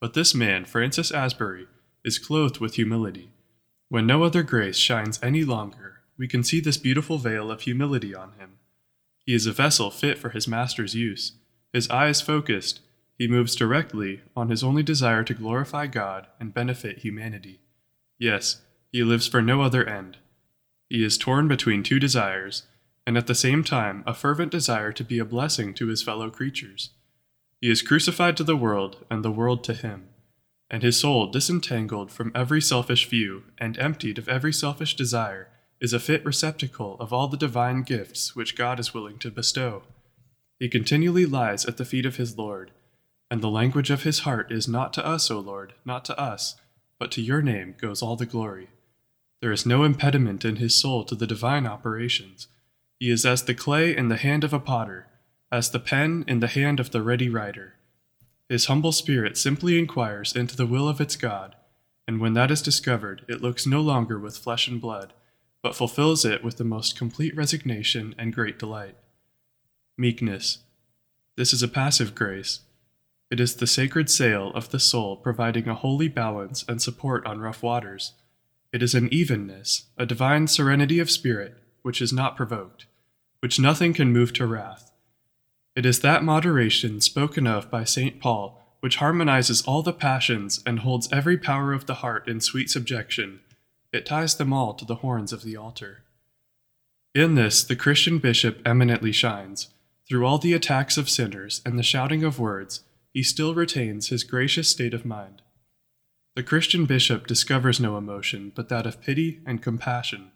But 0.00 0.14
this 0.14 0.32
man, 0.32 0.64
Francis 0.64 1.10
Asbury, 1.10 1.66
is 2.04 2.20
clothed 2.20 2.58
with 2.58 2.76
humility. 2.76 3.32
When 3.90 4.06
no 4.06 4.22
other 4.22 4.44
grace 4.44 4.76
shines 4.76 5.18
any 5.20 5.42
longer, 5.42 6.02
we 6.16 6.28
can 6.28 6.44
see 6.44 6.60
this 6.60 6.76
beautiful 6.76 7.18
veil 7.18 7.50
of 7.50 7.62
humility 7.62 8.14
on 8.14 8.34
him. 8.38 8.58
He 9.26 9.34
is 9.34 9.46
a 9.46 9.52
vessel 9.52 9.90
fit 9.90 10.16
for 10.16 10.28
his 10.28 10.46
master's 10.46 10.94
use. 10.94 11.32
His 11.72 11.90
eye 11.90 12.08
is 12.08 12.20
focused. 12.20 12.80
he 13.18 13.26
moves 13.26 13.56
directly 13.56 14.22
on 14.36 14.48
his 14.48 14.62
only 14.62 14.84
desire 14.84 15.24
to 15.24 15.34
glorify 15.34 15.88
God 15.88 16.28
and 16.38 16.54
benefit 16.54 17.00
humanity. 17.00 17.60
Yes, 18.16 18.62
he 18.92 19.02
lives 19.02 19.26
for 19.26 19.42
no 19.42 19.60
other 19.60 19.84
end. 19.84 20.18
He 20.88 21.04
is 21.04 21.18
torn 21.18 21.48
between 21.48 21.82
two 21.82 21.98
desires, 21.98 22.62
and 23.04 23.18
at 23.18 23.26
the 23.26 23.34
same 23.34 23.64
time 23.64 24.04
a 24.06 24.14
fervent 24.14 24.52
desire 24.52 24.92
to 24.92 25.04
be 25.04 25.18
a 25.18 25.24
blessing 25.24 25.74
to 25.74 25.88
his 25.88 26.02
fellow 26.02 26.30
creatures. 26.30 26.90
He 27.60 27.68
is 27.68 27.82
crucified 27.82 28.36
to 28.36 28.44
the 28.44 28.56
world, 28.56 29.04
and 29.10 29.24
the 29.24 29.32
world 29.32 29.64
to 29.64 29.74
him, 29.74 30.09
and 30.70 30.82
his 30.82 30.98
soul, 30.98 31.26
disentangled 31.26 32.12
from 32.12 32.30
every 32.34 32.60
selfish 32.60 33.08
view 33.08 33.42
and 33.58 33.76
emptied 33.78 34.18
of 34.18 34.28
every 34.28 34.52
selfish 34.52 34.94
desire, 34.94 35.48
is 35.80 35.92
a 35.92 35.98
fit 35.98 36.24
receptacle 36.24 36.96
of 37.00 37.12
all 37.12 37.26
the 37.26 37.36
divine 37.36 37.82
gifts 37.82 38.36
which 38.36 38.56
God 38.56 38.78
is 38.78 38.94
willing 38.94 39.18
to 39.18 39.30
bestow. 39.30 39.82
He 40.58 40.68
continually 40.68 41.26
lies 41.26 41.64
at 41.64 41.78
the 41.78 41.84
feet 41.84 42.06
of 42.06 42.16
his 42.16 42.38
Lord, 42.38 42.70
and 43.30 43.40
the 43.40 43.48
language 43.48 43.90
of 43.90 44.02
his 44.02 44.20
heart 44.20 44.52
is 44.52 44.68
not 44.68 44.92
to 44.92 45.04
us, 45.04 45.30
O 45.30 45.40
Lord, 45.40 45.72
not 45.84 46.04
to 46.04 46.20
us, 46.20 46.54
but 46.98 47.10
to 47.12 47.22
your 47.22 47.42
name 47.42 47.74
goes 47.78 48.02
all 48.02 48.14
the 48.14 48.26
glory. 48.26 48.68
There 49.40 49.52
is 49.52 49.64
no 49.64 49.84
impediment 49.84 50.44
in 50.44 50.56
his 50.56 50.76
soul 50.76 51.02
to 51.04 51.14
the 51.14 51.26
divine 51.26 51.66
operations. 51.66 52.46
He 52.98 53.10
is 53.10 53.24
as 53.24 53.44
the 53.44 53.54
clay 53.54 53.96
in 53.96 54.08
the 54.08 54.18
hand 54.18 54.44
of 54.44 54.52
a 54.52 54.60
potter, 54.60 55.06
as 55.50 55.70
the 55.70 55.80
pen 55.80 56.24
in 56.28 56.40
the 56.40 56.46
hand 56.46 56.78
of 56.78 56.90
the 56.90 57.02
ready 57.02 57.30
writer. 57.30 57.74
His 58.50 58.66
humble 58.66 58.90
spirit 58.90 59.38
simply 59.38 59.78
inquires 59.78 60.34
into 60.34 60.56
the 60.56 60.66
will 60.66 60.88
of 60.88 61.00
its 61.00 61.14
God, 61.14 61.54
and 62.08 62.20
when 62.20 62.34
that 62.34 62.50
is 62.50 62.60
discovered, 62.60 63.24
it 63.28 63.40
looks 63.40 63.64
no 63.64 63.80
longer 63.80 64.18
with 64.18 64.36
flesh 64.36 64.66
and 64.66 64.80
blood, 64.80 65.12
but 65.62 65.76
fulfills 65.76 66.24
it 66.24 66.42
with 66.42 66.56
the 66.56 66.64
most 66.64 66.98
complete 66.98 67.36
resignation 67.36 68.12
and 68.18 68.34
great 68.34 68.58
delight. 68.58 68.96
Meekness. 69.96 70.58
This 71.36 71.52
is 71.52 71.62
a 71.62 71.68
passive 71.68 72.16
grace. 72.16 72.62
It 73.30 73.38
is 73.38 73.54
the 73.54 73.68
sacred 73.68 74.10
sail 74.10 74.50
of 74.52 74.70
the 74.70 74.80
soul 74.80 75.14
providing 75.14 75.68
a 75.68 75.74
holy 75.76 76.08
balance 76.08 76.64
and 76.66 76.82
support 76.82 77.24
on 77.24 77.38
rough 77.38 77.62
waters. 77.62 78.14
It 78.72 78.82
is 78.82 78.96
an 78.96 79.14
evenness, 79.14 79.84
a 79.96 80.06
divine 80.06 80.48
serenity 80.48 80.98
of 80.98 81.08
spirit, 81.08 81.56
which 81.82 82.02
is 82.02 82.12
not 82.12 82.36
provoked, 82.36 82.86
which 83.38 83.60
nothing 83.60 83.92
can 83.92 84.12
move 84.12 84.32
to 84.32 84.46
wrath. 84.48 84.89
It 85.76 85.86
is 85.86 86.00
that 86.00 86.24
moderation 86.24 87.00
spoken 87.00 87.46
of 87.46 87.70
by 87.70 87.84
St. 87.84 88.20
Paul, 88.20 88.60
which 88.80 88.96
harmonizes 88.96 89.62
all 89.62 89.82
the 89.82 89.92
passions 89.92 90.62
and 90.66 90.80
holds 90.80 91.08
every 91.12 91.38
power 91.38 91.72
of 91.72 91.86
the 91.86 91.96
heart 91.96 92.26
in 92.28 92.40
sweet 92.40 92.70
subjection. 92.70 93.40
It 93.92 94.06
ties 94.06 94.36
them 94.36 94.52
all 94.52 94.74
to 94.74 94.84
the 94.84 94.96
horns 94.96 95.32
of 95.32 95.42
the 95.42 95.56
altar. 95.56 96.02
In 97.14 97.34
this, 97.34 97.62
the 97.62 97.76
Christian 97.76 98.18
bishop 98.18 98.60
eminently 98.64 99.12
shines. 99.12 99.68
Through 100.08 100.26
all 100.26 100.38
the 100.38 100.54
attacks 100.54 100.96
of 100.96 101.10
sinners 101.10 101.60
and 101.64 101.78
the 101.78 101.84
shouting 101.84 102.24
of 102.24 102.38
words, 102.38 102.82
he 103.12 103.22
still 103.22 103.54
retains 103.54 104.08
his 104.08 104.24
gracious 104.24 104.68
state 104.68 104.94
of 104.94 105.04
mind. 105.04 105.42
The 106.36 106.42
Christian 106.42 106.86
bishop 106.86 107.26
discovers 107.26 107.80
no 107.80 107.96
emotion 107.96 108.52
but 108.54 108.68
that 108.68 108.86
of 108.86 109.00
pity 109.00 109.40
and 109.44 109.62
compassion, 109.62 110.30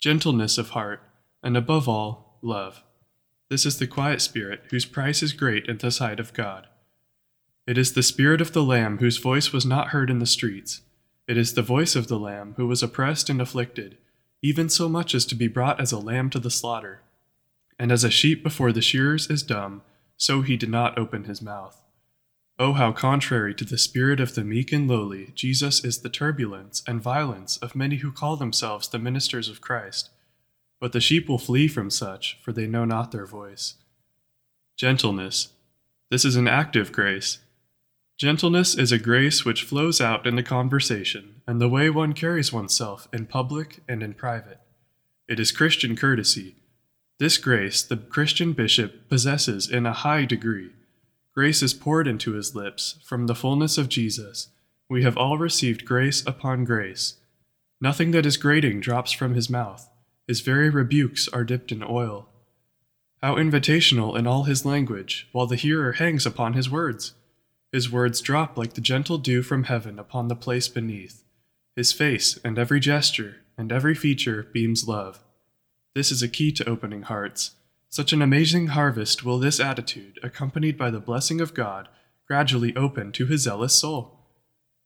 gentleness 0.00 0.58
of 0.58 0.70
heart, 0.70 1.00
and 1.42 1.56
above 1.56 1.88
all, 1.88 2.38
love. 2.42 2.82
This 3.50 3.64
is 3.64 3.78
the 3.78 3.86
quiet 3.86 4.20
spirit 4.20 4.64
whose 4.70 4.84
price 4.84 5.22
is 5.22 5.32
great 5.32 5.66
in 5.66 5.78
the 5.78 5.90
sight 5.90 6.20
of 6.20 6.34
God. 6.34 6.66
It 7.66 7.78
is 7.78 7.92
the 7.92 8.02
spirit 8.02 8.40
of 8.40 8.52
the 8.52 8.62
Lamb 8.62 8.98
whose 8.98 9.16
voice 9.16 9.52
was 9.52 9.64
not 9.64 9.88
heard 9.88 10.10
in 10.10 10.18
the 10.18 10.26
streets. 10.26 10.82
It 11.26 11.36
is 11.36 11.54
the 11.54 11.62
voice 11.62 11.96
of 11.96 12.08
the 12.08 12.18
Lamb 12.18 12.54
who 12.56 12.66
was 12.66 12.82
oppressed 12.82 13.30
and 13.30 13.40
afflicted, 13.40 13.96
even 14.42 14.68
so 14.68 14.88
much 14.88 15.14
as 15.14 15.24
to 15.26 15.34
be 15.34 15.48
brought 15.48 15.80
as 15.80 15.92
a 15.92 15.98
lamb 15.98 16.30
to 16.30 16.38
the 16.38 16.50
slaughter. 16.50 17.00
And 17.78 17.90
as 17.90 18.04
a 18.04 18.10
sheep 18.10 18.42
before 18.42 18.72
the 18.72 18.82
shearers 18.82 19.28
is 19.28 19.42
dumb, 19.42 19.82
so 20.16 20.42
he 20.42 20.56
did 20.56 20.70
not 20.70 20.98
open 20.98 21.24
his 21.24 21.40
mouth. 21.40 21.82
Oh, 22.58 22.72
how 22.72 22.92
contrary 22.92 23.54
to 23.54 23.64
the 23.64 23.78
spirit 23.78 24.20
of 24.20 24.34
the 24.34 24.44
meek 24.44 24.72
and 24.72 24.88
lowly, 24.88 25.32
Jesus 25.34 25.84
is 25.84 25.98
the 25.98 26.08
turbulence 26.08 26.82
and 26.88 27.00
violence 27.00 27.56
of 27.58 27.76
many 27.76 27.96
who 27.96 28.10
call 28.10 28.36
themselves 28.36 28.88
the 28.88 28.98
ministers 28.98 29.48
of 29.48 29.60
Christ. 29.60 30.10
But 30.80 30.92
the 30.92 31.00
sheep 31.00 31.28
will 31.28 31.38
flee 31.38 31.68
from 31.68 31.90
such, 31.90 32.38
for 32.42 32.52
they 32.52 32.66
know 32.66 32.84
not 32.84 33.10
their 33.10 33.26
voice. 33.26 33.74
Gentleness. 34.76 35.48
This 36.10 36.24
is 36.24 36.36
an 36.36 36.48
active 36.48 36.92
grace. 36.92 37.38
Gentleness 38.16 38.74
is 38.76 38.90
a 38.90 38.98
grace 38.98 39.44
which 39.44 39.62
flows 39.62 40.00
out 40.00 40.26
in 40.26 40.36
the 40.36 40.42
conversation 40.42 41.42
and 41.46 41.60
the 41.60 41.68
way 41.68 41.88
one 41.88 42.12
carries 42.12 42.52
oneself 42.52 43.06
in 43.12 43.26
public 43.26 43.80
and 43.88 44.02
in 44.02 44.12
private. 44.12 44.60
It 45.28 45.38
is 45.38 45.52
Christian 45.52 45.96
courtesy. 45.96 46.56
This 47.18 47.38
grace 47.38 47.82
the 47.82 47.96
Christian 47.96 48.54
bishop 48.54 49.08
possesses 49.08 49.70
in 49.70 49.86
a 49.86 49.92
high 49.92 50.24
degree. 50.24 50.70
Grace 51.34 51.62
is 51.62 51.74
poured 51.74 52.08
into 52.08 52.32
his 52.32 52.54
lips 52.54 52.98
from 53.04 53.26
the 53.26 53.34
fullness 53.34 53.78
of 53.78 53.88
Jesus. 53.88 54.48
We 54.88 55.04
have 55.04 55.16
all 55.16 55.38
received 55.38 55.84
grace 55.84 56.26
upon 56.26 56.64
grace. 56.64 57.14
Nothing 57.80 58.10
that 58.12 58.26
is 58.26 58.36
grating 58.36 58.80
drops 58.80 59.12
from 59.12 59.34
his 59.34 59.48
mouth. 59.48 59.88
His 60.28 60.42
very 60.42 60.68
rebukes 60.68 61.26
are 61.28 61.42
dipped 61.42 61.72
in 61.72 61.82
oil. 61.82 62.28
How 63.22 63.36
invitational 63.36 64.16
in 64.16 64.26
all 64.26 64.44
his 64.44 64.66
language, 64.66 65.26
while 65.32 65.46
the 65.46 65.56
hearer 65.56 65.92
hangs 65.92 66.26
upon 66.26 66.52
his 66.52 66.70
words! 66.70 67.14
His 67.72 67.90
words 67.90 68.20
drop 68.20 68.56
like 68.56 68.74
the 68.74 68.80
gentle 68.80 69.18
dew 69.18 69.42
from 69.42 69.64
heaven 69.64 69.98
upon 69.98 70.28
the 70.28 70.36
place 70.36 70.68
beneath. 70.68 71.24
His 71.74 71.92
face 71.92 72.38
and 72.44 72.58
every 72.58 72.78
gesture 72.78 73.38
and 73.56 73.72
every 73.72 73.94
feature 73.94 74.46
beams 74.52 74.86
love. 74.86 75.24
This 75.94 76.12
is 76.12 76.22
a 76.22 76.28
key 76.28 76.52
to 76.52 76.68
opening 76.68 77.02
hearts. 77.02 77.52
Such 77.88 78.12
an 78.12 78.20
amazing 78.20 78.68
harvest 78.68 79.24
will 79.24 79.38
this 79.38 79.58
attitude, 79.58 80.20
accompanied 80.22 80.76
by 80.76 80.90
the 80.90 81.00
blessing 81.00 81.40
of 81.40 81.54
God, 81.54 81.88
gradually 82.26 82.76
open 82.76 83.12
to 83.12 83.26
his 83.26 83.42
zealous 83.42 83.74
soul. 83.74 84.18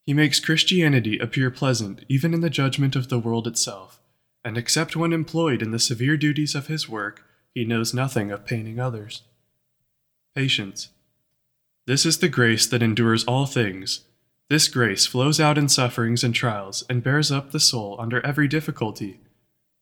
He 0.06 0.14
makes 0.14 0.40
Christianity 0.40 1.18
appear 1.18 1.50
pleasant 1.50 2.04
even 2.08 2.32
in 2.32 2.40
the 2.40 2.50
judgment 2.50 2.94
of 2.94 3.08
the 3.08 3.18
world 3.18 3.46
itself, 3.46 4.00
and 4.44 4.58
except 4.58 4.96
when 4.96 5.12
employed 5.12 5.62
in 5.62 5.70
the 5.70 5.78
severe 5.78 6.16
duties 6.16 6.54
of 6.54 6.66
his 6.66 6.88
work, 6.88 7.24
he 7.54 7.64
knows 7.64 7.94
nothing 7.94 8.30
of 8.30 8.46
paining 8.46 8.80
others. 8.80 9.22
Patience. 10.34 10.88
This 11.86 12.06
is 12.06 12.18
the 12.18 12.28
grace 12.28 12.66
that 12.66 12.82
endures 12.82 13.24
all 13.24 13.46
things. 13.46 14.00
This 14.48 14.68
grace 14.68 15.06
flows 15.06 15.40
out 15.40 15.58
in 15.58 15.68
sufferings 15.68 16.24
and 16.24 16.34
trials 16.34 16.84
and 16.88 17.02
bears 17.02 17.30
up 17.30 17.50
the 17.50 17.60
soul 17.60 17.96
under 17.98 18.24
every 18.24 18.48
difficulty. 18.48 19.20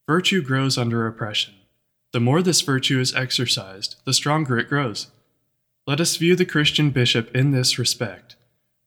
Virtue 0.06 0.42
grows 0.42 0.76
under 0.76 1.06
oppression. 1.06 1.54
The 2.12 2.20
more 2.20 2.42
this 2.42 2.60
virtue 2.60 2.98
is 2.98 3.14
exercised, 3.14 3.96
the 4.04 4.12
stronger 4.12 4.58
it 4.58 4.68
grows. 4.68 5.08
Let 5.86 6.00
us 6.00 6.16
view 6.16 6.36
the 6.36 6.44
Christian 6.44 6.90
bishop 6.90 7.34
in 7.34 7.52
this 7.52 7.78
respect. 7.78 8.36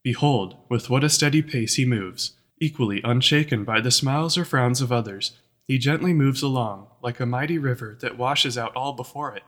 Behold, 0.03 0.57
with 0.69 0.89
what 0.89 1.03
a 1.03 1.09
steady 1.09 1.41
pace 1.41 1.75
he 1.75 1.85
moves, 1.85 2.33
equally 2.59 3.01
unshaken 3.03 3.63
by 3.63 3.79
the 3.79 3.91
smiles 3.91 4.37
or 4.37 4.43
frowns 4.43 4.81
of 4.81 4.91
others. 4.91 5.31
He 5.67 5.77
gently 5.77 6.13
moves 6.13 6.41
along, 6.41 6.87
like 7.01 7.19
a 7.19 7.25
mighty 7.25 7.57
river 7.57 7.97
that 8.01 8.17
washes 8.17 8.57
out 8.57 8.75
all 8.75 8.93
before 8.93 9.35
it, 9.35 9.43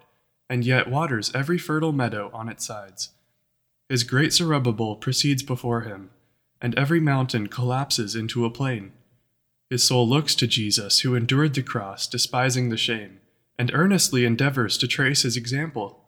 and 0.50 0.64
yet 0.64 0.90
waters 0.90 1.32
every 1.36 1.58
fertile 1.58 1.92
meadow 1.92 2.30
on 2.34 2.50
its 2.50 2.66
sides. 2.66 3.10
His 3.90 4.04
great 4.04 4.34
Zerubbabel 4.34 4.96
proceeds 4.96 5.44
before 5.44 5.82
him, 5.82 6.12
and 6.62 6.74
every 6.76 7.00
mountain 7.00 7.48
collapses 7.48 8.16
into 8.16 8.46
a 8.46 8.50
plain. 8.50 8.94
His 9.70 9.84
soul 9.88 10.08
looks 10.08 10.36
to 10.36 10.48
Jesus, 10.48 11.02
who 11.02 11.16
endured 11.16 11.54
the 11.54 11.64
cross, 11.64 12.08
despising 12.08 12.70
the 12.70 12.78
shame 12.78 13.20
and 13.58 13.72
earnestly 13.74 14.26
endeavors 14.26 14.78
to 14.78 14.88
trace 14.88 15.22
his 15.22 15.38
example. 15.38 16.04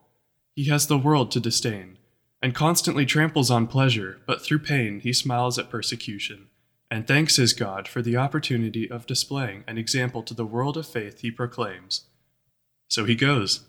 He 0.56 0.66
has 0.66 0.88
the 0.88 0.98
world 0.98 1.32
to 1.32 1.40
disdain, 1.40 1.98
and 2.42 2.54
constantly 2.54 3.06
tramples 3.06 3.50
on 3.50 3.68
pleasure, 3.68 4.20
but 4.28 4.42
through 4.42 4.60
pain 4.60 5.00
he 5.00 5.14
smiles 5.14 5.58
at 5.58 5.70
persecution, 5.70 6.48
and 6.90 7.06
thanks 7.06 7.36
his 7.36 7.54
God 7.54 7.88
for 7.88 8.02
the 8.02 8.18
opportunity 8.18 8.90
of 8.90 9.06
displaying 9.06 9.64
an 9.68 9.78
example 9.78 10.24
to 10.24 10.34
the 10.34 10.46
world 10.46 10.78
of 10.78 10.88
faith 10.88 11.20
he 11.20 11.32
proclaims. 11.32 12.06
So 12.88 13.06
he 13.06 13.16
goes, 13.16 13.66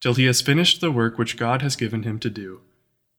till 0.00 0.14
he 0.14 0.26
has 0.26 0.42
finished 0.42 0.80
the 0.80 0.92
work 0.92 1.18
which 1.18 1.36
God 1.36 1.62
has 1.62 1.76
given 1.76 2.02
him 2.02 2.18
to 2.20 2.30
do. 2.30 2.60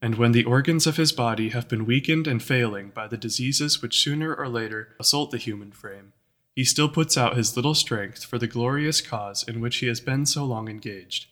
And 0.02 0.15
when 0.15 0.34
the 0.34 0.45
organs 0.45 0.86
of 0.86 0.98
his 0.98 1.12
body 1.12 1.50
have 1.50 1.67
been 1.67 1.86
weakened 1.86 2.28
and 2.28 2.43
failing 2.43 2.89
by 2.89 3.08
the 3.08 3.17
diseases 3.17 3.82
which 3.82 4.04
sooner 4.04 4.36
or 4.36 4.48
later 4.48 4.89
assault 5.00 5.32
the 5.32 5.38
human 5.38 5.71
frame, 5.71 6.13
he 6.56 6.63
still 6.63 6.88
puts 6.88 7.17
out 7.17 7.36
his 7.36 7.56
little 7.56 7.76
strength 7.76 8.24
for 8.24 8.38
the 8.38 8.48
glorious 8.48 9.02
cause 9.02 9.43
in 9.43 9.60
which 9.60 9.78
he 9.78 9.88
has 9.88 10.00
been 10.00 10.26
so 10.26 10.45
long 10.45 10.69
engaged. 10.69 11.28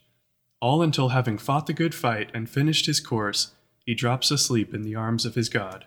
All 0.60 0.82
until 0.82 1.10
having 1.10 1.38
fought 1.38 1.68
the 1.68 1.74
good 1.74 1.94
fight 1.94 2.32
and 2.34 2.50
finished 2.50 2.88
his 2.88 3.00
course, 3.00 3.51
he 3.86 3.93
drops 3.93 4.32
asleep 4.32 4.74
in 4.74 4.82
the 4.82 4.95
arms 4.95 5.26
of 5.26 5.36
his 5.36 5.49
God. 5.49 5.86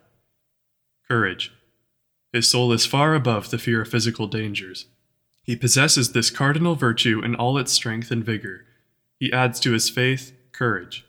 Courage. 1.09 1.53
His 2.37 2.51
soul 2.51 2.71
is 2.75 2.85
far 2.85 3.15
above 3.15 3.49
the 3.49 3.57
fear 3.57 3.81
of 3.81 3.89
physical 3.89 4.27
dangers. 4.27 4.85
He 5.43 5.57
possesses 5.57 6.13
this 6.13 6.29
cardinal 6.29 6.75
virtue 6.75 7.23
in 7.25 7.35
all 7.35 7.57
its 7.57 7.73
strength 7.73 8.11
and 8.11 8.23
vigor. 8.23 8.67
He 9.19 9.33
adds 9.33 9.59
to 9.61 9.73
his 9.73 9.89
faith 9.89 10.35
courage. 10.53 11.07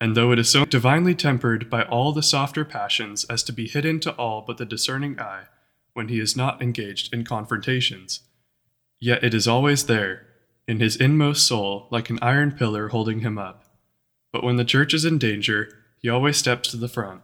And 0.00 0.16
though 0.16 0.32
it 0.32 0.38
is 0.38 0.48
so 0.48 0.64
divinely 0.64 1.14
tempered 1.14 1.68
by 1.68 1.82
all 1.82 2.10
the 2.12 2.22
softer 2.22 2.64
passions 2.64 3.24
as 3.24 3.42
to 3.42 3.52
be 3.52 3.68
hidden 3.68 4.00
to 4.00 4.12
all 4.12 4.40
but 4.40 4.56
the 4.56 4.64
discerning 4.64 5.20
eye, 5.20 5.44
when 5.92 6.08
he 6.08 6.18
is 6.18 6.38
not 6.38 6.62
engaged 6.62 7.12
in 7.12 7.22
confrontations. 7.22 8.20
Yet 8.98 9.22
it 9.22 9.34
is 9.34 9.46
always 9.46 9.84
there, 9.84 10.26
in 10.66 10.80
his 10.80 10.96
inmost 10.96 11.46
soul, 11.46 11.86
like 11.90 12.08
an 12.08 12.18
iron 12.22 12.52
pillar 12.52 12.88
holding 12.88 13.20
him 13.20 13.36
up. 13.36 13.66
But 14.32 14.42
when 14.42 14.56
the 14.56 14.64
church 14.64 14.94
is 14.94 15.04
in 15.04 15.18
danger, 15.18 15.68
he 15.98 16.08
always 16.08 16.38
steps 16.38 16.70
to 16.70 16.78
the 16.78 16.88
front. 16.88 17.20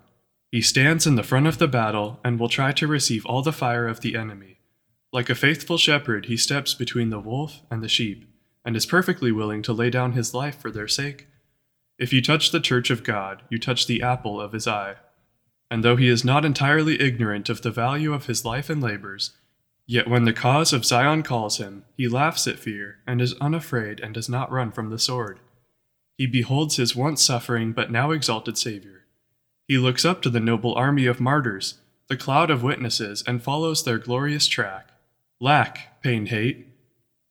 He 0.53 0.61
stands 0.61 1.07
in 1.07 1.15
the 1.15 1.23
front 1.23 1.47
of 1.47 1.57
the 1.57 1.67
battle 1.67 2.21
and 2.23 2.39
will 2.39 2.51
try 2.51 2.73
to 2.73 2.87
receive 2.87 3.25
all 3.25 3.41
the 3.41 3.55
fire 3.55 3.89
of 3.89 4.03
the 4.03 4.15
enemy. 4.15 4.59
Like 5.11 5.31
a 5.31 5.35
faithful 5.35 5.79
shepherd, 5.79 6.27
he 6.27 6.37
steps 6.37 6.75
between 6.75 7.09
the 7.09 7.19
wolf 7.19 7.63
and 7.71 7.83
the 7.83 7.89
sheep, 7.89 8.31
and 8.63 8.77
is 8.77 8.85
perfectly 8.85 9.33
willing 9.33 9.63
to 9.63 9.73
lay 9.73 9.89
down 9.89 10.13
his 10.13 10.35
life 10.35 10.61
for 10.61 10.71
their 10.71 10.87
sake. 10.87 11.27
If 11.99 12.13
you 12.13 12.21
touch 12.21 12.51
the 12.51 12.61
church 12.61 12.91
of 12.91 13.03
God, 13.03 13.41
you 13.49 13.59
touch 13.59 13.87
the 13.87 14.03
apple 14.03 14.39
of 14.39 14.53
his 14.53 14.69
eye. 14.69 14.97
And 15.71 15.83
though 15.83 15.97
he 15.97 16.09
is 16.09 16.23
not 16.23 16.45
entirely 16.45 17.01
ignorant 17.01 17.49
of 17.49 17.63
the 17.63 17.71
value 17.71 18.13
of 18.13 18.27
his 18.27 18.45
life 18.45 18.69
and 18.69 18.83
labors, 18.83 19.33
yet 19.87 20.07
when 20.07 20.25
the 20.25 20.35
cause 20.35 20.75
of 20.75 20.85
Zion 20.85 21.23
calls 21.23 21.57
him, 21.57 21.87
he 21.97 22.09
laughs 22.09 22.47
at 22.47 22.59
fear, 22.59 22.99
and 23.07 23.23
is 23.23 23.33
unafraid, 23.41 24.01
and 24.01 24.13
does 24.13 24.29
not 24.29 24.53
run 24.53 24.71
from 24.71 24.91
the 24.91 24.99
sword. 24.99 25.41
He 26.19 26.27
beholds 26.27 26.77
his 26.77 26.95
once 26.95 27.23
suffering 27.23 27.73
but 27.73 27.91
now 27.91 28.11
exalted 28.11 28.59
Savior. 28.59 29.02
He 29.69 29.79
looks 29.79 30.05
up 30.05 30.23
to 30.23 30.31
the 30.31 30.41
noble 30.41 30.75
army 30.75 31.07
of 31.07 31.21
martyrs, 31.21 31.79
the 32.09 32.17
cloud 32.17 32.51
of 32.51 32.63
witnesses, 32.63 33.23
and 33.27 33.43
follows 33.43 33.85
their 33.85 33.99
glorious 33.99 34.47
track. 34.47 34.89
Lack, 35.41 36.03
pain, 36.03 36.27
hate. 36.27 36.69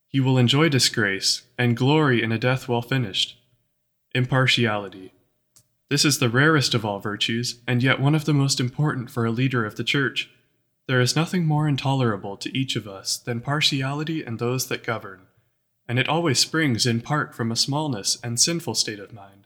He 0.07 0.19
will 0.19 0.37
enjoy 0.37 0.69
disgrace, 0.69 1.43
and 1.57 1.77
glory 1.77 2.21
in 2.23 2.31
a 2.31 2.39
death 2.39 2.67
well 2.67 2.81
finished. 2.81 3.37
Impartiality. 4.13 5.13
This 5.89 6.05
is 6.05 6.19
the 6.19 6.29
rarest 6.29 6.73
of 6.73 6.85
all 6.85 6.99
virtues, 6.99 7.59
and 7.67 7.83
yet 7.83 7.99
one 7.99 8.15
of 8.15 8.25
the 8.25 8.33
most 8.33 8.59
important 8.59 9.11
for 9.11 9.25
a 9.25 9.31
leader 9.31 9.65
of 9.65 9.75
the 9.75 9.83
Church. 9.83 10.29
There 10.87 11.01
is 11.01 11.15
nothing 11.15 11.45
more 11.45 11.67
intolerable 11.67 12.37
to 12.37 12.57
each 12.57 12.75
of 12.75 12.87
us 12.87 13.17
than 13.17 13.41
partiality 13.41 14.23
in 14.25 14.37
those 14.37 14.67
that 14.67 14.83
govern, 14.83 15.27
and 15.87 15.99
it 15.99 16.09
always 16.09 16.39
springs 16.39 16.85
in 16.85 17.01
part 17.01 17.35
from 17.35 17.51
a 17.51 17.55
smallness 17.55 18.17
and 18.23 18.39
sinful 18.39 18.75
state 18.75 18.99
of 18.99 19.13
mind. 19.13 19.40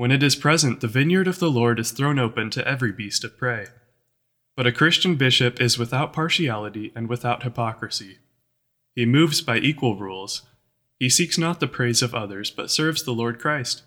When 0.00 0.10
it 0.10 0.22
is 0.22 0.34
present, 0.34 0.80
the 0.80 0.88
vineyard 0.88 1.28
of 1.28 1.40
the 1.40 1.50
Lord 1.50 1.78
is 1.78 1.90
thrown 1.90 2.18
open 2.18 2.48
to 2.52 2.66
every 2.66 2.90
beast 2.90 3.22
of 3.22 3.36
prey. 3.36 3.66
But 4.56 4.66
a 4.66 4.72
Christian 4.72 5.16
bishop 5.16 5.60
is 5.60 5.78
without 5.78 6.14
partiality 6.14 6.90
and 6.96 7.06
without 7.06 7.42
hypocrisy. 7.42 8.16
He 8.94 9.04
moves 9.04 9.42
by 9.42 9.58
equal 9.58 9.96
rules. 9.96 10.40
He 10.98 11.10
seeks 11.10 11.36
not 11.36 11.60
the 11.60 11.66
praise 11.66 12.00
of 12.00 12.14
others, 12.14 12.50
but 12.50 12.70
serves 12.70 13.02
the 13.02 13.12
Lord 13.12 13.38
Christ. 13.38 13.82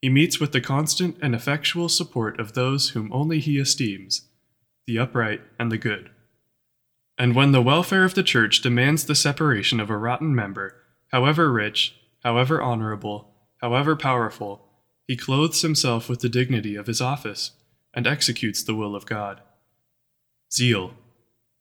He 0.00 0.08
meets 0.08 0.40
with 0.40 0.52
the 0.52 0.62
constant 0.62 1.18
and 1.20 1.34
effectual 1.34 1.90
support 1.90 2.40
of 2.40 2.54
those 2.54 2.90
whom 2.90 3.12
only 3.12 3.38
he 3.38 3.58
esteems, 3.58 4.30
the 4.86 4.98
upright 4.98 5.42
and 5.58 5.70
the 5.70 5.76
good. 5.76 6.08
And 7.18 7.34
when 7.34 7.52
the 7.52 7.60
welfare 7.60 8.04
of 8.04 8.14
the 8.14 8.22
church 8.22 8.62
demands 8.62 9.04
the 9.04 9.14
separation 9.14 9.78
of 9.78 9.90
a 9.90 9.98
rotten 9.98 10.34
member, 10.34 10.74
however 11.12 11.52
rich, 11.52 11.96
however 12.24 12.62
honorable, 12.62 13.34
however 13.60 13.94
powerful, 13.94 14.69
he 15.10 15.16
clothes 15.16 15.62
himself 15.62 16.08
with 16.08 16.20
the 16.20 16.28
dignity 16.28 16.76
of 16.76 16.86
his 16.86 17.00
office 17.00 17.50
and 17.92 18.06
executes 18.06 18.62
the 18.62 18.76
will 18.76 18.94
of 18.94 19.06
God. 19.06 19.40
Zeal. 20.52 20.94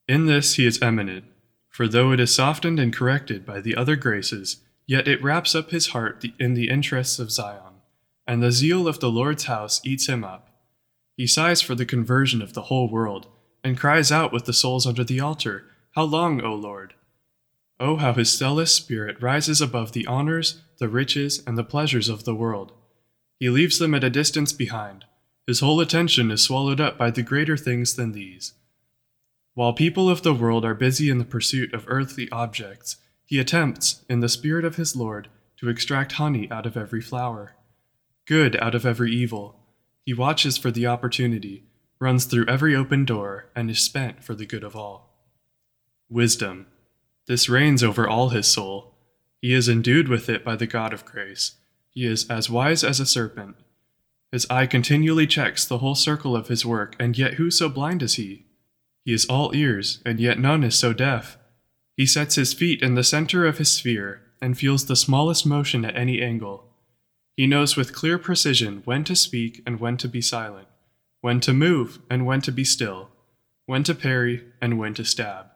In 0.07 0.27
this 0.27 0.53
he 0.53 0.67
is 0.67 0.79
eminent, 0.83 1.25
for 1.67 1.87
though 1.87 2.11
it 2.11 2.19
is 2.19 2.31
softened 2.31 2.79
and 2.79 2.95
corrected 2.95 3.47
by 3.47 3.59
the 3.59 3.75
other 3.75 3.95
graces, 3.95 4.57
yet 4.85 5.07
it 5.07 5.23
wraps 5.23 5.55
up 5.55 5.71
his 5.71 5.87
heart 5.87 6.23
in 6.37 6.53
the 6.53 6.69
interests 6.69 7.17
of 7.17 7.31
Zion, 7.31 7.81
and 8.27 8.43
the 8.43 8.51
zeal 8.51 8.87
of 8.87 8.99
the 8.99 9.09
Lord's 9.09 9.45
house 9.45 9.81
eats 9.83 10.07
him 10.07 10.23
up. 10.23 10.51
He 11.17 11.25
sighs 11.25 11.59
for 11.59 11.73
the 11.73 11.87
conversion 11.87 12.43
of 12.43 12.53
the 12.53 12.69
whole 12.69 12.87
world, 12.87 13.25
and 13.63 13.79
cries 13.79 14.11
out 14.11 14.31
with 14.31 14.45
the 14.45 14.53
souls 14.53 14.85
under 14.85 15.03
the 15.03 15.21
altar, 15.21 15.65
How 15.95 16.03
long, 16.03 16.39
O 16.41 16.53
Lord? 16.53 16.93
Oh, 17.79 17.95
how 17.95 18.13
his 18.13 18.31
zealous 18.31 18.75
spirit 18.75 19.19
rises 19.19 19.59
above 19.59 19.93
the 19.93 20.05
honors, 20.05 20.61
the 20.77 20.87
riches, 20.87 21.41
and 21.47 21.57
the 21.57 21.63
pleasures 21.63 22.09
of 22.09 22.25
the 22.25 22.35
world 22.35 22.73
he 23.39 23.49
leaves 23.49 23.79
them 23.79 23.95
at 23.95 24.03
a 24.03 24.09
distance 24.09 24.51
behind. 24.51 25.05
His 25.47 25.61
whole 25.61 25.79
attention 25.79 26.29
is 26.29 26.43
swallowed 26.43 26.81
up 26.81 26.97
by 26.97 27.09
the 27.09 27.23
greater 27.23 27.55
things 27.55 27.95
than 27.95 28.11
these. 28.11 28.53
While 29.53 29.73
people 29.73 30.09
of 30.09 30.21
the 30.21 30.33
world 30.33 30.65
are 30.65 30.75
busy 30.75 31.09
in 31.09 31.17
the 31.17 31.25
pursuit 31.25 31.73
of 31.73 31.85
earthly 31.87 32.29
objects, 32.31 32.97
he 33.25 33.39
attempts, 33.39 34.03
in 34.09 34.19
the 34.19 34.29
spirit 34.29 34.65
of 34.65 34.75
his 34.75 34.95
Lord, 34.95 35.29
to 35.57 35.69
extract 35.69 36.13
honey 36.13 36.49
out 36.51 36.65
of 36.65 36.77
every 36.77 37.01
flower, 37.01 37.55
good 38.27 38.55
out 38.57 38.75
of 38.75 38.85
every 38.85 39.11
evil. 39.11 39.55
He 40.05 40.13
watches 40.13 40.57
for 40.57 40.71
the 40.71 40.87
opportunity, 40.87 41.65
runs 41.99 42.25
through 42.25 42.47
every 42.47 42.75
open 42.75 43.05
door, 43.05 43.49
and 43.55 43.69
is 43.69 43.79
spent 43.79 44.23
for 44.23 44.35
the 44.35 44.45
good 44.45 44.63
of 44.63 44.75
all. 44.75 45.15
Wisdom. 46.09 46.67
This 47.27 47.49
reigns 47.49 47.83
over 47.83 48.07
all 48.07 48.29
his 48.29 48.47
soul. 48.47 48.95
He 49.41 49.53
is 49.53 49.69
endued 49.69 50.07
with 50.07 50.29
it 50.29 50.43
by 50.43 50.55
the 50.55 50.67
God 50.67 50.93
of 50.93 51.05
grace 51.05 51.55
he 51.99 52.05
is 52.05 52.29
as 52.29 52.49
wise 52.49 52.81
as 52.81 53.01
a 53.01 53.05
serpent. 53.05 53.57
His 54.31 54.47
eye 54.49 54.67
continually 54.67 55.27
checks 55.27 55.65
the 55.65 55.79
whole 55.79 55.95
circle 55.95 56.33
of 56.33 56.47
his 56.47 56.65
work, 56.65 56.95
and 56.97 57.17
yet 57.17 57.33
who 57.33 57.51
so 57.51 57.67
blind 57.67 58.01
is 58.01 58.13
he? 58.13 58.45
He 59.03 59.11
is 59.11 59.25
all 59.25 59.53
ears, 59.53 60.01
and 60.05 60.17
yet 60.17 60.39
none 60.39 60.63
is 60.63 60.79
so 60.79 60.93
deaf. 60.93 61.37
He 61.97 62.05
sets 62.05 62.35
his 62.35 62.53
feet 62.53 62.81
in 62.81 62.95
the 62.95 63.03
center 63.03 63.45
of 63.45 63.57
his 63.57 63.73
sphere, 63.73 64.21
and 64.41 64.57
feels 64.57 64.85
the 64.85 64.95
smallest 64.95 65.45
motion 65.45 65.83
at 65.83 65.97
any 65.97 66.21
angle. 66.21 66.71
He 67.35 67.45
knows 67.45 67.75
with 67.75 67.93
clear 67.93 68.17
precision 68.17 68.81
when 68.85 69.03
to 69.03 69.13
speak 69.13 69.61
and 69.65 69.81
when 69.81 69.97
to 69.97 70.07
be 70.07 70.21
silent, 70.21 70.69
when 71.19 71.41
to 71.41 71.51
move 71.51 71.99
and 72.09 72.25
when 72.25 72.39
to 72.41 72.51
be 72.53 72.63
still, 72.63 73.09
when 73.65 73.83
to 73.83 73.93
parry 73.93 74.45
and 74.61 74.79
when 74.79 74.93
to 74.93 75.03
stab. 75.03 75.47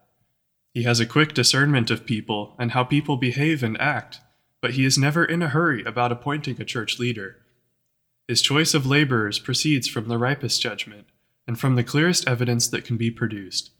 He 0.73 0.83
has 0.83 0.99
a 0.99 1.05
quick 1.05 1.33
discernment 1.33 1.89
of 1.89 2.05
people 2.05 2.53
and 2.59 2.71
how 2.71 2.83
people 2.83 3.15
behave 3.15 3.63
and 3.63 3.79
act 3.79 4.19
but 4.63 4.75
he 4.75 4.85
is 4.85 4.97
never 4.97 5.25
in 5.25 5.41
a 5.41 5.49
hurry 5.49 5.83
about 5.83 6.13
appointing 6.13 6.55
a 6.57 6.63
church 6.63 6.97
leader. 6.97 7.35
His 8.29 8.41
choice 8.41 8.73
of 8.73 8.85
laborers 8.85 9.37
proceeds 9.37 9.89
from 9.89 10.07
the 10.07 10.17
ripest 10.17 10.61
judgment 10.61 11.05
and 11.45 11.59
from 11.59 11.75
the 11.75 11.83
clearest 11.83 12.25
evidence 12.29 12.69
that 12.69 12.85
can 12.85 12.95
be 12.95 13.11
produced. 13.11 13.71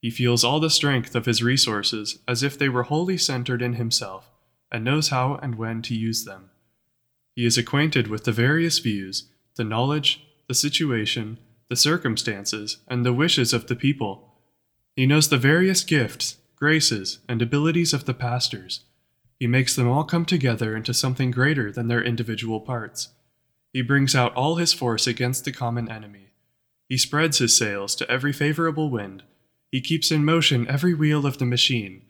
He 0.00 0.10
feels 0.10 0.42
all 0.42 0.58
the 0.58 0.70
strength 0.70 1.14
of 1.14 1.26
his 1.26 1.42
resources 1.42 2.20
as 2.26 2.42
if 2.42 2.58
they 2.58 2.70
were 2.70 2.84
wholly 2.84 3.18
centered 3.18 3.60
in 3.60 3.74
himself, 3.74 4.30
and 4.70 4.82
knows 4.82 5.10
how 5.10 5.34
and 5.34 5.56
when 5.56 5.82
to 5.82 5.94
use 5.94 6.24
them. 6.24 6.48
He 7.36 7.44
is 7.44 7.58
acquainted 7.58 8.08
with 8.08 8.24
the 8.24 8.32
various 8.32 8.78
views, 8.78 9.28
the 9.56 9.64
knowledge, 9.64 10.26
the 10.48 10.54
situation, 10.54 11.40
the 11.68 11.76
circumstances, 11.76 12.78
and 12.88 13.04
the 13.04 13.12
wishes 13.12 13.52
of 13.52 13.66
the 13.66 13.76
people. 13.76 14.32
He 14.96 15.04
knows 15.04 15.28
the 15.28 15.36
various 15.36 15.84
gifts, 15.84 16.38
graces, 16.56 17.18
and 17.28 17.42
abilities 17.42 17.92
of 17.92 18.06
the 18.06 18.14
pastors 18.14 18.80
he 19.42 19.48
makes 19.48 19.74
them 19.74 19.88
all 19.88 20.04
come 20.04 20.24
together 20.24 20.76
into 20.76 20.94
something 20.94 21.32
greater 21.32 21.72
than 21.72 21.88
their 21.88 22.00
individual 22.00 22.60
parts. 22.60 23.08
He 23.72 23.82
brings 23.82 24.14
out 24.14 24.32
all 24.36 24.54
his 24.54 24.72
force 24.72 25.08
against 25.08 25.44
the 25.44 25.50
common 25.50 25.90
enemy. 25.90 26.28
He 26.88 26.96
spreads 26.96 27.38
his 27.38 27.56
sails 27.56 27.96
to 27.96 28.08
every 28.08 28.32
favorable 28.32 28.88
wind. 28.88 29.24
He 29.72 29.80
keeps 29.80 30.12
in 30.12 30.24
motion 30.24 30.68
every 30.68 30.94
wheel 30.94 31.26
of 31.26 31.38
the 31.38 31.44
machine, 31.44 32.02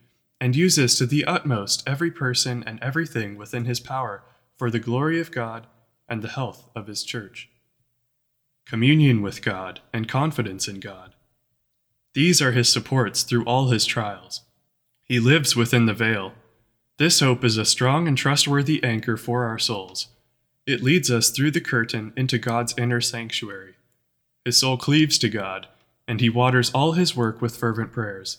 and 0.42 0.54
uses 0.54 0.94
to 0.96 1.06
the 1.06 1.24
utmost 1.24 1.82
every 1.88 2.10
person 2.10 2.62
and 2.66 2.78
everything 2.82 3.38
within 3.38 3.64
his 3.64 3.80
power 3.80 4.24
for 4.58 4.70
the 4.70 4.78
glory 4.78 5.18
of 5.18 5.32
God 5.32 5.66
and 6.06 6.20
the 6.20 6.28
health 6.28 6.68
of 6.76 6.86
his 6.86 7.02
church. 7.02 7.48
Communion 8.66 9.22
with 9.22 9.40
God 9.40 9.80
and 9.90 10.06
confidence 10.06 10.68
in 10.68 10.80
God. 10.80 11.14
These 12.12 12.42
are 12.42 12.52
his 12.52 12.70
supports 12.70 13.22
through 13.22 13.46
all 13.46 13.68
his 13.68 13.86
trials. 13.86 14.42
He 15.02 15.18
lives 15.18 15.56
within 15.56 15.86
the 15.86 15.94
veil 15.94 16.34
this 17.02 17.18
hope 17.18 17.42
is 17.42 17.56
a 17.56 17.64
strong 17.64 18.06
and 18.06 18.16
trustworthy 18.16 18.80
anchor 18.84 19.16
for 19.16 19.44
our 19.44 19.58
souls. 19.58 20.06
It 20.68 20.84
leads 20.84 21.10
us 21.10 21.30
through 21.30 21.50
the 21.50 21.60
curtain 21.60 22.12
into 22.16 22.38
God's 22.38 22.78
inner 22.78 23.00
sanctuary. 23.00 23.74
His 24.44 24.58
soul 24.58 24.76
cleaves 24.76 25.18
to 25.18 25.28
God, 25.28 25.66
and 26.06 26.20
he 26.20 26.30
waters 26.30 26.70
all 26.70 26.92
his 26.92 27.16
work 27.16 27.42
with 27.42 27.56
fervent 27.56 27.90
prayers. 27.90 28.38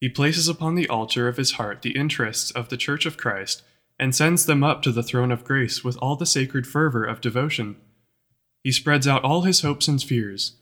He 0.00 0.08
places 0.08 0.48
upon 0.48 0.76
the 0.76 0.88
altar 0.88 1.28
of 1.28 1.36
his 1.36 1.52
heart 1.52 1.82
the 1.82 1.90
interests 1.90 2.50
of 2.52 2.70
the 2.70 2.78
Church 2.78 3.04
of 3.04 3.18
Christ 3.18 3.60
and 3.98 4.14
sends 4.14 4.46
them 4.46 4.64
up 4.64 4.80
to 4.80 4.92
the 4.92 5.02
throne 5.02 5.30
of 5.30 5.44
grace 5.44 5.84
with 5.84 5.98
all 5.98 6.16
the 6.16 6.24
sacred 6.24 6.66
fervor 6.66 7.04
of 7.04 7.20
devotion. 7.20 7.76
He 8.64 8.72
spreads 8.72 9.06
out 9.06 9.24
all 9.24 9.42
his 9.42 9.60
hopes 9.60 9.88
and 9.88 10.02
fears. 10.02 10.52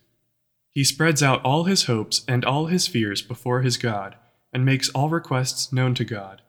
He 0.73 0.83
spreads 0.83 1.23
out 1.23 1.41
all 1.45 1.65
his 1.65 1.85
hopes 1.85 2.25
and 2.27 2.45
all 2.45 2.67
his 2.67 2.89
fears 2.89 3.23
before 3.23 3.63
his 3.63 3.77
God, 3.77 4.17
and 4.53 4.65
makes 4.65 4.89
all 4.89 5.09
requests 5.09 5.73
known 5.73 5.95
to 5.95 6.05
God. 6.05 6.43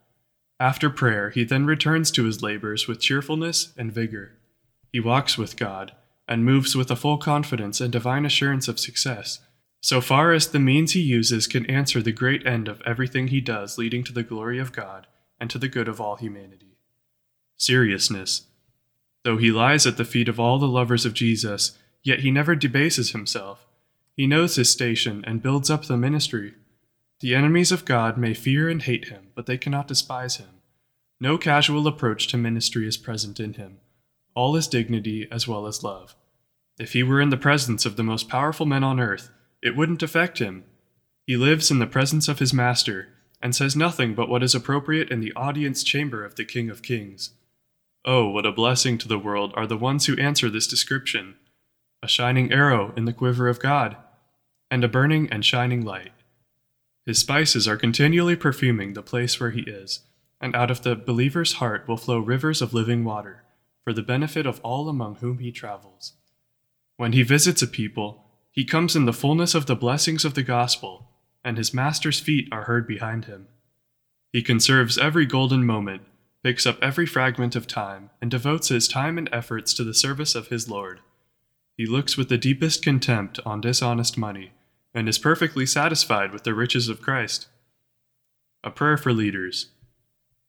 After 0.59 0.89
prayer, 0.89 1.29
he 1.29 1.45
then 1.45 1.65
returns 1.65 2.11
to 2.11 2.25
his 2.25 2.43
labors 2.43 2.87
with 2.87 2.99
cheerfulness 2.99 3.73
and 3.77 3.91
vigor. 3.91 4.33
He 4.91 4.99
walks 4.99 5.37
with 5.37 5.55
God 5.55 5.93
and 6.27 6.43
moves 6.43 6.75
with 6.75 6.91
a 6.91 6.95
full 6.95 7.17
confidence 7.17 7.79
and 7.79 7.91
divine 7.91 8.25
assurance 8.25 8.67
of 8.67 8.79
success, 8.79 9.39
so 9.81 10.01
far 10.01 10.33
as 10.33 10.49
the 10.49 10.59
means 10.59 10.91
he 10.91 10.99
uses 10.99 11.47
can 11.47 11.65
answer 11.67 12.01
the 12.01 12.11
great 12.11 12.45
end 12.45 12.67
of 12.67 12.81
everything 12.85 13.27
he 13.27 13.39
does, 13.39 13.77
leading 13.77 14.03
to 14.03 14.13
the 14.13 14.23
glory 14.23 14.59
of 14.59 14.73
God 14.73 15.07
and 15.39 15.49
to 15.49 15.57
the 15.57 15.69
good 15.69 15.87
of 15.87 16.01
all 16.01 16.17
humanity. 16.17 16.77
Seriousness. 17.55 18.47
Though 19.23 19.37
he 19.37 19.51
lies 19.51 19.87
at 19.87 19.97
the 19.97 20.05
feet 20.05 20.27
of 20.27 20.39
all 20.39 20.59
the 20.59 20.67
lovers 20.67 21.05
of 21.05 21.13
Jesus, 21.13 21.77
yet 22.03 22.19
he 22.19 22.31
never 22.31 22.55
debases 22.55 23.11
himself. 23.11 23.65
He 24.15 24.27
knows 24.27 24.55
his 24.55 24.69
station 24.69 25.23
and 25.25 25.41
builds 25.41 25.69
up 25.69 25.85
the 25.85 25.97
ministry. 25.97 26.55
The 27.19 27.35
enemies 27.35 27.71
of 27.71 27.83
God 27.83 28.17
may 28.17 28.33
fear 28.33 28.69
and 28.69 28.81
hate 28.81 29.09
him, 29.09 29.27
but 29.35 29.45
they 29.45 29.57
cannot 29.57 29.87
despise 29.87 30.37
him. 30.37 30.61
No 31.19 31.37
casual 31.37 31.85
approach 31.85 32.27
to 32.27 32.37
ministry 32.37 32.87
is 32.87 32.95
present 32.95 33.41
in 33.41 33.55
him, 33.55 33.79
all 34.35 34.55
is 34.55 34.67
dignity 34.67 35.27
as 35.29 35.45
well 35.45 35.67
as 35.67 35.83
love. 35.83 36.15
If 36.79 36.93
he 36.93 37.03
were 37.03 37.19
in 37.19 37.29
the 37.29 37.35
presence 37.35 37.85
of 37.85 37.97
the 37.97 38.03
most 38.03 38.29
powerful 38.29 38.65
men 38.65 38.85
on 38.85 39.01
earth, 39.01 39.29
it 39.61 39.75
wouldn't 39.75 40.01
affect 40.01 40.39
him. 40.39 40.63
He 41.27 41.35
lives 41.35 41.69
in 41.69 41.79
the 41.79 41.87
presence 41.87 42.29
of 42.29 42.39
his 42.39 42.53
master 42.53 43.09
and 43.41 43.53
says 43.53 43.75
nothing 43.75 44.15
but 44.15 44.29
what 44.29 44.43
is 44.43 44.55
appropriate 44.55 45.11
in 45.11 45.19
the 45.19 45.33
audience 45.35 45.83
chamber 45.83 46.23
of 46.23 46.35
the 46.35 46.45
King 46.45 46.69
of 46.69 46.81
Kings. 46.81 47.31
Oh, 48.05 48.29
what 48.29 48.45
a 48.45 48.51
blessing 48.53 48.97
to 48.97 49.09
the 49.09 49.19
world 49.19 49.53
are 49.55 49.67
the 49.67 49.77
ones 49.77 50.05
who 50.05 50.17
answer 50.17 50.49
this 50.49 50.67
description 50.67 51.35
a 52.01 52.07
shining 52.07 52.49
arrow 52.49 52.93
in 52.95 53.03
the 53.03 53.11
quiver 53.11 53.49
of 53.49 53.59
God, 53.59 53.97
and 54.71 54.85
a 54.85 54.87
burning 54.87 55.29
and 55.29 55.43
shining 55.43 55.83
light. 55.83 56.13
His 57.09 57.17
spices 57.17 57.67
are 57.67 57.75
continually 57.75 58.35
perfuming 58.35 58.93
the 58.93 59.01
place 59.01 59.39
where 59.39 59.49
he 59.49 59.61
is, 59.61 60.01
and 60.39 60.55
out 60.55 60.69
of 60.69 60.83
the 60.83 60.95
believer's 60.95 61.53
heart 61.53 61.87
will 61.87 61.97
flow 61.97 62.19
rivers 62.19 62.61
of 62.61 62.71
living 62.71 63.03
water, 63.03 63.45
for 63.83 63.93
the 63.93 64.03
benefit 64.03 64.45
of 64.45 64.59
all 64.59 64.87
among 64.87 65.15
whom 65.15 65.39
he 65.39 65.51
travels. 65.51 66.13
When 66.97 67.13
he 67.13 67.23
visits 67.23 67.63
a 67.63 67.67
people, 67.67 68.25
he 68.51 68.63
comes 68.63 68.95
in 68.95 69.05
the 69.05 69.11
fullness 69.11 69.55
of 69.55 69.65
the 69.65 69.75
blessings 69.75 70.23
of 70.23 70.35
the 70.35 70.43
gospel, 70.43 71.09
and 71.43 71.57
his 71.57 71.73
master's 71.73 72.19
feet 72.19 72.47
are 72.51 72.65
heard 72.65 72.85
behind 72.85 73.25
him. 73.25 73.47
He 74.31 74.43
conserves 74.43 74.99
every 74.99 75.25
golden 75.25 75.65
moment, 75.65 76.03
picks 76.43 76.67
up 76.67 76.77
every 76.79 77.07
fragment 77.07 77.55
of 77.55 77.65
time, 77.65 78.11
and 78.21 78.29
devotes 78.29 78.67
his 78.67 78.87
time 78.87 79.17
and 79.17 79.27
efforts 79.31 79.73
to 79.73 79.83
the 79.83 79.95
service 79.95 80.35
of 80.35 80.49
his 80.49 80.69
Lord. 80.69 80.99
He 81.75 81.87
looks 81.87 82.17
with 82.17 82.29
the 82.29 82.37
deepest 82.37 82.83
contempt 82.83 83.39
on 83.47 83.61
dishonest 83.61 84.15
money, 84.15 84.51
and 84.93 85.07
is 85.07 85.19
perfectly 85.19 85.65
satisfied 85.65 86.31
with 86.31 86.43
the 86.43 86.53
riches 86.53 86.89
of 86.89 87.01
Christ. 87.01 87.47
A 88.63 88.71
prayer 88.71 88.97
for 88.97 89.13
leaders. 89.13 89.67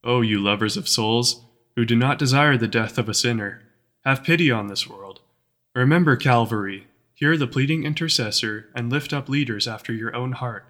O 0.02 0.16
oh, 0.16 0.20
you 0.22 0.40
lovers 0.40 0.76
of 0.76 0.88
souls, 0.88 1.44
who 1.76 1.84
do 1.84 1.94
not 1.94 2.18
desire 2.18 2.56
the 2.56 2.68
death 2.68 2.98
of 2.98 3.08
a 3.08 3.14
sinner, 3.14 3.62
have 4.04 4.24
pity 4.24 4.50
on 4.50 4.68
this 4.68 4.88
world. 4.88 5.20
Remember 5.74 6.16
Calvary, 6.16 6.86
hear 7.12 7.36
the 7.36 7.46
pleading 7.46 7.84
intercessor, 7.84 8.68
and 8.74 8.90
lift 8.90 9.12
up 9.12 9.28
leaders 9.28 9.68
after 9.68 9.92
your 9.92 10.14
own 10.16 10.32
heart, 10.32 10.64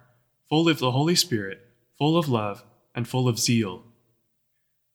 full 0.49 0.67
of 0.67 0.79
the 0.79 0.91
Holy 0.91 1.15
Spirit, 1.15 1.65
full 1.97 2.17
of 2.17 2.27
love, 2.27 2.63
and 2.93 3.07
full 3.07 3.27
of 3.27 3.39
zeal. 3.39 3.83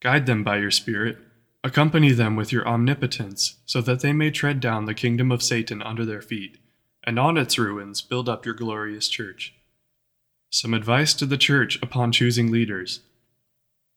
Guide 0.03 0.27
them 0.27 0.45
by 0.45 0.59
your 0.59 0.71
Spirit, 0.71 1.17
accompany 1.65 2.13
them 2.13 2.37
with 2.37 2.53
your 2.53 2.69
omnipotence, 2.69 3.57
so 3.65 3.81
that 3.81 4.01
they 4.01 4.13
may 4.13 4.31
tread 4.31 4.61
down 4.61 4.85
the 4.85 4.95
kingdom 4.95 5.33
of 5.33 5.43
Satan 5.43 5.81
under 5.83 6.05
their 6.05 6.23
feet 6.23 6.59
and 7.07 7.19
on 7.19 7.37
its 7.37 7.59
ruins 7.59 8.03
build 8.03 8.29
up 8.29 8.45
your 8.45 8.55
glorious 8.55 9.09
church. 9.09 9.55
Some 10.51 10.75
advice 10.75 11.15
to 11.15 11.27
the 11.27 11.39
church 11.39 11.81
upon 11.83 12.13
choosing 12.13 12.51
leaders. 12.51 13.01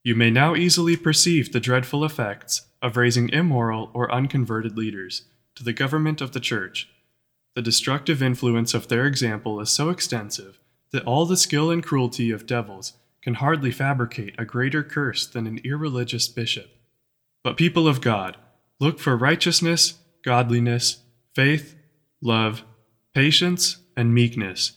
You 0.03 0.16
may 0.16 0.30
now 0.30 0.55
easily 0.55 0.95
perceive 0.95 1.51
the 1.51 1.60
dreadful 1.60 2.05
effects 2.05 2.68
of 2.82 2.97
raising 2.97 3.30
immoral 3.30 3.89
or 3.93 4.12
unconverted 4.12 4.78
leaders 4.78 5.24
to 5.55 5.64
the 5.64 5.74
government 5.74 6.22
of 6.22 6.32
the 6.32 6.39
church. 6.39 6.88
The 7.55 7.62
destructive 7.62 8.24
influence 8.24 8.74
of 8.74 8.88
their 8.88 9.05
example 9.05 9.60
is 9.60 9.70
so 9.70 9.89
extensive 9.89 10.60
that 10.91 11.03
all 11.03 11.26
the 11.26 11.38
skill 11.38 11.70
and 11.70 11.84
cruelty 11.84 12.32
of 12.32 12.45
devils 12.47 12.93
can 13.22 13.36
hardly 13.36 13.72
fabricate 13.72 14.36
a 14.38 14.45
greater 14.45 14.84
curse 14.84 15.28
than 15.28 15.45
an 15.45 15.60
irreligious 15.64 16.28
bishop. 16.28 16.70
But 17.43 17.57
people 17.57 17.88
of 17.88 18.01
God, 18.01 18.38
look 18.80 18.99
for 18.99 19.18
righteousness, 19.18 19.95
godliness, 20.24 21.01
faith, 21.36 21.76
love, 22.22 22.64
patience, 23.14 23.78
and 23.97 24.14
meekness. 24.14 24.74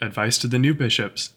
Advice 0.00 0.38
to 0.38 0.46
the 0.46 0.58
new 0.58 0.74
bishops 0.74 1.34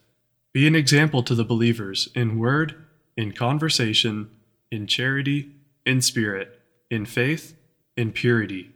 Be 0.53 0.67
an 0.67 0.75
example 0.75 1.23
to 1.23 1.35
the 1.35 1.45
believers 1.45 2.09
in 2.13 2.37
word, 2.37 2.75
in 3.15 3.31
conversation, 3.31 4.29
in 4.71 4.87
charity, 4.87 5.51
in 5.85 6.01
spirit, 6.01 6.59
in 6.89 7.05
faith, 7.05 7.55
in 7.95 8.11
purity. 8.11 8.71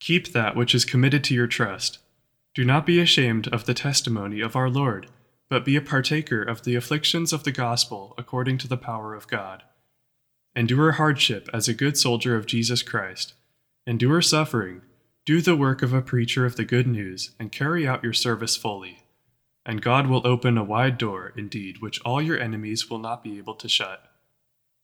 Keep 0.00 0.32
that 0.32 0.56
which 0.56 0.74
is 0.74 0.84
committed 0.84 1.24
to 1.24 1.34
your 1.34 1.46
trust. 1.46 1.98
Do 2.54 2.64
not 2.64 2.86
be 2.86 3.00
ashamed 3.00 3.48
of 3.48 3.64
the 3.64 3.74
testimony 3.74 4.40
of 4.40 4.56
our 4.56 4.70
Lord, 4.70 5.08
but 5.48 5.64
be 5.64 5.76
a 5.76 5.82
partaker 5.82 6.42
of 6.42 6.64
the 6.64 6.74
afflictions 6.74 7.32
of 7.32 7.44
the 7.44 7.52
gospel 7.52 8.14
according 8.18 8.58
to 8.58 8.68
the 8.68 8.76
power 8.76 9.14
of 9.14 9.28
God. 9.28 9.62
Endure 10.56 10.92
hardship 10.92 11.48
as 11.52 11.68
a 11.68 11.74
good 11.74 11.96
soldier 11.96 12.36
of 12.36 12.46
Jesus 12.46 12.82
Christ. 12.82 13.34
Endure 13.86 14.22
suffering 14.22 14.82
do 15.28 15.42
the 15.42 15.54
work 15.54 15.82
of 15.82 15.92
a 15.92 16.00
preacher 16.00 16.46
of 16.46 16.56
the 16.56 16.64
good 16.64 16.86
news 16.86 17.32
and 17.38 17.52
carry 17.52 17.86
out 17.86 18.02
your 18.02 18.14
service 18.14 18.56
fully. 18.56 19.02
And 19.66 19.82
God 19.82 20.06
will 20.06 20.26
open 20.26 20.56
a 20.56 20.64
wide 20.64 20.96
door, 20.96 21.34
indeed, 21.36 21.82
which 21.82 22.00
all 22.00 22.22
your 22.22 22.38
enemies 22.38 22.88
will 22.88 22.98
not 22.98 23.22
be 23.22 23.36
able 23.36 23.54
to 23.56 23.68
shut. 23.68 24.04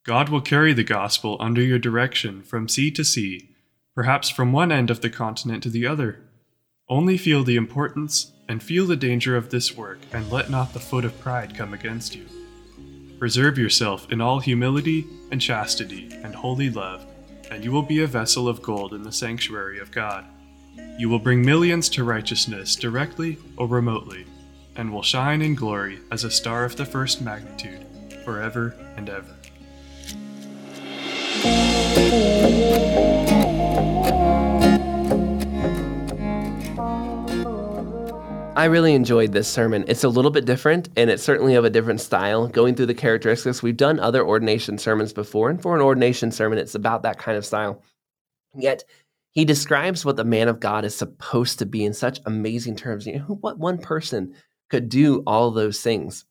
God 0.04 0.28
will 0.28 0.42
carry 0.42 0.74
the 0.74 0.84
gospel 0.84 1.38
under 1.40 1.62
your 1.62 1.78
direction 1.78 2.42
from 2.42 2.68
sea 2.68 2.90
to 2.90 3.02
sea, 3.06 3.56
perhaps 3.94 4.28
from 4.28 4.52
one 4.52 4.70
end 4.70 4.90
of 4.90 5.00
the 5.00 5.08
continent 5.08 5.62
to 5.62 5.70
the 5.70 5.86
other. 5.86 6.20
Only 6.90 7.16
feel 7.16 7.42
the 7.42 7.56
importance 7.56 8.30
and 8.46 8.62
feel 8.62 8.84
the 8.84 8.96
danger 8.96 9.38
of 9.38 9.48
this 9.48 9.74
work, 9.74 10.00
and 10.12 10.30
let 10.30 10.50
not 10.50 10.74
the 10.74 10.78
foot 10.78 11.06
of 11.06 11.18
pride 11.20 11.56
come 11.56 11.72
against 11.72 12.14
you. 12.14 12.26
Preserve 13.18 13.56
yourself 13.56 14.12
in 14.12 14.20
all 14.20 14.40
humility 14.40 15.06
and 15.30 15.40
chastity 15.40 16.10
and 16.22 16.34
holy 16.34 16.68
love, 16.68 17.06
and 17.50 17.64
you 17.64 17.72
will 17.72 17.80
be 17.80 18.02
a 18.02 18.06
vessel 18.06 18.46
of 18.46 18.60
gold 18.60 18.92
in 18.92 19.04
the 19.04 19.10
sanctuary 19.10 19.78
of 19.78 19.90
God. 19.90 20.26
You 20.96 21.08
will 21.08 21.18
bring 21.18 21.44
millions 21.44 21.88
to 21.90 22.04
righteousness 22.04 22.76
directly 22.76 23.38
or 23.56 23.66
remotely, 23.66 24.26
and 24.76 24.92
will 24.92 25.02
shine 25.02 25.42
in 25.42 25.56
glory 25.56 25.98
as 26.12 26.22
a 26.22 26.30
star 26.30 26.64
of 26.64 26.76
the 26.76 26.86
first 26.86 27.20
magnitude, 27.20 27.84
forever 28.24 28.76
and 28.96 29.10
ever. 29.10 29.34
I 38.56 38.66
really 38.66 38.94
enjoyed 38.94 39.32
this 39.32 39.48
sermon. 39.48 39.84
It's 39.88 40.04
a 40.04 40.08
little 40.08 40.30
bit 40.30 40.44
different 40.44 40.88
and 40.96 41.10
it's 41.10 41.24
certainly 41.24 41.56
of 41.56 41.64
a 41.64 41.70
different 41.70 42.00
style. 42.00 42.46
Going 42.46 42.76
through 42.76 42.86
the 42.86 42.94
characteristics, 42.94 43.64
we've 43.64 43.76
done 43.76 43.98
other 43.98 44.24
ordination 44.24 44.78
sermons 44.78 45.12
before, 45.12 45.50
and 45.50 45.60
for 45.60 45.74
an 45.74 45.82
ordination 45.82 46.30
sermon, 46.30 46.58
it's 46.58 46.76
about 46.76 47.02
that 47.02 47.18
kind 47.18 47.36
of 47.36 47.44
style. 47.44 47.82
Yet, 48.56 48.84
he 49.34 49.44
describes 49.44 50.04
what 50.04 50.16
the 50.16 50.24
man 50.24 50.48
of 50.48 50.60
God 50.60 50.84
is 50.84 50.94
supposed 50.94 51.58
to 51.58 51.66
be 51.66 51.84
in 51.84 51.92
such 51.92 52.20
amazing 52.24 52.76
terms. 52.76 53.06
You 53.06 53.18
know, 53.18 53.38
what 53.40 53.58
one 53.58 53.78
person 53.78 54.34
could 54.70 54.88
do 54.88 55.22
all 55.26 55.50
those 55.50 55.80
things. 55.80 56.24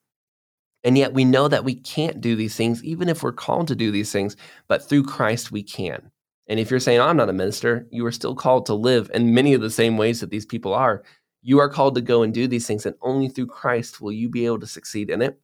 And 0.86 0.98
yet 0.98 1.14
we 1.14 1.24
know 1.24 1.48
that 1.48 1.64
we 1.64 1.76
can't 1.76 2.20
do 2.20 2.36
these 2.36 2.56
things, 2.56 2.84
even 2.84 3.08
if 3.10 3.24
we're 3.24 3.32
called 3.32 3.68
to 3.70 3.76
do 3.76 3.92
these 3.92 4.12
things, 4.12 4.36
but 4.68 4.88
through 4.88 5.04
Christ 5.04 5.52
we 5.52 5.64
can. 5.64 6.12
And 6.48 6.60
if 6.60 6.70
you're 6.70 6.80
saying, 6.80 7.00
I'm 7.00 7.16
not 7.16 7.30
a 7.30 7.34
minister, 7.34 7.88
you 7.90 8.06
are 8.06 8.12
still 8.12 8.36
called 8.36 8.66
to 8.66 8.74
live 8.74 9.10
in 9.14 9.34
many 9.34 9.54
of 9.54 9.62
the 9.62 9.70
same 9.70 9.98
ways 9.98 10.20
that 10.20 10.30
these 10.30 10.46
people 10.46 10.74
are. 10.74 11.04
You 11.42 11.60
are 11.60 11.70
called 11.70 11.96
to 11.96 12.02
go 12.02 12.22
and 12.24 12.34
do 12.34 12.48
these 12.48 12.68
things, 12.68 12.86
and 12.86 12.96
only 13.02 13.30
through 13.30 13.48
Christ 13.48 14.02
will 14.02 14.12
you 14.12 14.30
be 14.30 14.46
able 14.46 14.60
to 14.60 14.68
succeed 14.68 15.10
in 15.10 15.22
it. 15.22 15.40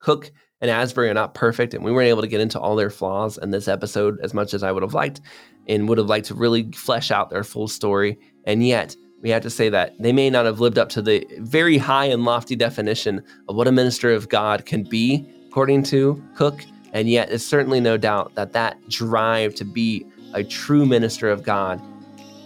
Coke 0.00 0.32
and 0.60 0.70
Asbury 0.70 1.08
are 1.08 1.14
not 1.14 1.34
perfect, 1.34 1.74
and 1.74 1.84
we 1.84 1.92
weren't 1.92 2.08
able 2.08 2.22
to 2.22 2.28
get 2.28 2.40
into 2.40 2.58
all 2.58 2.76
their 2.76 2.90
flaws 2.90 3.38
in 3.38 3.50
this 3.50 3.68
episode 3.68 4.18
as 4.22 4.34
much 4.34 4.54
as 4.54 4.62
I 4.62 4.72
would 4.72 4.82
have 4.82 4.94
liked 4.94 5.20
and 5.68 5.88
would 5.88 5.98
have 5.98 6.08
liked 6.08 6.26
to 6.26 6.34
really 6.34 6.70
flesh 6.72 7.10
out 7.10 7.30
their 7.30 7.44
full 7.44 7.68
story. 7.68 8.18
And 8.44 8.66
yet, 8.66 8.96
we 9.20 9.30
have 9.30 9.42
to 9.42 9.50
say 9.50 9.68
that 9.68 9.94
they 10.00 10.12
may 10.12 10.30
not 10.30 10.46
have 10.46 10.60
lived 10.60 10.78
up 10.78 10.88
to 10.90 11.02
the 11.02 11.26
very 11.38 11.76
high 11.76 12.06
and 12.06 12.24
lofty 12.24 12.56
definition 12.56 13.22
of 13.48 13.56
what 13.56 13.68
a 13.68 13.72
minister 13.72 14.12
of 14.12 14.28
God 14.28 14.64
can 14.64 14.82
be, 14.82 15.28
according 15.48 15.82
to 15.84 16.22
Coke. 16.36 16.64
And 16.92 17.08
yet, 17.08 17.30
it's 17.30 17.44
certainly 17.44 17.80
no 17.80 17.96
doubt 17.96 18.34
that 18.34 18.52
that 18.52 18.76
drive 18.88 19.54
to 19.56 19.64
be 19.64 20.06
a 20.34 20.42
true 20.42 20.86
minister 20.86 21.28
of 21.28 21.42
God, 21.42 21.80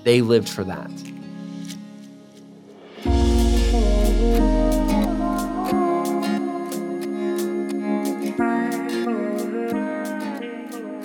they 0.04 0.20
lived 0.20 0.48
for 0.48 0.64
that. 0.64 0.90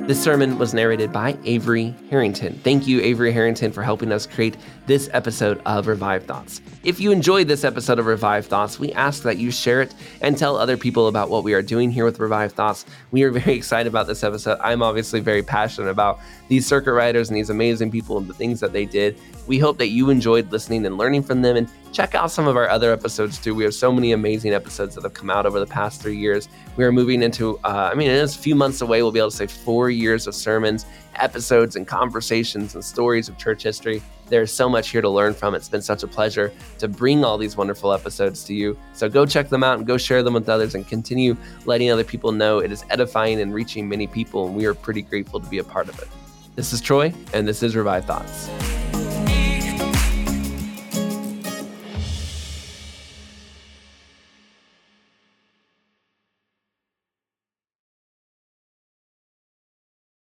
This 0.07 0.23
sermon 0.23 0.57
was 0.57 0.73
narrated 0.73 1.11
by 1.11 1.37
Avery 1.43 1.93
Harrington. 2.09 2.57
Thank 2.63 2.87
you, 2.87 3.01
Avery 3.01 3.33
Harrington, 3.33 3.73
for 3.73 3.83
helping 3.83 4.13
us 4.13 4.25
create 4.25 4.55
this 4.87 5.09
episode 5.11 5.61
of 5.65 5.85
Revived 5.85 6.27
Thoughts. 6.27 6.61
If 6.83 6.99
you 7.01 7.11
enjoyed 7.11 7.49
this 7.49 7.65
episode 7.65 7.99
of 7.99 8.05
Revived 8.05 8.47
Thoughts, 8.47 8.79
we 8.79 8.93
ask 8.93 9.21
that 9.23 9.37
you 9.37 9.51
share 9.51 9.81
it 9.81 9.93
and 10.21 10.37
tell 10.37 10.55
other 10.55 10.77
people 10.77 11.07
about 11.07 11.29
what 11.29 11.43
we 11.43 11.53
are 11.53 11.61
doing 11.61 11.91
here 11.91 12.05
with 12.05 12.19
Revived 12.19 12.55
Thoughts. 12.55 12.85
We 13.11 13.23
are 13.23 13.29
very 13.29 13.53
excited 13.57 13.89
about 13.89 14.07
this 14.07 14.23
episode. 14.23 14.57
I'm 14.61 14.81
obviously 14.81 15.19
very 15.19 15.43
passionate 15.43 15.89
about 15.89 16.19
these 16.47 16.65
circuit 16.65 16.93
riders 16.93 17.27
and 17.29 17.37
these 17.37 17.49
amazing 17.49 17.91
people 17.91 18.17
and 18.17 18.27
the 18.27 18.33
things 18.33 18.61
that 18.61 18.71
they 18.71 18.85
did. 18.85 19.19
We 19.45 19.59
hope 19.59 19.77
that 19.77 19.87
you 19.87 20.09
enjoyed 20.09 20.51
listening 20.51 20.85
and 20.85 20.97
learning 20.97 21.23
from 21.23 21.41
them 21.41 21.57
and 21.57 21.69
check 21.91 22.15
out 22.15 22.31
some 22.31 22.47
of 22.47 22.55
our 22.55 22.69
other 22.69 22.93
episodes 22.93 23.37
too. 23.37 23.55
We 23.55 23.63
have 23.65 23.73
so 23.73 23.91
many 23.91 24.13
amazing 24.13 24.53
episodes 24.53 24.95
that 24.95 25.03
have 25.03 25.13
come 25.13 25.29
out 25.29 25.45
over 25.45 25.59
the 25.59 25.65
past 25.65 26.01
three 26.01 26.17
years. 26.17 26.47
We 26.77 26.83
are 26.85 26.91
moving 26.91 27.23
into, 27.23 27.57
uh, 27.65 27.89
I 27.91 27.95
mean, 27.95 28.09
is 28.09 28.35
a 28.35 28.39
few 28.39 28.55
months 28.55 28.81
away. 28.81 29.01
We'll 29.01 29.11
be 29.11 29.19
able 29.19 29.31
to 29.31 29.35
say 29.35 29.47
four 29.47 29.89
years 29.89 30.27
of 30.27 30.35
sermons, 30.35 30.85
episodes, 31.17 31.75
and 31.75 31.87
conversations 31.87 32.75
and 32.75 32.83
stories 32.83 33.29
of 33.29 33.37
church 33.37 33.63
history. 33.63 34.01
There's 34.27 34.51
so 34.51 34.67
much 34.67 34.89
here 34.89 35.01
to 35.01 35.09
learn 35.09 35.33
from. 35.33 35.55
It's 35.55 35.69
been 35.69 35.81
such 35.81 36.03
a 36.03 36.07
pleasure 36.07 36.51
to 36.79 36.87
bring 36.87 37.23
all 37.23 37.37
these 37.37 37.55
wonderful 37.55 37.93
episodes 37.93 38.43
to 38.45 38.53
you. 38.53 38.77
So 38.93 39.07
go 39.07 39.25
check 39.25 39.49
them 39.49 39.63
out 39.63 39.77
and 39.77 39.87
go 39.87 39.97
share 39.97 40.21
them 40.23 40.33
with 40.33 40.49
others 40.49 40.75
and 40.75 40.87
continue 40.87 41.37
letting 41.65 41.91
other 41.91 42.03
people 42.03 42.31
know 42.31 42.59
it 42.59 42.71
is 42.71 42.83
edifying 42.89 43.39
and 43.39 43.53
reaching 43.53 43.87
many 43.87 44.07
people. 44.07 44.47
And 44.47 44.55
we 44.55 44.65
are 44.65 44.73
pretty 44.73 45.01
grateful 45.01 45.39
to 45.39 45.47
be 45.47 45.59
a 45.59 45.63
part 45.63 45.87
of 45.87 45.97
it. 45.99 46.07
This 46.55 46.73
is 46.73 46.81
Troy, 46.81 47.13
and 47.33 47.47
this 47.47 47.63
is 47.63 47.75
Revived 47.75 48.07
Thoughts. 48.07 48.49